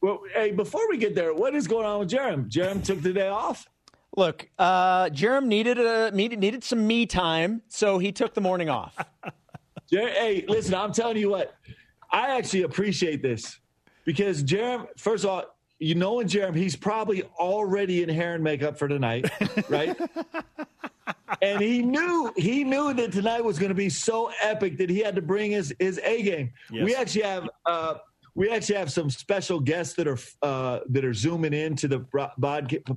Well, 0.00 0.22
hey, 0.32 0.52
before 0.52 0.88
we 0.88 0.96
get 0.96 1.14
there, 1.14 1.34
what 1.34 1.54
is 1.54 1.66
going 1.66 1.84
on 1.84 1.98
with 2.00 2.10
Jarom? 2.10 2.48
Jarom 2.48 2.82
took 2.82 3.02
the 3.02 3.12
day 3.12 3.28
off. 3.28 3.68
Look, 4.16 4.48
uh, 4.58 5.06
Jarom 5.10 5.46
needed 5.46 5.78
a 5.78 6.10
needed, 6.10 6.38
needed 6.38 6.64
some 6.64 6.86
me 6.86 7.06
time, 7.06 7.62
so 7.68 7.98
he 7.98 8.12
took 8.12 8.34
the 8.34 8.40
morning 8.40 8.68
off. 8.70 8.96
Jer- 9.92 10.08
hey, 10.08 10.44
listen, 10.48 10.74
I'm 10.74 10.92
telling 10.92 11.16
you 11.16 11.30
what, 11.30 11.54
I 12.10 12.36
actually 12.36 12.62
appreciate 12.62 13.22
this 13.22 13.58
because 14.04 14.42
Jarom, 14.42 14.86
first 14.96 15.24
of 15.24 15.30
all, 15.30 15.44
you 15.78 15.94
know, 15.94 16.20
in 16.20 16.28
Jarom, 16.28 16.54
he's 16.54 16.76
probably 16.76 17.22
already 17.38 18.02
in 18.02 18.08
hair 18.08 18.34
and 18.34 18.44
makeup 18.44 18.78
for 18.78 18.88
tonight, 18.88 19.30
right? 19.68 19.96
and 21.42 21.60
he 21.60 21.82
knew 21.82 22.32
he 22.36 22.64
knew 22.64 22.92
that 22.94 23.12
tonight 23.12 23.44
was 23.44 23.58
going 23.58 23.68
to 23.70 23.74
be 23.74 23.88
so 23.88 24.30
epic 24.42 24.78
that 24.78 24.90
he 24.90 24.98
had 25.00 25.14
to 25.16 25.22
bring 25.22 25.50
his 25.52 25.74
his 25.78 25.98
A 26.04 26.22
game. 26.22 26.52
Yes. 26.70 26.84
We 26.84 26.94
actually 26.94 27.22
have 27.22 27.48
uh, 27.66 27.94
we 28.34 28.50
actually 28.50 28.76
have 28.76 28.92
some 28.92 29.10
special 29.10 29.60
guests 29.60 29.94
that 29.94 30.06
are 30.08 30.18
uh, 30.42 30.80
that 30.88 31.04
are 31.04 31.14
zooming 31.14 31.52
in 31.52 31.74
to 31.76 31.88
the 31.88 31.98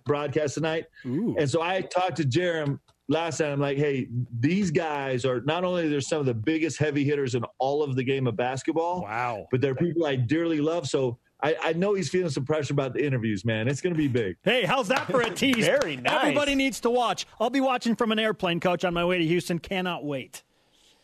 broadcast 0.05 0.53
tonight. 0.55 0.85
Ooh. 1.05 1.35
And 1.37 1.49
so 1.49 1.61
I 1.61 1.81
talked 1.81 2.17
to 2.17 2.23
Jarom 2.23 2.79
last 3.09 3.39
night. 3.39 3.51
I'm 3.51 3.59
like, 3.59 3.77
hey, 3.77 4.07
these 4.39 4.71
guys 4.71 5.25
are 5.25 5.41
not 5.41 5.63
only 5.63 5.89
they're 5.89 6.01
some 6.01 6.19
of 6.19 6.25
the 6.25 6.33
biggest 6.33 6.77
heavy 6.77 7.03
hitters 7.03 7.35
in 7.35 7.43
all 7.59 7.83
of 7.83 7.95
the 7.95 8.03
game 8.03 8.27
of 8.27 8.35
basketball, 8.35 9.01
Wow. 9.01 9.47
but 9.51 9.61
they're 9.61 9.75
people 9.75 10.05
I 10.05 10.15
dearly 10.15 10.59
love. 10.61 10.87
So 10.87 11.17
I, 11.43 11.55
I 11.61 11.73
know 11.73 11.93
he's 11.93 12.09
feeling 12.09 12.29
some 12.29 12.45
pressure 12.45 12.73
about 12.73 12.93
the 12.93 13.05
interviews, 13.05 13.43
man. 13.43 13.67
It's 13.67 13.81
going 13.81 13.93
to 13.93 13.97
be 13.97 14.07
big. 14.07 14.37
Hey, 14.43 14.63
how's 14.63 14.87
that 14.87 15.07
for 15.07 15.21
a 15.21 15.29
tease? 15.35 15.65
Very 15.65 15.97
nice. 15.97 16.13
Everybody 16.21 16.55
needs 16.55 16.79
to 16.81 16.89
watch. 16.89 17.27
I'll 17.39 17.49
be 17.49 17.59
watching 17.59 17.97
from 17.97 18.13
an 18.13 18.19
airplane, 18.19 18.61
coach, 18.61 18.85
on 18.85 18.93
my 18.93 19.03
way 19.03 19.17
to 19.17 19.25
Houston. 19.25 19.59
Cannot 19.59 20.05
wait. 20.05 20.41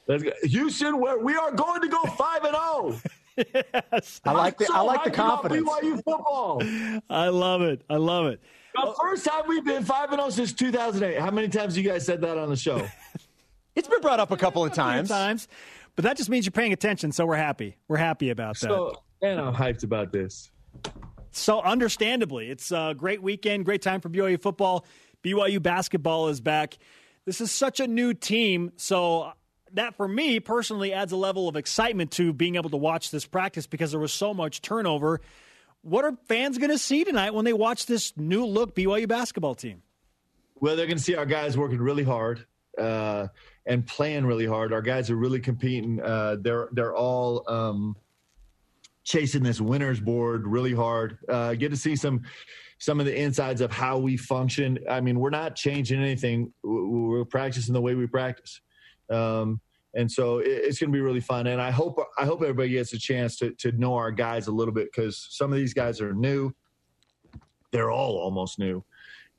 Let's 0.08 0.24
go. 0.24 0.32
Houston, 0.44 1.00
where 1.00 1.20
we 1.20 1.36
are 1.36 1.52
going 1.52 1.82
to 1.82 1.90
go 1.90 2.02
five 2.18 2.44
and 2.46 2.56
zero. 2.56 3.02
yes. 3.74 4.22
I 4.24 4.32
like 4.32 4.58
the 4.58 4.70
I 4.74 4.80
like 4.82 5.04
the 5.04 5.12
confidence. 5.12 5.68
BYU 5.70 5.96
football. 6.04 6.62
I 7.10 7.28
love 7.28 7.62
it. 7.62 7.84
I 7.90 7.98
love 7.98 8.28
it. 8.28 8.40
The 8.74 8.96
first 9.02 9.26
time 9.26 9.44
we've 9.48 9.66
been 9.66 9.84
five 9.84 10.12
and 10.12 10.20
zero 10.20 10.30
since 10.30 10.54
2008. 10.54 11.20
How 11.20 11.32
many 11.32 11.50
times 11.50 11.78
you 11.78 11.84
guys 11.84 12.06
said 12.06 12.22
that 12.22 12.38
on 12.38 12.50
the 12.50 12.56
show? 12.56 12.88
It's 13.76 13.88
been 13.88 14.02
brought 14.02 14.20
up 14.20 14.32
a 14.32 14.36
couple 14.36 14.66
of 14.66 14.74
times. 14.74 15.08
Times. 15.08 15.48
But 15.96 16.04
that 16.04 16.18
just 16.18 16.30
means 16.30 16.46
you're 16.46 16.52
paying 16.52 16.74
attention, 16.74 17.14
so 17.14 17.26
we're 17.26 17.38
happy. 17.38 17.78
We're 17.88 17.96
happy 17.96 18.30
about 18.30 18.56
that. 18.60 18.68
So, 18.68 19.02
man, 19.22 19.40
I'm 19.40 19.54
hyped 19.54 19.84
about 19.84 20.12
this. 20.12 20.52
So, 21.32 21.62
understandably, 21.62 22.50
it's 22.50 22.72
a 22.72 22.96
great 22.98 23.22
weekend, 23.22 23.66
great 23.66 23.82
time 23.82 24.02
for 24.02 24.10
BYU 24.10 24.42
football. 24.42 24.86
BYU 25.24 25.62
basketball 25.62 26.30
is 26.30 26.42
back. 26.42 26.78
This 27.26 27.42
is 27.42 27.52
such 27.52 27.80
a 27.80 27.88
new 27.88 28.14
team, 28.14 28.72
so 28.78 29.32
that 29.74 29.96
for 29.96 30.08
me 30.08 30.40
personally 30.40 30.94
adds 30.94 31.12
a 31.12 31.16
level 31.18 31.48
of 31.48 31.56
excitement 31.56 32.12
to 32.12 32.34
being 32.34 32.56
able 32.56 32.72
to 32.72 32.78
watch 32.78 33.12
this 33.12 33.26
practice 33.26 33.68
because 33.68 33.92
there 33.92 34.00
was 34.00 34.14
so 34.14 34.34
much 34.34 34.62
turnover. 34.62 35.22
What 35.82 36.06
are 36.06 36.18
fans 36.28 36.58
going 36.58 36.72
to 36.72 36.78
see 36.78 37.04
tonight 37.04 37.34
when 37.34 37.46
they 37.46 37.54
watch 37.54 37.86
this 37.86 38.14
new 38.18 38.46
look 38.46 38.76
BYU 38.76 39.08
basketball 39.08 39.56
team? 39.56 39.84
Well, 40.56 40.76
they're 40.76 40.88
going 40.88 40.98
to 40.98 41.04
see 41.04 41.16
our 41.16 41.26
guys 41.26 41.58
working 41.58 41.80
really 41.80 42.04
hard 42.04 42.46
uh, 42.78 43.28
and 43.66 43.86
playing 43.86 44.26
really 44.26 44.46
hard. 44.46 44.74
Our 44.74 44.82
guys 44.82 45.10
are 45.10 45.16
really 45.16 45.40
competing. 45.40 46.02
Uh, 46.02 46.38
they're 46.42 46.70
they're 46.72 46.96
all 46.96 47.44
um, 47.48 47.96
chasing 49.10 49.42
this 49.42 49.60
winners 49.60 50.00
board 50.00 50.46
really 50.46 50.74
hard. 50.74 51.18
Uh, 51.28 51.56
get 51.56 51.70
to 51.72 51.78
see 51.78 51.96
some 51.96 52.22
some 52.78 53.00
of 53.00 53.06
the 53.06 53.20
insides 53.20 53.60
of 53.60 53.72
how 53.72 53.98
we 53.98 54.16
function. 54.16 54.80
I 54.90 55.02
mean, 55.02 55.20
we're 55.20 55.32
not 55.32 55.56
changing 55.56 56.00
anything. 56.00 56.54
We're 56.64 57.26
practicing 57.26 57.74
the 57.74 57.82
way 57.82 57.96
we 57.96 58.08
practice. 58.08 58.62
Um, 59.10 59.60
and 59.96 60.10
so 60.10 60.38
it's 60.38 60.80
going 60.80 60.92
to 60.92 60.96
be 60.96 61.02
really 61.02 61.20
fun. 61.20 61.48
And 61.48 61.60
I 61.60 61.72
hope 61.72 62.00
I 62.18 62.26
hope 62.26 62.42
everybody 62.44 62.70
gets 62.70 62.94
a 62.94 63.00
chance 63.00 63.36
to 63.38 63.52
to 63.56 63.72
know 63.74 63.96
our 63.96 64.12
guys 64.12 64.48
a 64.48 64.52
little 64.52 64.74
bit 64.74 64.90
because 64.94 65.28
some 65.32 65.52
of 65.52 65.58
these 65.58 65.74
guys 65.74 66.00
are 66.00 66.14
new. 66.14 66.54
They're 67.72 67.92
all 67.92 68.18
almost 68.18 68.60
new, 68.60 68.84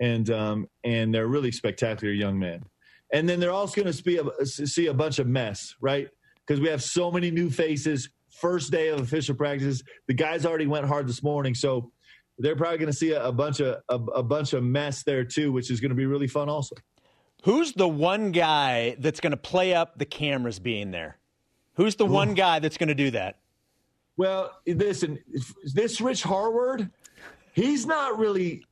and 0.01 0.29
um, 0.31 0.69
and 0.83 1.15
they're 1.15 1.29
really 1.29 1.53
spectacular 1.53 2.13
young 2.13 2.39
men. 2.39 2.65
And 3.13 3.29
then 3.29 3.41
they're 3.41 3.53
also 3.53 3.83
going 3.83 3.93
to 3.93 4.03
see 4.03 4.19
a, 4.19 4.47
see 4.47 4.87
a 4.87 4.95
bunch 4.95 5.19
of 5.19 5.27
mess, 5.27 5.75
right? 5.81 6.09
Because 6.47 6.61
we 6.61 6.69
have 6.69 6.83
so 6.83 7.11
many 7.11 7.31
new 7.31 7.51
faces. 7.51 8.09
First 8.41 8.71
day 8.71 8.89
of 8.89 9.01
official 9.01 9.35
practice, 9.35 9.83
the 10.07 10.15
guys 10.15 10.47
already 10.47 10.67
went 10.67 10.87
hard 10.87 11.07
this 11.07 11.23
morning, 11.23 11.55
so 11.55 11.93
they're 12.39 12.57
probably 12.57 12.79
going 12.79 12.91
to 12.91 12.97
see 12.97 13.13
a, 13.13 13.27
a 13.27 13.33
bunch 13.33 13.61
of 13.61 13.77
a, 13.89 13.97
a 13.97 14.23
bunch 14.23 14.55
of 14.55 14.63
mess 14.63 15.03
there 15.03 15.25
too, 15.25 15.53
which 15.53 15.71
is 15.71 15.81
going 15.81 15.91
to 15.91 15.95
be 15.95 16.07
really 16.07 16.27
fun 16.27 16.49
also. 16.49 16.75
Who's 17.45 17.73
the 17.73 17.89
one 17.89 18.33
guy 18.33 18.97
that's 18.99 19.21
going 19.21 19.33
to 19.33 19.37
play 19.37 19.75
up 19.75 19.99
the 19.99 20.05
cameras 20.05 20.59
being 20.59 20.91
there? 20.91 21.19
Who's 21.75 21.97
the 21.97 22.07
Ooh. 22.07 22.13
one 22.13 22.35
guy 22.35 22.59
that's 22.59 22.77
going 22.77 22.89
to 22.89 22.95
do 22.95 23.11
that? 23.13 23.39
Well, 24.17 24.53
listen, 24.67 25.19
this 25.75 26.01
Rich 26.01 26.23
Harward, 26.23 26.91
he's 27.55 27.87
not 27.87 28.19
really 28.19 28.65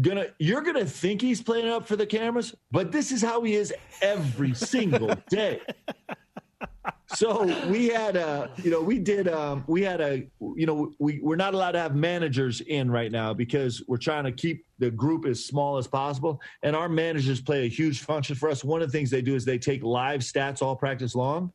gonna. 0.00 0.26
You're 0.38 0.62
gonna 0.62 0.84
think 0.84 1.20
he's 1.20 1.40
playing 1.40 1.68
up 1.68 1.86
for 1.86 1.94
the 1.94 2.06
cameras, 2.06 2.54
but 2.72 2.90
this 2.90 3.12
is 3.12 3.22
how 3.22 3.42
he 3.42 3.54
is 3.54 3.72
every 4.02 4.54
single 4.54 5.14
day 5.30 5.60
so 7.14 7.44
we 7.68 7.88
had 7.88 8.16
a, 8.16 8.50
you 8.62 8.70
know, 8.70 8.82
we 8.82 8.98
did, 8.98 9.28
um, 9.28 9.64
we 9.66 9.82
had 9.82 10.00
a, 10.00 10.26
you 10.56 10.66
know, 10.66 10.92
we, 10.98 11.20
we're 11.22 11.36
not 11.36 11.54
allowed 11.54 11.72
to 11.72 11.78
have 11.78 11.94
managers 11.94 12.60
in 12.60 12.90
right 12.90 13.10
now 13.10 13.32
because 13.32 13.82
we're 13.88 13.96
trying 13.96 14.24
to 14.24 14.32
keep 14.32 14.66
the 14.78 14.90
group 14.90 15.24
as 15.24 15.44
small 15.44 15.78
as 15.78 15.86
possible. 15.86 16.40
And 16.62 16.76
our 16.76 16.88
managers 16.88 17.40
play 17.40 17.64
a 17.64 17.68
huge 17.68 18.00
function 18.00 18.36
for 18.36 18.50
us. 18.50 18.62
One 18.62 18.82
of 18.82 18.92
the 18.92 18.98
things 18.98 19.10
they 19.10 19.22
do 19.22 19.34
is 19.34 19.44
they 19.44 19.58
take 19.58 19.82
live 19.82 20.20
stats 20.20 20.60
all 20.60 20.76
practice 20.76 21.14
long. 21.14 21.52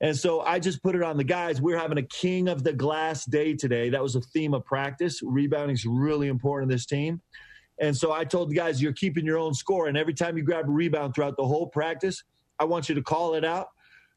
And 0.00 0.14
so 0.14 0.42
I 0.42 0.58
just 0.58 0.82
put 0.82 0.94
it 0.94 1.02
on 1.02 1.16
the 1.16 1.24
guys. 1.24 1.62
We're 1.62 1.78
having 1.78 1.98
a 1.98 2.02
king 2.02 2.48
of 2.48 2.62
the 2.62 2.72
glass 2.72 3.24
day 3.24 3.54
today. 3.54 3.88
That 3.88 4.02
was 4.02 4.16
a 4.16 4.20
theme 4.20 4.52
of 4.52 4.66
practice. 4.66 5.22
Rebounding 5.22 5.74
is 5.74 5.86
really 5.86 6.28
important 6.28 6.70
in 6.70 6.74
this 6.74 6.84
team. 6.84 7.22
And 7.80 7.96
so 7.96 8.12
I 8.12 8.24
told 8.24 8.50
the 8.50 8.54
guys, 8.54 8.82
you're 8.82 8.92
keeping 8.92 9.24
your 9.24 9.38
own 9.38 9.54
score. 9.54 9.88
And 9.88 9.96
every 9.96 10.14
time 10.14 10.36
you 10.36 10.44
grab 10.44 10.68
a 10.68 10.70
rebound 10.70 11.14
throughout 11.14 11.36
the 11.36 11.46
whole 11.46 11.68
practice, 11.68 12.22
I 12.58 12.64
want 12.64 12.88
you 12.88 12.94
to 12.94 13.02
call 13.02 13.34
it 13.34 13.44
out 13.44 13.68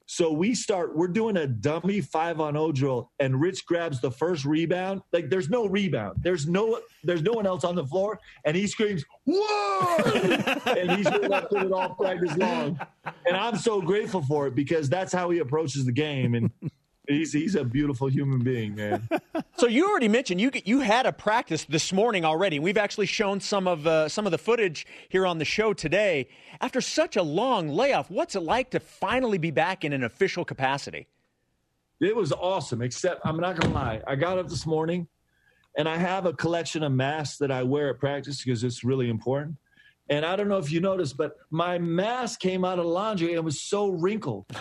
so 0.09 0.31
we 0.31 0.55
start, 0.55 0.95
we're 0.95 1.09
doing 1.09 1.35
a 1.35 1.45
dummy 1.45 1.99
five 1.99 2.39
on 2.39 2.55
O 2.55 2.71
drill, 2.71 3.11
and 3.19 3.39
Rich 3.41 3.65
grabs 3.65 3.99
the 3.99 4.09
first 4.09 4.45
rebound. 4.45 5.01
Like 5.11 5.29
there's 5.29 5.49
no 5.49 5.67
rebound. 5.67 6.19
There's 6.21 6.47
no 6.47 6.79
there's 7.03 7.21
no 7.21 7.33
one 7.33 7.45
else 7.45 7.65
on 7.65 7.75
the 7.75 7.85
floor, 7.85 8.17
and 8.45 8.55
he 8.55 8.67
screams, 8.67 9.03
Whoa! 9.25 9.97
and 10.65 10.91
he's 10.91 11.09
been 11.09 11.29
left 11.29 11.51
with 11.51 11.63
it 11.63 11.71
all 11.73 11.93
practice 11.95 12.37
long. 12.37 12.79
And 13.25 13.35
I'm 13.35 13.57
so 13.57 13.81
grateful 13.81 14.21
for 14.21 14.47
it 14.47 14.55
because 14.55 14.87
that's 14.87 15.11
how 15.11 15.29
he 15.29 15.39
approaches 15.39 15.85
the 15.85 15.91
game. 15.91 16.35
And 16.35 16.51
He's 17.07 17.31
he's 17.31 17.55
a 17.55 17.63
beautiful 17.63 18.09
human 18.09 18.39
being, 18.39 18.75
man. 18.75 19.07
so 19.57 19.65
you 19.65 19.89
already 19.89 20.09
mentioned 20.09 20.41
you 20.41 20.51
you 20.65 20.81
had 20.81 21.05
a 21.05 21.13
practice 21.13 21.63
this 21.63 21.93
morning 21.93 22.25
already. 22.25 22.59
We've 22.59 22.77
actually 22.77 23.05
shown 23.05 23.39
some 23.39 23.65
of 23.65 23.87
uh, 23.87 24.09
some 24.09 24.25
of 24.25 24.31
the 24.31 24.37
footage 24.37 24.85
here 25.07 25.25
on 25.25 25.37
the 25.37 25.45
show 25.45 25.73
today. 25.73 26.27
After 26.59 26.81
such 26.81 27.15
a 27.15 27.23
long 27.23 27.69
layoff, 27.69 28.11
what's 28.11 28.35
it 28.35 28.41
like 28.41 28.71
to 28.71 28.81
finally 28.81 29.37
be 29.37 29.51
back 29.51 29.85
in 29.85 29.93
an 29.93 30.03
official 30.03 30.43
capacity? 30.43 31.07
It 32.01 32.13
was 32.13 32.33
awesome. 32.33 32.81
Except 32.81 33.21
I'm 33.25 33.37
not 33.37 33.57
gonna 33.57 33.73
lie, 33.73 34.01
I 34.05 34.15
got 34.15 34.37
up 34.37 34.49
this 34.49 34.65
morning, 34.65 35.07
and 35.77 35.87
I 35.87 35.95
have 35.95 36.25
a 36.25 36.33
collection 36.33 36.83
of 36.83 36.91
masks 36.91 37.37
that 37.37 37.51
I 37.51 37.63
wear 37.63 37.89
at 37.89 37.99
practice 37.99 38.43
because 38.43 38.65
it's 38.65 38.83
really 38.83 39.09
important. 39.09 39.55
And 40.09 40.25
I 40.25 40.35
don't 40.35 40.49
know 40.49 40.57
if 40.57 40.71
you 40.71 40.81
noticed, 40.81 41.15
but 41.15 41.37
my 41.51 41.77
mask 41.77 42.41
came 42.41 42.65
out 42.65 42.79
of 42.79 42.85
laundry 42.85 43.35
and 43.35 43.45
was 43.45 43.61
so 43.61 43.87
wrinkled. 43.87 44.45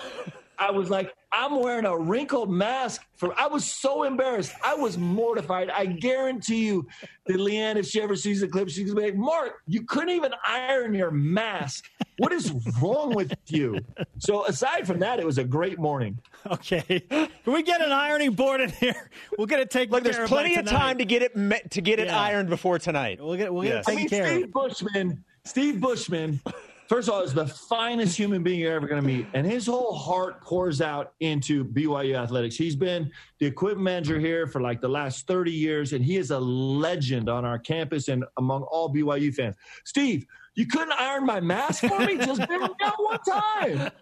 I 0.59 0.70
was 0.70 0.90
like, 0.90 1.12
I'm 1.32 1.61
wearing 1.61 1.84
a 1.84 1.96
wrinkled 1.96 2.50
mask 2.50 3.02
for 3.14 3.38
I 3.38 3.46
was 3.46 3.64
so 3.70 4.04
embarrassed. 4.04 4.52
I 4.64 4.74
was 4.74 4.96
mortified. 4.96 5.70
I 5.70 5.86
guarantee 5.86 6.64
you 6.66 6.86
that 7.26 7.36
Leanne, 7.36 7.76
if 7.76 7.86
she 7.86 8.00
ever 8.00 8.16
sees 8.16 8.40
the 8.40 8.48
clip, 8.48 8.68
she's 8.70 8.90
gonna 8.90 9.00
be 9.00 9.07
like, 9.09 9.16
Mark, 9.16 9.61
you 9.66 9.84
couldn't 9.84 10.11
even 10.11 10.32
iron 10.46 10.94
your 10.94 11.11
mask. 11.11 11.84
What 12.18 12.32
is 12.32 12.52
wrong 12.80 13.14
with 13.14 13.34
you? 13.46 13.80
So 14.18 14.46
aside 14.46 14.86
from 14.86 15.00
that, 15.00 15.20
it 15.20 15.26
was 15.26 15.38
a 15.38 15.44
great 15.44 15.78
morning. 15.78 16.18
Okay. 16.46 17.00
Can 17.11 17.28
we 17.44 17.62
get 17.62 17.80
an 17.80 17.92
ironing 17.92 18.32
board 18.32 18.61
in 18.61 18.70
here? 18.70 19.11
We'll 19.36 19.48
get 19.48 19.61
it 19.61 19.70
taken 19.70 19.92
Look, 19.92 20.04
there's 20.04 20.28
plenty 20.28 20.54
of 20.54 20.64
time 20.64 20.98
to 20.98 21.04
get 21.04 21.22
it 21.22 21.70
to 21.72 21.80
get 21.80 21.98
it 21.98 22.07
yeah. 22.07 22.20
ironed 22.20 22.48
before 22.48 22.78
tonight. 22.78 23.20
We'll 23.20 23.36
get 23.36 23.52
we'll 23.52 23.64
get 23.64 23.84
yes. 23.84 23.88
it 23.88 23.90
taken 23.90 23.98
I 23.98 24.00
mean, 24.00 24.09
care 24.09 24.26
Steve. 24.26 24.52
Bushman, 24.52 25.24
Steve 25.44 25.80
Bushman 25.80 26.40
First 26.89 27.09
of 27.09 27.14
all, 27.14 27.20
is 27.22 27.34
the 27.34 27.47
finest 27.47 28.16
human 28.16 28.43
being 28.43 28.61
you're 28.61 28.74
ever 28.74 28.87
going 28.87 29.01
to 29.01 29.07
meet, 29.07 29.26
and 29.34 29.47
his 29.47 29.66
whole 29.66 29.95
heart 29.95 30.41
pours 30.43 30.80
out 30.80 31.14
into 31.20 31.64
BYU 31.64 32.16
athletics. 32.16 32.57
He's 32.57 32.76
been 32.76 33.11
the 33.41 33.47
equipment 33.47 33.82
manager 33.82 34.20
here 34.20 34.47
for 34.47 34.61
like 34.61 34.80
the 34.80 34.89
last 34.89 35.26
30 35.26 35.51
years, 35.51 35.93
and 35.93 36.05
he 36.05 36.16
is 36.16 36.30
a 36.30 36.39
legend 36.39 37.28
on 37.28 37.45
our 37.45 37.59
campus 37.59 38.09
and 38.09 38.24
among 38.39 38.62
all 38.64 38.93
BYU 38.93 39.34
fans. 39.34 39.57
Steve, 39.84 40.26
you 40.55 40.66
couldn't 40.66 40.93
iron 40.93 41.26
my 41.26 41.41
mask 41.41 41.84
for 41.84 41.99
me? 42.01 42.16
Just 42.16 42.41
down 42.49 42.70
one 42.99 43.18
time. 43.28 43.93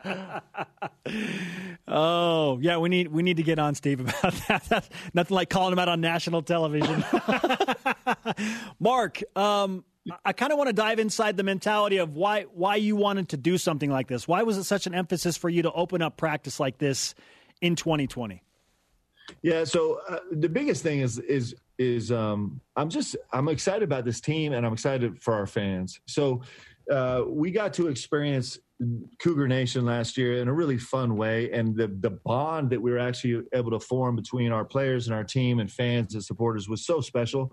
Oh 1.86 2.58
yeah, 2.62 2.78
we 2.78 2.88
need 2.88 3.08
we 3.08 3.22
need 3.22 3.36
to 3.36 3.42
get 3.42 3.58
on 3.58 3.74
Steve 3.74 4.00
about 4.00 4.32
that. 4.48 4.64
That's 4.68 4.88
nothing 5.12 5.34
like 5.34 5.50
calling 5.50 5.72
him 5.72 5.78
out 5.78 5.88
on 5.88 6.00
national 6.00 6.42
television. 6.42 7.04
Mark, 8.80 9.20
um, 9.36 9.84
I 10.24 10.32
kind 10.32 10.52
of 10.52 10.58
want 10.58 10.68
to 10.68 10.74
dive 10.74 10.98
inside 10.98 11.36
the 11.36 11.42
mentality 11.42 11.96
of 11.96 12.14
why 12.14 12.42
why 12.52 12.76
you 12.76 12.94
wanted 12.94 13.30
to 13.30 13.36
do 13.36 13.56
something 13.56 13.90
like 13.90 14.06
this. 14.06 14.28
Why 14.28 14.42
was 14.42 14.58
it 14.58 14.64
such 14.64 14.86
an 14.86 14.94
emphasis 14.94 15.36
for 15.36 15.48
you 15.48 15.62
to 15.62 15.72
open 15.72 16.02
up 16.02 16.16
practice 16.16 16.60
like 16.60 16.78
this 16.78 17.14
in 17.60 17.74
2020? 17.74 18.42
Yeah, 19.42 19.64
so 19.64 20.00
uh, 20.08 20.18
the 20.30 20.48
biggest 20.48 20.82
thing 20.82 21.00
is 21.00 21.18
is 21.20 21.54
is 21.78 22.12
um, 22.12 22.60
I'm 22.76 22.90
just 22.90 23.16
I'm 23.32 23.48
excited 23.48 23.82
about 23.82 24.04
this 24.04 24.20
team 24.20 24.52
and 24.52 24.66
I'm 24.66 24.74
excited 24.74 25.22
for 25.22 25.32
our 25.34 25.46
fans. 25.46 25.98
So 26.06 26.42
uh, 26.90 27.22
we 27.26 27.50
got 27.50 27.72
to 27.74 27.88
experience 27.88 28.58
Cougar 29.18 29.48
Nation 29.48 29.86
last 29.86 30.18
year 30.18 30.42
in 30.42 30.48
a 30.48 30.52
really 30.52 30.76
fun 30.76 31.16
way, 31.16 31.50
and 31.52 31.74
the 31.74 31.88
the 32.00 32.10
bond 32.10 32.68
that 32.70 32.82
we 32.82 32.90
were 32.90 32.98
actually 32.98 33.42
able 33.54 33.70
to 33.70 33.80
form 33.80 34.16
between 34.16 34.52
our 34.52 34.66
players 34.66 35.06
and 35.06 35.14
our 35.14 35.24
team 35.24 35.60
and 35.60 35.72
fans 35.72 36.12
and 36.12 36.22
supporters 36.22 36.68
was 36.68 36.84
so 36.84 37.00
special 37.00 37.50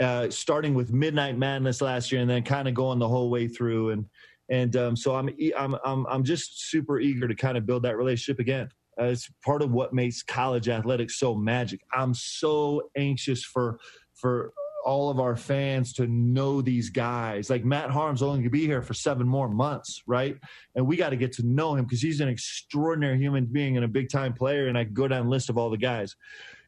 uh, 0.00 0.30
starting 0.30 0.74
with 0.74 0.92
Midnight 0.92 1.38
Madness 1.38 1.80
last 1.80 2.10
year 2.10 2.20
and 2.20 2.30
then 2.30 2.42
kind 2.42 2.68
of 2.68 2.74
going 2.74 2.98
the 2.98 3.08
whole 3.08 3.30
way 3.30 3.48
through. 3.48 3.90
And 3.90 4.06
and 4.50 4.76
um, 4.76 4.96
so 4.96 5.14
I'm, 5.14 5.30
I'm 5.56 5.76
I'm 5.84 6.06
I'm 6.06 6.24
just 6.24 6.68
super 6.70 7.00
eager 7.00 7.26
to 7.26 7.34
kind 7.34 7.56
of 7.56 7.66
build 7.66 7.82
that 7.84 7.96
relationship 7.96 8.40
again. 8.40 8.68
Uh, 9.00 9.06
it's 9.06 9.28
part 9.44 9.62
of 9.62 9.72
what 9.72 9.92
makes 9.92 10.22
college 10.22 10.68
athletics 10.68 11.18
so 11.18 11.34
magic. 11.34 11.80
I'm 11.92 12.14
so 12.14 12.90
anxious 12.96 13.42
for 13.42 13.78
for 14.14 14.52
all 14.84 15.08
of 15.08 15.18
our 15.18 15.34
fans 15.34 15.94
to 15.94 16.06
know 16.06 16.60
these 16.60 16.90
guys. 16.90 17.48
Like 17.48 17.64
Matt 17.64 17.90
Haarms' 17.90 18.22
only 18.22 18.36
going 18.36 18.44
to 18.44 18.50
be 18.50 18.66
here 18.66 18.82
for 18.82 18.92
seven 18.92 19.26
more 19.26 19.48
months, 19.48 20.02
right? 20.06 20.36
And 20.74 20.86
we 20.86 20.96
got 20.96 21.10
to 21.10 21.16
get 21.16 21.32
to 21.32 21.46
know 21.46 21.74
him 21.74 21.84
because 21.84 22.02
he's 22.02 22.20
an 22.20 22.28
extraordinary 22.28 23.18
human 23.18 23.46
being 23.46 23.76
and 23.76 23.84
a 23.84 23.88
big 23.88 24.10
time 24.10 24.34
player. 24.34 24.68
And 24.68 24.76
I 24.76 24.84
go 24.84 25.08
down 25.08 25.28
list 25.28 25.48
of 25.48 25.56
all 25.56 25.70
the 25.70 25.78
guys. 25.78 26.14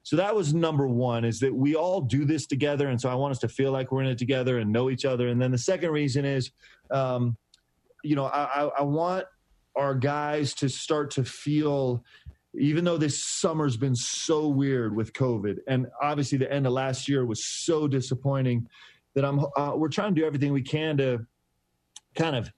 So 0.06 0.14
that 0.14 0.36
was 0.36 0.54
number 0.54 0.86
one 0.86 1.24
is 1.24 1.40
that 1.40 1.52
we 1.52 1.74
all 1.74 2.00
do 2.00 2.24
this 2.24 2.46
together. 2.46 2.90
And 2.90 3.00
so 3.00 3.08
I 3.08 3.16
want 3.16 3.32
us 3.32 3.40
to 3.40 3.48
feel 3.48 3.72
like 3.72 3.90
we're 3.90 4.02
in 4.02 4.06
it 4.06 4.18
together 4.18 4.60
and 4.60 4.72
know 4.72 4.88
each 4.88 5.04
other. 5.04 5.26
And 5.26 5.42
then 5.42 5.50
the 5.50 5.58
second 5.58 5.90
reason 5.90 6.24
is, 6.24 6.52
um, 6.92 7.36
you 8.04 8.14
know, 8.14 8.26
I, 8.26 8.70
I 8.78 8.82
want 8.82 9.24
our 9.74 9.96
guys 9.96 10.54
to 10.54 10.68
start 10.68 11.10
to 11.10 11.24
feel 11.24 12.04
even 12.56 12.84
though 12.84 12.96
this 12.96 13.20
summer's 13.24 13.76
been 13.76 13.96
so 13.96 14.46
weird 14.46 14.94
with 14.94 15.12
COVID, 15.12 15.56
and 15.66 15.88
obviously 16.00 16.38
the 16.38 16.52
end 16.52 16.68
of 16.68 16.72
last 16.72 17.08
year 17.08 17.26
was 17.26 17.44
so 17.44 17.88
disappointing, 17.88 18.68
that 19.14 19.24
I'm 19.24 19.40
uh, 19.56 19.72
we're 19.74 19.88
trying 19.88 20.14
to 20.14 20.20
do 20.20 20.24
everything 20.24 20.52
we 20.52 20.62
can 20.62 20.96
to 20.98 21.26
kind 22.14 22.36
of, 22.36 22.52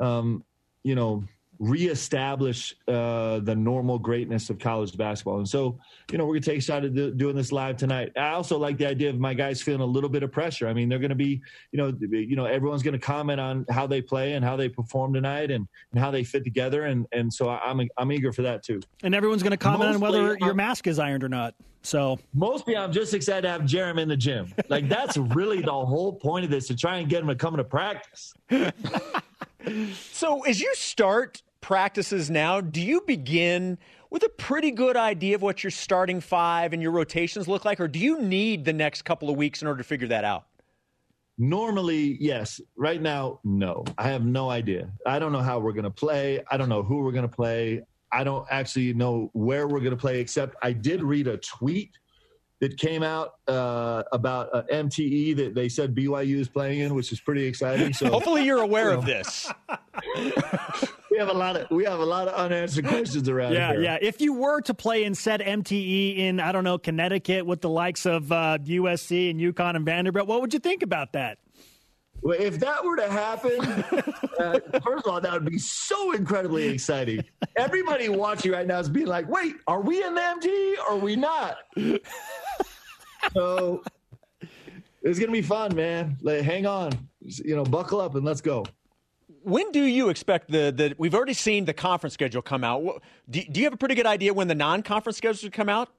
um, 0.00 0.42
you 0.84 0.94
know, 0.94 1.22
reestablish 1.58 2.74
uh, 2.88 3.38
the 3.40 3.54
normal 3.54 3.98
greatness 3.98 4.50
of 4.50 4.58
college 4.58 4.96
basketball. 4.96 5.38
And 5.38 5.48
so, 5.48 5.78
you 6.10 6.18
know, 6.18 6.24
we're 6.24 6.34
going 6.34 6.42
to 6.42 6.50
take 6.50 6.58
a 6.58 6.62
shot 6.62 6.84
at 6.84 6.94
do, 6.94 7.12
doing 7.12 7.36
this 7.36 7.52
live 7.52 7.76
tonight. 7.76 8.12
I 8.16 8.30
also 8.30 8.58
like 8.58 8.78
the 8.78 8.86
idea 8.86 9.10
of 9.10 9.18
my 9.18 9.34
guys 9.34 9.62
feeling 9.62 9.80
a 9.80 9.86
little 9.86 10.10
bit 10.10 10.22
of 10.22 10.32
pressure. 10.32 10.68
I 10.68 10.74
mean, 10.74 10.88
they're 10.88 10.98
going 10.98 11.10
to 11.10 11.14
be, 11.14 11.40
you 11.72 11.78
know, 11.78 11.92
you 12.00 12.36
know, 12.36 12.46
everyone's 12.46 12.82
going 12.82 12.92
to 12.92 12.98
comment 12.98 13.40
on 13.40 13.66
how 13.70 13.86
they 13.86 14.02
play 14.02 14.34
and 14.34 14.44
how 14.44 14.56
they 14.56 14.68
perform 14.68 15.14
tonight 15.14 15.50
and, 15.50 15.66
and 15.92 16.00
how 16.00 16.10
they 16.10 16.24
fit 16.24 16.44
together. 16.44 16.84
And 16.84 17.06
and 17.12 17.32
so 17.32 17.48
I'm 17.48 17.80
I'm 17.96 18.12
eager 18.12 18.32
for 18.32 18.42
that 18.42 18.62
too. 18.62 18.80
And 19.02 19.14
everyone's 19.14 19.42
going 19.42 19.52
to 19.52 19.56
comment 19.56 20.00
Mostly, 20.00 20.18
on 20.18 20.26
whether 20.26 20.38
your 20.40 20.54
mask 20.54 20.86
is 20.86 20.98
ironed 20.98 21.24
or 21.24 21.28
not. 21.28 21.54
So 21.84 22.18
mostly, 22.32 22.76
I'm 22.76 22.92
just 22.92 23.12
excited 23.12 23.42
to 23.42 23.50
have 23.50 23.62
Jarom 23.62 24.00
in 24.00 24.08
the 24.08 24.16
gym. 24.16 24.52
Like 24.68 24.88
that's 24.88 25.18
really 25.18 25.60
the 25.60 25.70
whole 25.70 26.14
point 26.14 26.44
of 26.44 26.50
this 26.50 26.66
to 26.68 26.76
try 26.76 26.96
and 26.96 27.08
get 27.08 27.20
him 27.20 27.28
to 27.28 27.34
come 27.34 27.56
to 27.56 27.64
practice. 27.64 28.32
so 29.92 30.42
as 30.42 30.60
you 30.60 30.74
start 30.74 31.42
practices 31.64 32.28
now, 32.28 32.60
do 32.60 32.78
you 32.78 33.00
begin 33.06 33.78
with 34.10 34.22
a 34.22 34.28
pretty 34.28 34.70
good 34.70 34.98
idea 34.98 35.34
of 35.34 35.40
what 35.40 35.64
your 35.64 35.70
starting 35.70 36.20
five 36.20 36.74
and 36.74 36.82
your 36.82 36.90
rotations 36.90 37.48
look 37.48 37.64
like, 37.64 37.80
or 37.80 37.88
do 37.88 37.98
you 37.98 38.20
need 38.20 38.66
the 38.66 38.72
next 38.74 39.06
couple 39.06 39.30
of 39.30 39.36
weeks 39.38 39.62
in 39.62 39.68
order 39.68 39.78
to 39.78 39.84
figure 39.84 40.08
that 40.08 40.24
out? 40.24 40.44
Normally, 41.38 42.18
yes. 42.20 42.60
Right 42.76 43.00
now, 43.00 43.40
no. 43.44 43.82
I 43.96 44.08
have 44.08 44.26
no 44.26 44.50
idea. 44.50 44.90
I 45.06 45.18
don't 45.18 45.32
know 45.32 45.40
how 45.40 45.58
we're 45.58 45.72
going 45.72 45.84
to 45.84 45.90
play. 45.90 46.44
I 46.50 46.58
don't 46.58 46.68
know 46.68 46.82
who 46.82 46.98
we're 46.98 47.12
going 47.12 47.26
to 47.26 47.34
play. 47.34 47.80
I 48.12 48.24
don't 48.24 48.46
actually 48.50 48.92
know 48.92 49.30
where 49.32 49.66
we're 49.66 49.80
going 49.80 49.92
to 49.92 49.96
play, 49.96 50.20
except 50.20 50.56
I 50.62 50.72
did 50.72 51.02
read 51.02 51.28
a 51.28 51.38
tweet 51.38 51.92
that 52.60 52.76
came 52.78 53.02
out 53.02 53.32
uh, 53.48 54.02
about 54.12 54.50
uh, 54.54 54.64
MTE 54.70 55.34
that 55.36 55.54
they 55.54 55.70
said 55.70 55.94
BYU 55.94 56.40
is 56.40 56.48
playing 56.48 56.80
in, 56.80 56.94
which 56.94 57.10
is 57.10 57.20
pretty 57.20 57.46
exciting. 57.46 57.94
So 57.94 58.06
hopefully 58.10 58.44
you're 58.44 58.62
aware 58.62 58.90
you 58.90 58.92
know. 58.92 58.98
of 58.98 59.06
this. 59.06 59.50
we 61.14 61.20
have 61.20 61.28
a 61.28 61.32
lot 61.32 61.56
of 61.56 61.70
we 61.70 61.84
have 61.84 62.00
a 62.00 62.04
lot 62.04 62.26
of 62.26 62.34
unanswered 62.34 62.88
questions 62.88 63.28
around 63.28 63.52
yeah, 63.52 63.70
here. 63.70 63.82
Yeah, 63.82 63.98
If 64.00 64.20
you 64.20 64.32
were 64.32 64.60
to 64.62 64.74
play 64.74 65.04
in 65.04 65.14
said 65.14 65.40
MTE 65.40 66.18
in 66.18 66.40
I 66.40 66.50
don't 66.50 66.64
know 66.64 66.76
Connecticut 66.76 67.46
with 67.46 67.60
the 67.60 67.68
likes 67.68 68.04
of 68.04 68.32
uh, 68.32 68.58
USC 68.60 69.30
and 69.30 69.38
UConn 69.38 69.76
and 69.76 69.84
Vanderbilt, 69.84 70.26
what 70.26 70.40
would 70.40 70.52
you 70.52 70.58
think 70.58 70.82
about 70.82 71.12
that? 71.12 71.38
Well, 72.20 72.36
if 72.40 72.58
that 72.60 72.84
were 72.84 72.96
to 72.96 73.08
happen, 73.08 73.60
uh, 74.40 74.58
first 74.82 75.06
of 75.06 75.12
all, 75.12 75.20
that 75.20 75.32
would 75.32 75.44
be 75.44 75.58
so 75.58 76.12
incredibly 76.12 76.68
exciting. 76.68 77.22
Everybody 77.56 78.08
watching 78.08 78.50
right 78.50 78.66
now 78.66 78.80
is 78.80 78.88
being 78.88 79.06
like, 79.06 79.28
"Wait, 79.28 79.54
are 79.68 79.82
we 79.82 80.02
in 80.02 80.16
the 80.16 80.22
MT 80.22 80.76
or 80.88 80.94
are 80.94 80.98
we 80.98 81.14
not?" 81.14 81.58
so 83.32 83.84
it's 85.02 85.20
gonna 85.20 85.30
be 85.30 85.42
fun, 85.42 85.76
man. 85.76 86.16
Like, 86.22 86.42
hang 86.42 86.66
on, 86.66 86.90
you 87.20 87.54
know, 87.54 87.62
buckle 87.62 88.00
up 88.00 88.16
and 88.16 88.24
let's 88.24 88.40
go. 88.40 88.64
When 89.44 89.70
do 89.72 89.82
you 89.84 90.08
expect 90.08 90.50
the 90.50 90.72
the? 90.74 90.94
We've 90.98 91.14
already 91.14 91.34
seen 91.34 91.64
the 91.64 91.74
conference 91.74 92.14
schedule 92.14 92.42
come 92.42 92.64
out. 92.64 93.02
Do, 93.30 93.42
do 93.44 93.60
you 93.60 93.66
have 93.66 93.74
a 93.74 93.78
pretty 93.78 93.94
good 93.94 94.06
idea 94.06 94.34
when 94.34 94.48
the 94.48 94.54
non-conference 94.54 95.16
schedule 95.16 95.36
should 95.36 95.52
come 95.52 95.68
out? 95.68 95.90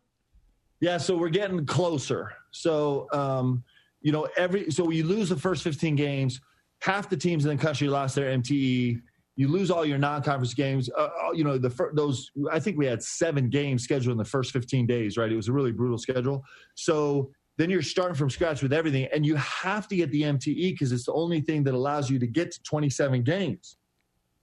Yeah, 0.81 0.97
so 0.97 1.17
we're 1.17 1.29
getting 1.29 1.65
closer. 1.65 2.33
So. 2.51 3.07
um 3.13 3.63
you 4.05 4.11
know, 4.11 4.27
every 4.37 4.69
so 4.69 4.91
you 4.91 5.03
lose 5.03 5.29
the 5.29 5.35
first 5.35 5.63
15 5.63 5.95
games, 5.95 6.39
half 6.79 7.09
the 7.09 7.17
teams 7.17 7.43
in 7.43 7.57
the 7.57 7.61
country 7.61 7.87
lost 7.87 8.13
their 8.13 8.37
MTE. 8.37 9.01
You 9.35 9.47
lose 9.47 9.71
all 9.71 9.83
your 9.83 9.97
non-conference 9.97 10.53
games. 10.53 10.91
Uh, 10.95 11.09
uh 11.23 11.31
you 11.31 11.43
know, 11.43 11.57
the 11.57 11.89
those 11.93 12.29
I 12.51 12.59
think 12.59 12.77
we 12.77 12.85
had 12.85 13.01
seven 13.01 13.49
games 13.49 13.83
scheduled 13.83 14.11
in 14.11 14.19
the 14.19 14.23
first 14.23 14.51
15 14.51 14.85
days. 14.85 15.17
Right, 15.17 15.31
it 15.31 15.35
was 15.35 15.47
a 15.47 15.51
really 15.51 15.71
brutal 15.71 15.97
schedule. 15.97 16.43
So 16.75 17.31
then 17.57 17.69
you're 17.69 17.81
starting 17.81 18.15
from 18.15 18.29
scratch 18.29 18.61
with 18.61 18.73
everything, 18.73 19.07
and 19.13 19.25
you 19.25 19.35
have 19.35 19.87
to 19.87 19.95
get 19.95 20.11
the 20.11 20.23
MTE 20.23 20.73
because 20.73 20.91
it's 20.91 21.05
the 21.05 21.13
only 21.13 21.41
thing 21.41 21.63
that 21.63 21.73
allows 21.73 22.09
you 22.09 22.19
to 22.19 22.27
get 22.27 22.51
to 22.51 22.63
27 22.63 23.23
games. 23.23 23.77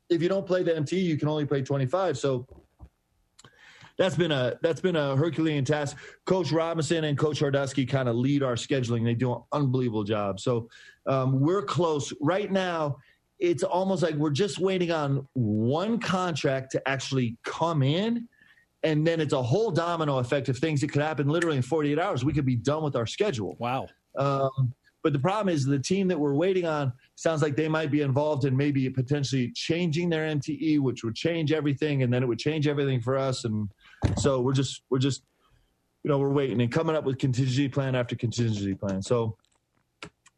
If 0.08 0.22
you 0.22 0.28
don't 0.28 0.46
play 0.46 0.62
the 0.62 0.72
MTE, 0.72 1.02
you 1.02 1.16
can 1.16 1.28
only 1.28 1.44
play 1.44 1.62
25. 1.62 2.18
So 2.18 2.46
that's 3.98 4.16
been 4.16 4.32
a 4.32 4.58
that's 4.62 4.80
been 4.80 4.96
a 4.96 5.16
Herculean 5.16 5.64
task. 5.64 5.96
Coach 6.24 6.52
Robinson 6.52 7.04
and 7.04 7.18
Coach 7.18 7.40
Hardusky 7.40 7.88
kind 7.88 8.08
of 8.08 8.16
lead 8.16 8.42
our 8.42 8.54
scheduling. 8.54 9.04
They 9.04 9.14
do 9.14 9.32
an 9.32 9.42
unbelievable 9.52 10.04
job. 10.04 10.40
So 10.40 10.68
um, 11.06 11.40
we're 11.40 11.62
close 11.62 12.12
right 12.20 12.50
now. 12.50 12.96
It's 13.38 13.62
almost 13.62 14.02
like 14.02 14.14
we're 14.14 14.30
just 14.30 14.58
waiting 14.58 14.92
on 14.92 15.26
one 15.34 15.98
contract 15.98 16.72
to 16.72 16.88
actually 16.88 17.36
come 17.44 17.82
in, 17.82 18.28
and 18.82 19.06
then 19.06 19.20
it's 19.20 19.32
a 19.32 19.42
whole 19.42 19.70
domino 19.70 20.18
effect 20.18 20.48
of 20.48 20.58
things 20.58 20.80
that 20.80 20.92
could 20.92 21.02
happen 21.02 21.28
literally 21.28 21.56
in 21.56 21.62
48 21.62 21.98
hours. 21.98 22.24
We 22.24 22.32
could 22.32 22.44
be 22.44 22.56
done 22.56 22.82
with 22.82 22.96
our 22.96 23.06
schedule. 23.06 23.56
Wow. 23.58 23.88
Um, 24.16 24.74
but 25.02 25.12
the 25.12 25.18
problem 25.18 25.52
is 25.54 25.64
the 25.64 25.78
team 25.78 26.08
that 26.08 26.18
we're 26.18 26.34
waiting 26.34 26.64
on 26.64 26.92
sounds 27.16 27.42
like 27.42 27.56
they 27.56 27.68
might 27.68 27.90
be 27.90 28.02
involved 28.02 28.44
in 28.44 28.56
maybe 28.56 28.88
potentially 28.88 29.50
changing 29.54 30.08
their 30.08 30.24
MTE, 30.34 30.78
which 30.80 31.02
would 31.02 31.14
change 31.14 31.52
everything, 31.52 32.02
and 32.02 32.12
then 32.12 32.22
it 32.22 32.26
would 32.26 32.38
change 32.38 32.68
everything 32.68 33.00
for 33.00 33.18
us. 33.18 33.44
And 33.44 33.68
so 34.16 34.40
we're 34.40 34.52
just 34.52 34.82
we're 34.90 34.98
just 34.98 35.22
you 36.04 36.10
know 36.10 36.18
we're 36.18 36.30
waiting 36.30 36.60
and 36.60 36.70
coming 36.70 36.94
up 36.94 37.04
with 37.04 37.18
contingency 37.18 37.68
plan 37.68 37.96
after 37.96 38.14
contingency 38.14 38.74
plan. 38.74 39.02
So 39.02 39.36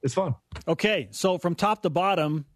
it's 0.03 0.15
fun. 0.15 0.35
Okay, 0.67 1.09
so 1.11 1.37
from 1.37 1.55
top 1.55 1.83
to 1.83 1.91
bottom, 1.91 2.47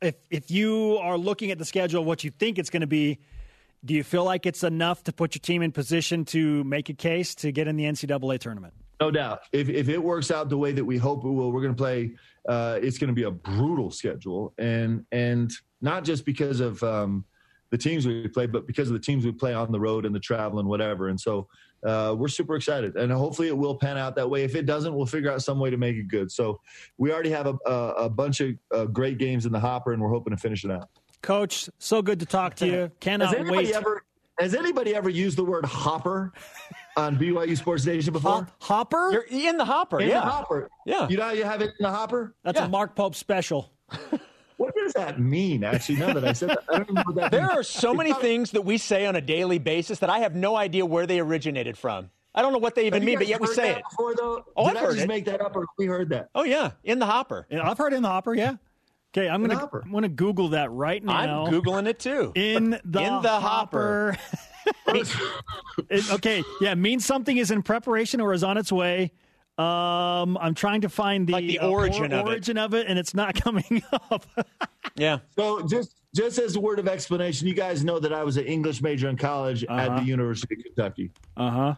if 0.00 0.14
if 0.30 0.50
you 0.50 0.96
are 0.98 1.18
looking 1.18 1.50
at 1.50 1.58
the 1.58 1.64
schedule, 1.64 2.04
what 2.04 2.22
you 2.22 2.30
think 2.30 2.58
it's 2.58 2.70
going 2.70 2.82
to 2.82 2.86
be, 2.86 3.18
do 3.84 3.94
you 3.94 4.04
feel 4.04 4.24
like 4.24 4.46
it's 4.46 4.62
enough 4.62 5.02
to 5.04 5.12
put 5.12 5.34
your 5.34 5.40
team 5.40 5.62
in 5.62 5.72
position 5.72 6.24
to 6.26 6.62
make 6.64 6.88
a 6.88 6.94
case 6.94 7.34
to 7.36 7.52
get 7.52 7.66
in 7.66 7.76
the 7.76 7.84
NCAA 7.84 8.38
tournament? 8.38 8.74
No 9.00 9.10
doubt. 9.10 9.40
If 9.52 9.70
if 9.70 9.88
it 9.88 10.02
works 10.02 10.30
out 10.30 10.50
the 10.50 10.58
way 10.58 10.72
that 10.72 10.84
we 10.84 10.98
hope 10.98 11.24
it 11.24 11.30
will, 11.30 11.52
we're 11.52 11.62
going 11.62 11.74
to 11.74 11.82
play. 11.82 12.12
Uh, 12.46 12.78
it's 12.82 12.98
going 12.98 13.08
to 13.08 13.14
be 13.14 13.22
a 13.22 13.30
brutal 13.30 13.90
schedule, 13.90 14.52
and 14.58 15.06
and 15.10 15.50
not 15.80 16.04
just 16.04 16.26
because 16.26 16.60
of 16.60 16.82
um, 16.82 17.24
the 17.70 17.78
teams 17.78 18.06
we 18.06 18.28
play, 18.28 18.46
but 18.46 18.66
because 18.66 18.88
of 18.88 18.92
the 18.92 19.00
teams 19.00 19.24
we 19.24 19.32
play 19.32 19.54
on 19.54 19.72
the 19.72 19.80
road 19.80 20.04
and 20.04 20.14
the 20.14 20.20
travel 20.20 20.58
and 20.58 20.68
whatever. 20.68 21.08
And 21.08 21.18
so 21.18 21.48
uh, 21.86 22.14
we're 22.18 22.28
super 22.28 22.56
excited, 22.56 22.96
and 22.96 23.10
hopefully 23.10 23.48
it 23.48 23.56
will 23.56 23.76
pan 23.76 23.96
out 23.96 24.14
that 24.16 24.28
way. 24.28 24.44
If 24.44 24.54
it 24.54 24.66
doesn't, 24.66 24.94
we'll 24.94 25.06
figure 25.06 25.32
out 25.32 25.40
some 25.40 25.58
way 25.58 25.70
to 25.70 25.78
make 25.78 25.96
it 25.96 26.08
good. 26.08 26.30
So 26.30 26.60
we 26.98 27.10
already 27.10 27.30
have 27.30 27.46
a, 27.46 27.56
a, 27.64 27.88
a 27.92 28.10
bunch 28.10 28.40
of 28.40 28.50
uh, 28.70 28.84
great 28.84 29.16
games 29.16 29.46
in 29.46 29.52
the 29.52 29.60
hopper, 29.60 29.94
and 29.94 30.02
we're 30.02 30.10
hoping 30.10 30.32
to 30.32 30.36
finish 30.36 30.62
it 30.64 30.70
out. 30.70 30.90
Coach, 31.22 31.68
so 31.78 32.02
good 32.02 32.20
to 32.20 32.26
talk 32.26 32.54
to 32.56 32.66
you. 32.66 32.90
Cannot 33.00 33.36
has 33.36 33.48
wait. 33.48 33.72
Ever, 33.72 34.02
has 34.38 34.54
anybody 34.54 34.94
ever 34.94 35.08
used 35.08 35.36
the 35.36 35.44
word 35.44 35.64
hopper 35.64 36.32
on 36.96 37.16
BYU 37.16 37.56
Sports 37.56 37.84
Nation 37.86 38.12
before? 38.12 38.48
hopper? 38.60 39.10
You're 39.12 39.26
in 39.30 39.56
the 39.56 39.64
hopper. 39.64 40.00
In 40.00 40.08
yeah. 40.08 40.20
the 40.20 40.26
hopper. 40.26 40.70
Yeah. 40.86 41.08
You 41.08 41.16
know 41.16 41.24
how 41.24 41.32
you 41.32 41.44
have 41.44 41.60
it 41.60 41.70
in 41.78 41.84
the 41.84 41.90
hopper? 41.90 42.34
That's 42.42 42.58
yeah. 42.58 42.66
a 42.66 42.68
Mark 42.68 42.94
Pope 42.94 43.14
special. 43.14 43.72
What 44.60 44.74
does 44.74 44.92
that 44.92 45.18
mean? 45.18 45.64
Actually, 45.64 46.00
now 46.00 46.12
that 46.12 46.22
I 46.22 46.34
said 46.34 46.50
that, 46.50 46.64
I 46.68 46.76
don't 46.80 46.92
know 46.92 47.02
what 47.06 47.14
that 47.14 47.30
there 47.30 47.46
means. 47.46 47.54
are 47.54 47.62
so 47.62 47.94
many 47.94 48.12
things 48.12 48.50
that 48.50 48.60
we 48.60 48.76
say 48.76 49.06
on 49.06 49.16
a 49.16 49.22
daily 49.22 49.58
basis 49.58 50.00
that 50.00 50.10
I 50.10 50.18
have 50.18 50.34
no 50.34 50.54
idea 50.54 50.84
where 50.84 51.06
they 51.06 51.18
originated 51.18 51.78
from. 51.78 52.10
I 52.34 52.42
don't 52.42 52.52
know 52.52 52.58
what 52.58 52.74
they 52.74 52.86
even 52.86 53.02
mean, 53.02 53.16
but 53.16 53.26
yet 53.26 53.40
we 53.40 53.46
say 53.46 53.70
it. 53.70 53.82
Before, 53.88 54.14
though? 54.14 54.44
Oh, 54.58 54.68
Did 54.68 54.76
I've 54.76 54.82
I 54.82 54.86
heard 54.86 54.92
just 54.96 55.04
it. 55.04 55.08
make 55.08 55.24
that 55.24 55.40
up, 55.40 55.56
or 55.56 55.64
we 55.78 55.86
heard 55.86 56.10
that? 56.10 56.28
Oh 56.34 56.44
yeah, 56.44 56.72
in 56.84 56.98
the 56.98 57.06
hopper. 57.06 57.46
Yeah, 57.50 57.70
I've 57.70 57.78
heard 57.78 57.94
in 57.94 58.02
the 58.02 58.08
hopper. 58.08 58.34
Yeah. 58.34 58.56
Okay, 59.16 59.28
I'm 59.28 59.44
gonna 59.44 59.68
I'm 59.72 59.90
gonna 59.90 60.08
Google 60.08 60.50
that 60.50 60.70
right 60.70 61.02
now. 61.02 61.46
I'm 61.46 61.52
googling 61.52 61.88
it 61.88 61.98
too. 61.98 62.32
In 62.36 62.70
the 62.84 63.00
in 63.00 63.22
the 63.22 63.28
hopper. 63.28 64.16
hopper. 64.86 65.02
it, 65.90 66.12
okay, 66.12 66.44
yeah, 66.60 66.74
means 66.74 67.04
something 67.04 67.36
is 67.36 67.50
in 67.50 67.62
preparation 67.62 68.20
or 68.20 68.32
is 68.32 68.44
on 68.44 68.56
its 68.56 68.70
way. 68.70 69.10
Um, 69.58 70.38
I'm 70.38 70.54
trying 70.54 70.82
to 70.82 70.88
find 70.88 71.26
the, 71.26 71.32
like 71.32 71.46
the 71.46 71.58
origin, 71.58 72.12
uh, 72.12 72.22
or, 72.22 72.28
origin 72.28 72.56
of, 72.56 72.72
it. 72.72 72.78
of 72.78 72.84
it, 72.84 72.86
and 72.88 72.98
it's 72.98 73.12
not 73.12 73.34
coming 73.42 73.82
up. 73.92 74.24
yeah. 74.96 75.18
So 75.36 75.66
just 75.66 75.96
just 76.14 76.38
as 76.38 76.54
a 76.54 76.60
word 76.60 76.78
of 76.78 76.86
explanation, 76.86 77.48
you 77.48 77.54
guys 77.54 77.84
know 77.84 77.98
that 77.98 78.12
I 78.12 78.22
was 78.22 78.36
an 78.36 78.44
English 78.44 78.80
major 78.80 79.08
in 79.08 79.16
college 79.16 79.64
uh-huh. 79.68 79.80
at 79.80 79.96
the 79.96 80.04
University 80.04 80.54
of 80.54 80.64
Kentucky. 80.64 81.10
Uh 81.36 81.50
huh. 81.50 81.74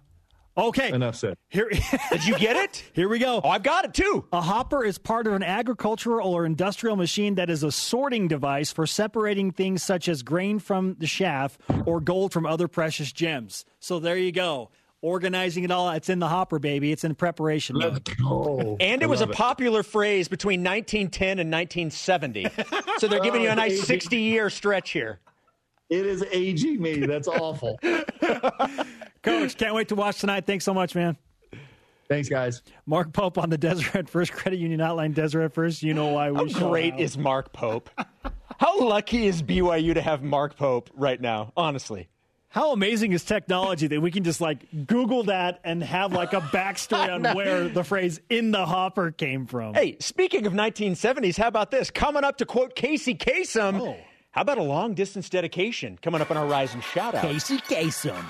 Okay. 0.57 0.93
Enough 0.93 1.17
said. 1.17 1.37
Here, 1.49 1.71
Did 2.11 2.27
you 2.27 2.39
get 2.39 2.57
it? 2.57 2.85
Here 2.93 3.09
we 3.09 3.19
go. 3.19 3.41
Oh, 3.43 3.49
I've 3.49 3.63
got 3.63 3.85
it 3.85 3.95
too. 3.95 4.27
A 4.33 4.41
hopper 4.41 4.85
is 4.85 4.99
part 4.99 5.27
of 5.27 5.33
an 5.33 5.43
agricultural 5.43 6.35
or 6.35 6.45
industrial 6.45 6.97
machine 6.97 7.37
that 7.37 7.49
is 7.49 7.63
a 7.63 7.73
sorting 7.73 8.29
device 8.29 8.71
for 8.71 8.87
separating 8.87 9.51
things 9.51 9.83
such 9.83 10.09
as 10.09 10.23
grain 10.23 10.59
from 10.59 10.97
the 10.99 11.07
chaff 11.07 11.57
or 11.87 12.01
gold 12.01 12.33
from 12.33 12.45
other 12.45 12.69
precious 12.69 13.13
gems. 13.13 13.65
So 13.81 13.99
there 13.99 14.17
you 14.17 14.33
go 14.33 14.71
organizing 15.03 15.65
it 15.65 15.71
all. 15.71 15.91
It's 15.91 16.09
in 16.09 16.21
the 16.21 16.29
hopper, 16.29 16.59
baby. 16.59 16.93
It's 16.93 17.05
in 17.05 17.15
preparation 17.15 17.77
mode. 17.77 18.09
And 18.81 19.03
it 19.03 19.09
was 19.09 19.21
a 19.21 19.29
it. 19.29 19.33
popular 19.33 19.83
phrase 19.83 20.29
between 20.29 20.61
1910 20.61 21.41
and 21.41 21.51
1970. 21.51 22.47
so 22.99 23.09
they're 23.09 23.21
giving 23.21 23.43
you 23.43 23.51
a 23.51 23.55
nice 23.55 23.83
60 23.85 24.17
year 24.17 24.49
stretch 24.49 24.91
here. 24.91 25.19
It 25.91 26.07
is 26.07 26.25
aging 26.31 26.81
me. 26.81 27.05
That's 27.05 27.29
awful. 27.29 27.79
Coach, 29.23 29.57
can't 29.57 29.75
wait 29.75 29.89
to 29.89 29.95
watch 29.95 30.21
tonight. 30.21 30.47
Thanks 30.47 30.65
so 30.65 30.75
much, 30.75 30.95
man. 30.95 31.17
Thanks, 32.09 32.29
guys. 32.29 32.63
Mark 32.85 33.13
Pope 33.13 33.39
on 33.39 33.49
the 33.49 33.57
Deseret 33.57 34.09
First 34.09 34.33
Credit 34.33 34.59
Union 34.59 34.81
Outline. 34.81 35.13
Deseret 35.13 35.55
First, 35.55 35.83
you 35.83 35.95
know 35.95 36.09
why 36.09 36.31
we 36.31 36.53
How 36.53 36.69
great 36.69 36.99
is 36.99 37.17
Mark 37.17 37.53
Pope? 37.53 37.89
How 38.59 38.81
lucky 38.81 39.27
is 39.27 39.43
BYU 39.43 39.95
to 39.95 40.03
have 40.03 40.23
Mark 40.23 40.57
Pope 40.57 40.91
right 40.95 41.21
now, 41.21 41.53
honestly? 41.57 42.09
How 42.49 42.73
amazing 42.73 43.13
is 43.13 43.25
technology 43.25 43.87
that 43.87 44.01
we 44.03 44.11
can 44.11 44.25
just 44.25 44.43
like 44.43 44.67
Google 44.87 45.23
that 45.25 45.61
and 45.65 45.83
have 45.83 46.13
like 46.13 46.35
a 46.35 46.41
backstory 46.43 47.11
on 47.15 47.35
where 47.35 47.67
the 47.69 47.83
phrase 47.83 48.21
in 48.29 48.51
the 48.51 48.67
hopper 48.67 49.11
came 49.11 49.47
from? 49.47 49.73
Hey, 49.73 49.97
speaking 50.01 50.45
of 50.45 50.53
1970s, 50.53 51.39
how 51.39 51.49
about 51.49 51.71
this? 51.71 51.91
Coming 51.91 52.25
up 52.25 52.37
to 52.39 52.45
quote 52.45 52.75
Casey 52.75 53.15
Kasem. 53.15 53.81
Oh. 53.81 53.97
How 54.33 54.43
about 54.43 54.59
a 54.59 54.63
long 54.63 54.93
distance 54.93 55.31
dedication 55.31 55.99
coming 56.03 56.21
up 56.21 56.31
on 56.31 56.37
our 56.37 56.47
Rise 56.47 56.75
and 56.75 56.83
Shout 56.85 57.15
Out? 57.15 57.23
Casey 57.23 57.57
Kasem. 57.57 58.23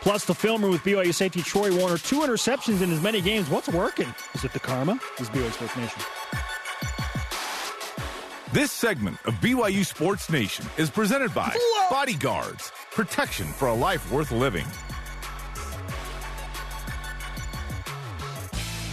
Plus, 0.00 0.24
the 0.24 0.34
film 0.34 0.62
room 0.62 0.72
with 0.72 0.82
BYU 0.82 1.12
safety 1.12 1.42
Troy 1.42 1.74
Warner. 1.76 1.98
Two 1.98 2.20
interceptions 2.20 2.82
in 2.82 2.92
as 2.92 3.02
many 3.02 3.20
games. 3.20 3.50
What's 3.50 3.68
working? 3.68 4.12
Is 4.34 4.44
it 4.44 4.52
the 4.52 4.60
karma? 4.60 4.98
Is 5.18 5.28
BYU 5.28 5.52
Sports 5.52 5.76
Nation. 5.76 6.02
This 8.52 8.72
segment 8.72 9.18
of 9.26 9.34
BYU 9.34 9.84
Sports 9.84 10.30
Nation 10.30 10.64
is 10.78 10.88
presented 10.88 11.34
by 11.34 11.54
Bodyguards, 11.90 12.72
protection 12.92 13.46
for 13.46 13.68
a 13.68 13.74
life 13.74 14.10
worth 14.10 14.32
living. 14.32 14.64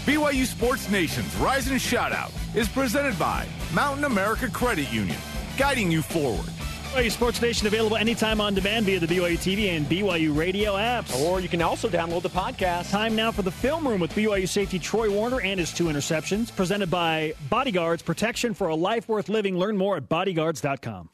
BYU 0.06 0.46
Sports 0.46 0.90
Nation's 0.90 1.34
Rise 1.38 1.68
and 1.68 1.80
Shoutout 1.80 2.32
is 2.56 2.68
presented 2.68 3.18
by 3.18 3.48
Mountain 3.74 4.04
America 4.04 4.50
Credit 4.50 4.92
Union, 4.92 5.18
guiding 5.58 5.90
you 5.90 6.02
forward. 6.02 6.50
BYU 6.96 7.12
Sports 7.12 7.42
Nation 7.42 7.68
available 7.68 7.98
anytime 7.98 8.40
on 8.40 8.54
demand 8.54 8.86
via 8.86 9.02
the 9.02 9.06
BYU 9.06 9.36
TV 9.36 9.76
and 9.76 9.86
BYU 9.86 10.34
radio 10.34 10.76
apps. 10.76 11.14
Or 11.22 11.42
you 11.42 11.50
can 11.50 11.62
also 11.62 11.90
download 11.90 12.22
the 12.22 12.30
podcast. 12.30 12.90
Time 12.90 13.18
now 13.18 13.34
for 13.34 13.42
the 13.42 13.52
film 13.52 13.86
room 13.86 14.00
with 14.00 14.14
BYU 14.14 14.48
safety 14.48 14.80
Troy 14.80 15.12
Warner 15.12 15.42
and 15.42 15.60
his 15.60 15.74
two 15.74 15.86
interceptions. 15.86 16.56
Presented 16.56 16.90
by 16.90 17.34
Bodyguards, 17.50 18.02
protection 18.02 18.54
for 18.54 18.70
a 18.70 18.76
life 18.76 19.10
worth 19.10 19.28
living. 19.28 19.58
Learn 19.58 19.76
more 19.76 19.98
at 19.98 20.08
bodyguards.com. 20.08 21.10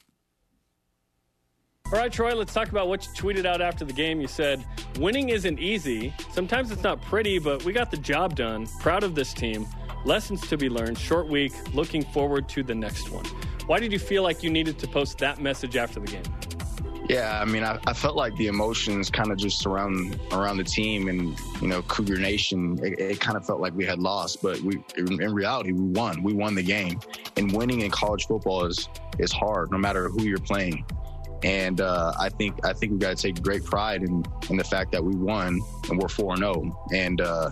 All 1.87 1.91
right, 1.93 2.11
Troy, 2.11 2.35
let's 2.35 2.53
talk 2.53 2.69
about 2.69 2.87
what 2.87 3.03
you 3.07 3.13
tweeted 3.13 3.47
out 3.47 3.59
after 3.59 3.83
the 3.83 3.91
game. 3.91 4.21
You 4.21 4.27
said, 4.27 4.63
winning 4.99 5.29
isn't 5.29 5.59
easy. 5.59 6.13
Sometimes 6.31 6.69
it's 6.69 6.83
not 6.83 7.01
pretty, 7.01 7.39
but 7.39 7.65
we 7.65 7.73
got 7.73 7.89
the 7.89 7.97
job 7.97 8.35
done. 8.35 8.67
Proud 8.81 9.03
of 9.03 9.15
this 9.15 9.33
team. 9.33 9.65
Lessons 10.05 10.47
to 10.47 10.57
be 10.57 10.69
learned. 10.69 10.99
Short 10.99 11.27
week. 11.27 11.53
Looking 11.73 12.03
forward 12.03 12.47
to 12.49 12.61
the 12.61 12.75
next 12.75 13.09
one. 13.09 13.25
Why 13.71 13.79
did 13.79 13.93
you 13.93 13.99
feel 13.99 14.21
like 14.21 14.43
you 14.43 14.49
needed 14.49 14.77
to 14.79 14.87
post 14.89 15.17
that 15.19 15.39
message 15.39 15.77
after 15.77 16.01
the 16.01 16.07
game? 16.07 16.23
Yeah, 17.07 17.39
I 17.41 17.45
mean, 17.45 17.63
I, 17.63 17.79
I 17.87 17.93
felt 17.93 18.17
like 18.17 18.35
the 18.35 18.47
emotions 18.47 19.09
kind 19.09 19.31
of 19.31 19.37
just 19.37 19.65
around 19.65 20.19
around 20.33 20.57
the 20.57 20.65
team 20.65 21.07
and 21.07 21.39
you 21.61 21.69
know 21.69 21.81
Cougar 21.83 22.17
Nation. 22.17 22.77
It, 22.83 22.99
it 22.99 23.19
kind 23.21 23.37
of 23.37 23.45
felt 23.45 23.61
like 23.61 23.73
we 23.73 23.85
had 23.85 23.99
lost, 23.99 24.41
but 24.41 24.59
we 24.59 24.83
in, 24.97 25.33
reality 25.33 25.71
we 25.71 25.85
won. 25.85 26.21
We 26.21 26.33
won 26.33 26.53
the 26.53 26.63
game, 26.63 26.99
and 27.37 27.49
winning 27.53 27.79
in 27.79 27.91
college 27.91 28.27
football 28.27 28.65
is 28.65 28.89
is 29.19 29.31
hard, 29.31 29.71
no 29.71 29.77
matter 29.77 30.09
who 30.09 30.23
you're 30.23 30.37
playing. 30.39 30.83
And 31.41 31.79
uh, 31.79 32.11
I 32.19 32.27
think 32.27 32.65
I 32.65 32.73
think 32.73 32.91
we 32.91 32.97
got 32.97 33.15
to 33.15 33.23
take 33.23 33.41
great 33.41 33.63
pride 33.63 34.03
in 34.03 34.25
in 34.49 34.57
the 34.57 34.65
fact 34.65 34.91
that 34.91 35.01
we 35.01 35.15
won 35.15 35.61
and 35.89 35.97
we're 35.97 36.09
four 36.09 36.33
and 36.33 36.39
zero. 36.39 36.77
And 36.93 37.21
uh, 37.21 37.51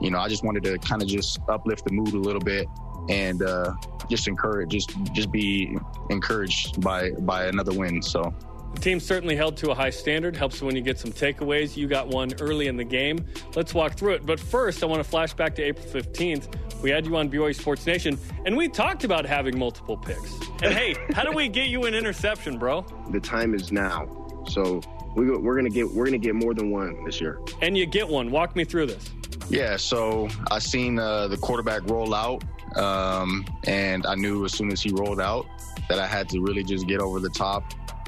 you 0.00 0.10
know, 0.10 0.18
I 0.18 0.28
just 0.28 0.42
wanted 0.42 0.64
to 0.64 0.78
kind 0.78 1.00
of 1.00 1.06
just 1.06 1.38
uplift 1.48 1.84
the 1.84 1.92
mood 1.92 2.14
a 2.14 2.18
little 2.18 2.40
bit 2.40 2.66
and 3.08 3.42
uh, 3.42 3.74
just 4.08 4.28
encourage, 4.28 4.70
just 4.70 4.92
just 5.12 5.32
be 5.32 5.76
encouraged 6.10 6.80
by 6.80 7.10
by 7.10 7.46
another 7.46 7.72
win. 7.72 8.02
So. 8.02 8.34
The 8.74 8.80
team 8.80 9.00
certainly 9.00 9.34
held 9.34 9.56
to 9.58 9.72
a 9.72 9.74
high 9.74 9.90
standard, 9.90 10.36
helps 10.36 10.62
when 10.62 10.76
you 10.76 10.82
get 10.82 10.96
some 10.96 11.10
takeaways. 11.10 11.76
You 11.76 11.88
got 11.88 12.06
one 12.06 12.30
early 12.40 12.68
in 12.68 12.76
the 12.76 12.84
game. 12.84 13.26
Let's 13.56 13.74
walk 13.74 13.94
through 13.94 14.14
it. 14.14 14.24
But 14.24 14.38
first, 14.38 14.84
I 14.84 14.86
want 14.86 15.02
to 15.02 15.08
flash 15.08 15.34
back 15.34 15.56
to 15.56 15.62
April 15.62 15.84
15th. 15.86 16.54
We 16.80 16.90
had 16.90 17.04
you 17.04 17.16
on 17.16 17.28
BYU 17.28 17.54
Sports 17.54 17.84
Nation, 17.84 18.16
and 18.46 18.56
we 18.56 18.68
talked 18.68 19.02
about 19.02 19.26
having 19.26 19.58
multiple 19.58 19.96
picks. 19.96 20.32
And 20.62 20.72
hey, 20.72 20.94
how 21.12 21.24
do 21.24 21.32
we 21.32 21.48
get 21.48 21.68
you 21.68 21.84
an 21.86 21.94
interception, 21.94 22.58
bro? 22.58 22.86
The 23.10 23.18
time 23.18 23.54
is 23.54 23.72
now. 23.72 24.06
So 24.48 24.80
we, 25.16 25.30
we're 25.30 25.56
gonna 25.56 25.68
get 25.68 25.90
we're 25.90 26.04
gonna 26.04 26.18
get 26.18 26.34
more 26.34 26.54
than 26.54 26.70
one 26.70 27.04
this 27.04 27.20
year. 27.20 27.40
And 27.60 27.76
you 27.76 27.86
get 27.86 28.08
one. 28.08 28.30
Walk 28.30 28.56
me 28.56 28.64
through 28.64 28.86
this. 28.86 29.10
Yeah, 29.50 29.76
so 29.76 30.28
I 30.50 30.60
seen 30.60 30.98
uh, 30.98 31.26
the 31.26 31.36
quarterback 31.36 31.88
roll 31.90 32.14
out, 32.14 32.44
um, 32.76 33.44
and 33.66 34.06
I 34.06 34.14
knew 34.14 34.44
as 34.44 34.52
soon 34.52 34.72
as 34.72 34.80
he 34.80 34.90
rolled 34.90 35.20
out 35.20 35.46
that 35.88 35.98
I 35.98 36.06
had 36.06 36.28
to 36.30 36.40
really 36.40 36.62
just 36.62 36.86
get 36.86 37.00
over 37.00 37.20
the 37.20 37.30
top 37.30 37.64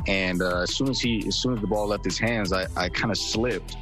and 0.07 0.43
uh, 0.43 0.63
as 0.63 0.75
soon 0.75 0.89
as 0.89 1.01
he, 1.01 1.27
as 1.29 1.37
soon 1.37 1.55
as 1.55 1.61
the 1.61 1.67
ball 1.67 1.89
left 1.89 2.05
his 2.05 2.19
hands, 2.19 2.53
I, 2.53 2.67
I 2.77 2.89
kind 2.89 3.11
of 3.11 3.19
slipped 3.19 3.77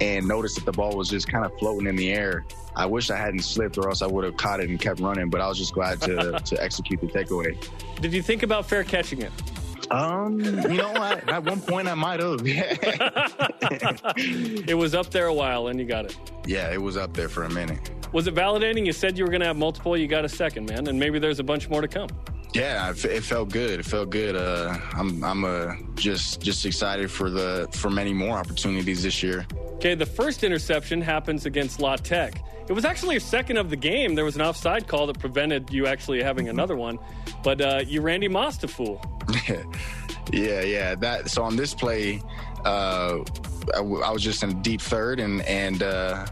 and 0.00 0.28
noticed 0.28 0.56
that 0.56 0.64
the 0.64 0.72
ball 0.72 0.96
was 0.96 1.08
just 1.08 1.28
kind 1.28 1.44
of 1.44 1.52
floating 1.58 1.86
in 1.86 1.96
the 1.96 2.12
air. 2.12 2.44
I 2.76 2.86
wish 2.86 3.10
I 3.10 3.16
hadn't 3.16 3.40
slipped, 3.40 3.78
or 3.78 3.88
else 3.88 4.02
I 4.02 4.06
would 4.06 4.24
have 4.24 4.36
caught 4.36 4.60
it 4.60 4.68
and 4.68 4.78
kept 4.78 5.00
running. 5.00 5.30
But 5.30 5.40
I 5.40 5.48
was 5.48 5.58
just 5.58 5.72
glad 5.72 6.00
to 6.02 6.38
to 6.44 6.62
execute 6.62 7.00
the 7.00 7.06
takeaway. 7.06 7.56
Did 8.00 8.12
you 8.12 8.22
think 8.22 8.42
about 8.42 8.66
fair 8.66 8.84
catching 8.84 9.22
it? 9.22 9.32
Um, 9.90 10.40
you 10.40 10.76
know 10.76 10.92
what? 10.92 11.28
At 11.28 11.44
one 11.44 11.60
point, 11.60 11.88
I 11.88 11.94
might 11.94 12.20
have. 12.20 12.40
it 12.44 14.76
was 14.76 14.94
up 14.94 15.10
there 15.10 15.26
a 15.26 15.34
while, 15.34 15.68
and 15.68 15.80
you 15.80 15.86
got 15.86 16.04
it. 16.04 16.16
Yeah, 16.46 16.72
it 16.72 16.82
was 16.82 16.96
up 16.96 17.14
there 17.14 17.28
for 17.28 17.44
a 17.44 17.50
minute. 17.50 17.90
Was 18.16 18.26
it 18.26 18.34
validating? 18.34 18.86
You 18.86 18.94
said 18.94 19.18
you 19.18 19.24
were 19.24 19.30
going 19.30 19.42
to 19.42 19.46
have 19.46 19.58
multiple. 19.58 19.94
You 19.94 20.08
got 20.08 20.24
a 20.24 20.28
second, 20.30 20.70
man, 20.70 20.86
and 20.86 20.98
maybe 20.98 21.18
there's 21.18 21.38
a 21.38 21.44
bunch 21.44 21.68
more 21.68 21.82
to 21.82 21.86
come. 21.86 22.08
Yeah, 22.54 22.94
it 22.96 23.22
felt 23.22 23.50
good. 23.50 23.78
It 23.78 23.84
felt 23.84 24.08
good. 24.08 24.34
Uh, 24.34 24.78
I'm 24.94 25.22
I'm 25.22 25.44
uh, 25.44 25.74
just 25.96 26.40
just 26.40 26.64
excited 26.64 27.10
for 27.10 27.28
the 27.28 27.68
for 27.72 27.90
many 27.90 28.14
more 28.14 28.38
opportunities 28.38 29.02
this 29.02 29.22
year. 29.22 29.46
Okay, 29.74 29.94
the 29.94 30.06
first 30.06 30.44
interception 30.44 31.02
happens 31.02 31.44
against 31.44 31.78
La 31.78 31.96
Tech. 31.96 32.42
It 32.66 32.72
was 32.72 32.86
actually 32.86 33.16
a 33.16 33.20
second 33.20 33.58
of 33.58 33.68
the 33.68 33.76
game. 33.76 34.14
There 34.14 34.24
was 34.24 34.36
an 34.36 34.40
offside 34.40 34.88
call 34.88 35.06
that 35.08 35.18
prevented 35.18 35.70
you 35.70 35.86
actually 35.86 36.22
having 36.22 36.48
another 36.48 36.74
one, 36.74 36.98
but 37.44 37.60
uh, 37.60 37.82
you 37.86 38.00
Randy 38.00 38.28
Moss 38.28 38.56
to 38.58 38.66
fool. 38.66 38.98
yeah, 40.32 40.62
yeah. 40.62 40.94
That 40.94 41.28
so 41.28 41.42
on 41.42 41.54
this 41.54 41.74
play, 41.74 42.22
uh, 42.64 43.18
I, 43.74 43.80
I, 43.80 44.10
was 44.10 44.22
just 44.22 44.42
in 44.42 44.52
a 44.52 44.54
deep 44.54 44.80
third 44.80 45.20
and 45.20 45.42
and. 45.42 45.82
Uh, 45.82 46.26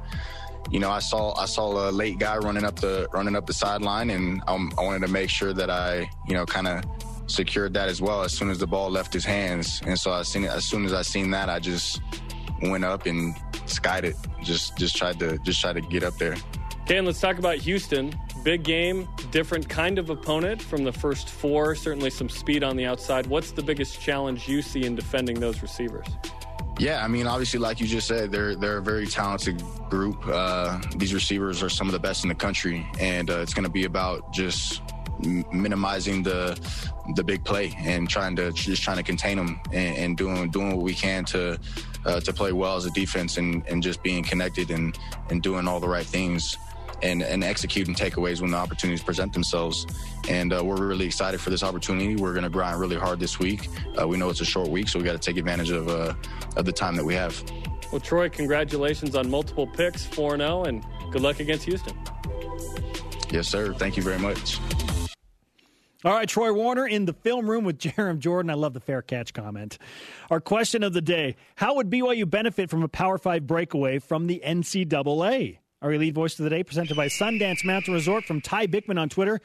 you 0.70 0.80
know, 0.80 0.90
I 0.90 0.98
saw 0.98 1.34
I 1.38 1.46
saw 1.46 1.88
a 1.88 1.90
late 1.90 2.18
guy 2.18 2.36
running 2.36 2.64
up 2.64 2.76
the 2.76 3.08
running 3.12 3.36
up 3.36 3.46
the 3.46 3.52
sideline, 3.52 4.10
and 4.10 4.42
um, 4.46 4.72
I 4.78 4.82
wanted 4.82 5.06
to 5.06 5.12
make 5.12 5.30
sure 5.30 5.52
that 5.52 5.70
I, 5.70 6.08
you 6.26 6.34
know, 6.34 6.46
kind 6.46 6.66
of 6.66 6.84
secured 7.26 7.74
that 7.74 7.88
as 7.88 8.02
well 8.02 8.22
as 8.22 8.32
soon 8.32 8.50
as 8.50 8.58
the 8.58 8.66
ball 8.66 8.90
left 8.90 9.12
his 9.12 9.24
hands. 9.24 9.80
And 9.86 9.98
so 9.98 10.12
I 10.12 10.22
seen 10.22 10.44
as 10.44 10.64
soon 10.64 10.84
as 10.84 10.92
I 10.92 11.02
seen 11.02 11.30
that, 11.30 11.48
I 11.48 11.58
just 11.58 12.00
went 12.62 12.84
up 12.84 13.06
and 13.06 13.34
skied 13.66 14.04
it. 14.04 14.16
Just 14.42 14.76
just 14.76 14.96
tried 14.96 15.18
to 15.20 15.38
just 15.38 15.60
try 15.60 15.72
to 15.72 15.80
get 15.80 16.02
up 16.02 16.16
there. 16.18 16.36
And 16.88 17.06
let's 17.06 17.20
talk 17.20 17.38
about 17.38 17.56
Houston. 17.58 18.14
Big 18.42 18.62
game, 18.62 19.08
different 19.30 19.66
kind 19.70 19.98
of 19.98 20.10
opponent 20.10 20.60
from 20.60 20.84
the 20.84 20.92
first 20.92 21.30
four. 21.30 21.74
Certainly 21.74 22.10
some 22.10 22.28
speed 22.28 22.62
on 22.62 22.76
the 22.76 22.84
outside. 22.84 23.26
What's 23.26 23.52
the 23.52 23.62
biggest 23.62 24.00
challenge 24.02 24.46
you 24.46 24.60
see 24.60 24.84
in 24.84 24.94
defending 24.94 25.40
those 25.40 25.62
receivers? 25.62 26.06
Yeah, 26.78 27.04
I 27.04 27.08
mean, 27.08 27.26
obviously, 27.26 27.60
like 27.60 27.80
you 27.80 27.86
just 27.86 28.08
said, 28.08 28.32
they're 28.32 28.56
they're 28.56 28.78
a 28.78 28.82
very 28.82 29.06
talented 29.06 29.62
group. 29.88 30.26
Uh, 30.26 30.80
these 30.96 31.14
receivers 31.14 31.62
are 31.62 31.68
some 31.68 31.86
of 31.86 31.92
the 31.92 32.00
best 32.00 32.24
in 32.24 32.28
the 32.28 32.34
country, 32.34 32.84
and 32.98 33.30
uh, 33.30 33.38
it's 33.38 33.54
going 33.54 33.64
to 33.64 33.70
be 33.70 33.84
about 33.84 34.32
just 34.32 34.82
minimizing 35.52 36.22
the 36.22 36.58
the 37.14 37.22
big 37.22 37.44
play 37.44 37.72
and 37.78 38.08
trying 38.08 38.34
to 38.36 38.50
just 38.52 38.82
trying 38.82 38.96
to 38.96 39.02
contain 39.02 39.36
them 39.36 39.60
and, 39.72 39.96
and 39.96 40.16
doing 40.16 40.50
doing 40.50 40.74
what 40.74 40.82
we 40.82 40.94
can 40.94 41.24
to 41.24 41.58
uh, 42.04 42.20
to 42.20 42.32
play 42.32 42.52
well 42.52 42.76
as 42.76 42.86
a 42.86 42.90
defense 42.90 43.36
and, 43.36 43.64
and 43.68 43.82
just 43.82 44.02
being 44.02 44.24
connected 44.24 44.70
and 44.70 44.98
and 45.30 45.42
doing 45.42 45.68
all 45.68 45.78
the 45.78 45.88
right 45.88 46.06
things 46.06 46.58
and, 47.04 47.22
and 47.22 47.44
executing 47.44 47.94
takeaways 47.94 48.40
when 48.40 48.50
the 48.50 48.56
opportunities 48.56 49.02
present 49.02 49.32
themselves. 49.32 49.86
And 50.28 50.52
uh, 50.52 50.64
we're 50.64 50.84
really 50.84 51.04
excited 51.04 51.40
for 51.40 51.50
this 51.50 51.62
opportunity. 51.62 52.16
We're 52.16 52.32
going 52.32 52.44
to 52.44 52.50
grind 52.50 52.80
really 52.80 52.96
hard 52.96 53.20
this 53.20 53.38
week. 53.38 53.68
Uh, 54.00 54.08
we 54.08 54.16
know 54.16 54.30
it's 54.30 54.40
a 54.40 54.44
short 54.44 54.68
week, 54.68 54.88
so 54.88 54.98
we 54.98 55.04
got 55.04 55.12
to 55.12 55.18
take 55.18 55.36
advantage 55.36 55.70
of 55.70 55.88
uh, 55.88 56.14
of 56.56 56.64
the 56.64 56.72
time 56.72 56.96
that 56.96 57.04
we 57.04 57.14
have. 57.14 57.42
Well, 57.92 58.00
Troy, 58.00 58.28
congratulations 58.28 59.14
on 59.14 59.30
multiple 59.30 59.66
picks, 59.66 60.04
4 60.04 60.38
0, 60.38 60.64
and 60.64 60.84
good 61.12 61.22
luck 61.22 61.38
against 61.38 61.64
Houston. 61.66 61.96
Yes, 63.30 63.48
sir. 63.48 63.74
Thank 63.74 63.96
you 63.96 64.02
very 64.02 64.18
much. 64.18 64.58
All 66.04 66.12
right, 66.12 66.28
Troy 66.28 66.52
Warner 66.52 66.86
in 66.86 67.06
the 67.06 67.12
film 67.12 67.48
room 67.48 67.64
with 67.64 67.78
Jarom 67.80 68.18
Jordan. 68.18 68.50
I 68.50 68.54
love 68.54 68.74
the 68.74 68.80
fair 68.80 69.02
catch 69.02 69.32
comment. 69.32 69.78
Our 70.30 70.40
question 70.40 70.82
of 70.82 70.92
the 70.92 71.02
day 71.02 71.36
How 71.56 71.74
would 71.76 71.90
BYU 71.90 72.28
benefit 72.28 72.70
from 72.70 72.82
a 72.82 72.88
Power 72.88 73.18
5 73.18 73.46
breakaway 73.46 73.98
from 73.98 74.26
the 74.26 74.42
NCAA? 74.44 75.58
Our 75.84 75.92
elite 75.92 76.14
voice 76.14 76.38
of 76.38 76.44
the 76.44 76.50
day, 76.50 76.64
presented 76.64 76.96
by 76.96 77.08
Sundance 77.08 77.62
Mountain 77.62 77.92
Resort 77.92 78.24
from 78.24 78.40
Ty 78.40 78.68
Bickman 78.68 78.98
on 78.98 79.10
Twitter. 79.10 79.38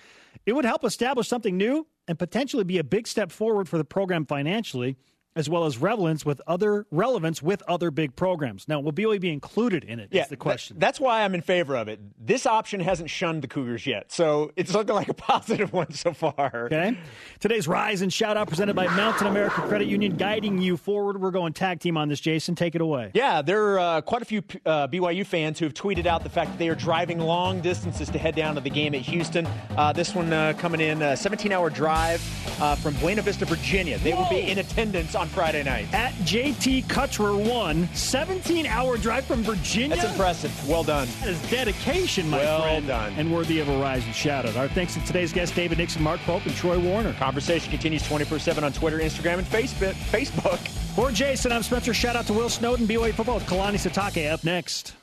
It 0.45 0.53
would 0.53 0.63
help 0.63 0.85
establish 0.85 1.27
something 1.27 1.57
new 1.57 1.85
and 2.07 2.17
potentially 2.17 2.63
be 2.63 2.77
a 2.77 2.83
big 2.83 3.07
step 3.07 3.29
forward 3.29 3.67
for 3.67 3.77
the 3.77 3.83
program 3.83 4.25
financially 4.25 4.95
as 5.35 5.49
well 5.49 5.65
as 5.65 5.77
relevance 5.77 6.25
with 6.25 6.41
other 6.47 6.85
relevance 6.91 7.41
with 7.41 7.61
other 7.67 7.91
big 7.91 8.15
programs. 8.15 8.67
Now, 8.67 8.79
will 8.79 8.91
BYU 8.91 9.19
be 9.21 9.31
included 9.31 9.83
in 9.83 9.99
it? 9.99 10.09
Yeah, 10.11 10.23
is 10.23 10.27
the 10.29 10.37
question. 10.37 10.77
That, 10.77 10.87
that's 10.87 10.99
why 10.99 11.23
I'm 11.23 11.35
in 11.35 11.41
favor 11.41 11.75
of 11.75 11.87
it. 11.87 11.99
This 12.19 12.45
option 12.45 12.79
hasn't 12.79 13.09
shunned 13.09 13.43
the 13.43 13.47
Cougars 13.47 13.85
yet, 13.85 14.11
so 14.11 14.51
it's 14.55 14.73
looking 14.73 14.95
like 14.95 15.09
a 15.09 15.13
positive 15.29 15.71
one 15.71 15.93
so 15.93 16.13
far. 16.13 16.65
Okay. 16.65 16.97
Today's 17.39 17.67
rise 17.67 18.01
and 18.01 18.11
shout 18.11 18.37
out 18.37 18.47
presented 18.47 18.75
by 18.75 18.87
Mountain 18.95 19.27
America 19.27 19.61
Credit 19.61 19.87
Union, 19.87 20.15
guiding 20.15 20.59
you 20.59 20.77
forward. 20.77 21.21
We're 21.21 21.31
going 21.31 21.53
tag 21.53 21.79
team 21.79 21.97
on 21.97 22.09
this. 22.09 22.19
Jason, 22.19 22.55
take 22.55 22.75
it 22.75 22.81
away. 22.81 23.11
Yeah, 23.13 23.41
there 23.41 23.63
are 23.63 23.79
uh, 23.79 24.01
quite 24.01 24.21
a 24.21 24.25
few 24.25 24.43
uh, 24.65 24.87
BYU 24.87 25.25
fans 25.25 25.59
who 25.59 25.65
have 25.65 25.73
tweeted 25.73 26.05
out 26.05 26.23
the 26.23 26.29
fact 26.29 26.51
that 26.51 26.59
they 26.59 26.69
are 26.69 26.75
driving 26.75 27.19
long 27.19 27.61
distances 27.61 28.09
to 28.09 28.17
head 28.17 28.35
down 28.35 28.55
to 28.55 28.61
the 28.61 28.69
game 28.69 28.95
at 28.95 29.01
Houston. 29.01 29.47
Uh, 29.77 29.93
this 29.93 30.15
one 30.15 30.33
uh, 30.33 30.53
coming 30.57 30.81
in 30.81 31.01
a 31.01 31.15
17 31.15 31.51
hour 31.51 31.69
drive 31.69 32.21
uh, 32.61 32.75
from 32.75 32.93
Buena 32.95 33.21
Vista, 33.21 33.45
Virginia. 33.45 33.97
They 33.99 34.11
Whoa. 34.11 34.23
will 34.23 34.29
be 34.29 34.41
in 34.41 34.57
attendance 34.57 35.15
on 35.19 35.27
Friday 35.27 35.63
night. 35.63 35.93
At 35.93 36.13
JT 36.23 36.87
Cutrer 36.87 37.35
one, 37.35 37.87
17 37.93 38.65
hour 38.65 38.97
drive 38.97 39.25
from 39.25 39.43
Virginia. 39.43 39.97
That's 39.97 40.09
impressive. 40.11 40.67
Well 40.67 40.83
done. 40.83 41.07
That 41.19 41.29
is 41.29 41.51
dedication, 41.51 42.29
my 42.29 42.37
well 42.37 42.61
friend. 42.61 42.87
done. 42.87 43.13
And 43.17 43.33
worthy 43.33 43.59
of 43.59 43.67
a 43.67 43.77
rising 43.77 44.13
shout 44.13 44.45
out. 44.45 44.55
Our 44.55 44.69
thanks 44.69 44.93
to 44.93 45.03
today's 45.05 45.33
guests, 45.33 45.55
David 45.55 45.77
Nixon, 45.77 46.01
Mark 46.01 46.21
Pope, 46.21 46.45
and 46.45 46.55
Troy 46.55 46.79
Warner. 46.79 47.13
Conversation 47.13 47.69
continues 47.69 48.07
24 48.07 48.39
7 48.39 48.63
on 48.63 48.71
Twitter, 48.71 48.99
Instagram, 48.99 49.39
and 49.39 49.47
Facebook. 49.47 49.93
Facebook. 49.93 50.59
For 50.95 51.11
Jason, 51.11 51.51
I'm 51.51 51.63
Spencer. 51.63 51.93
Shout 51.93 52.15
out 52.15 52.25
to 52.27 52.33
Will 52.33 52.49
Snowden, 52.49 52.87
BYU 52.87 53.13
football 53.13 53.35
with 53.35 53.45
Kalani 53.45 53.75
Sitake 53.75 54.31
up 54.31 54.43
next. 54.43 54.93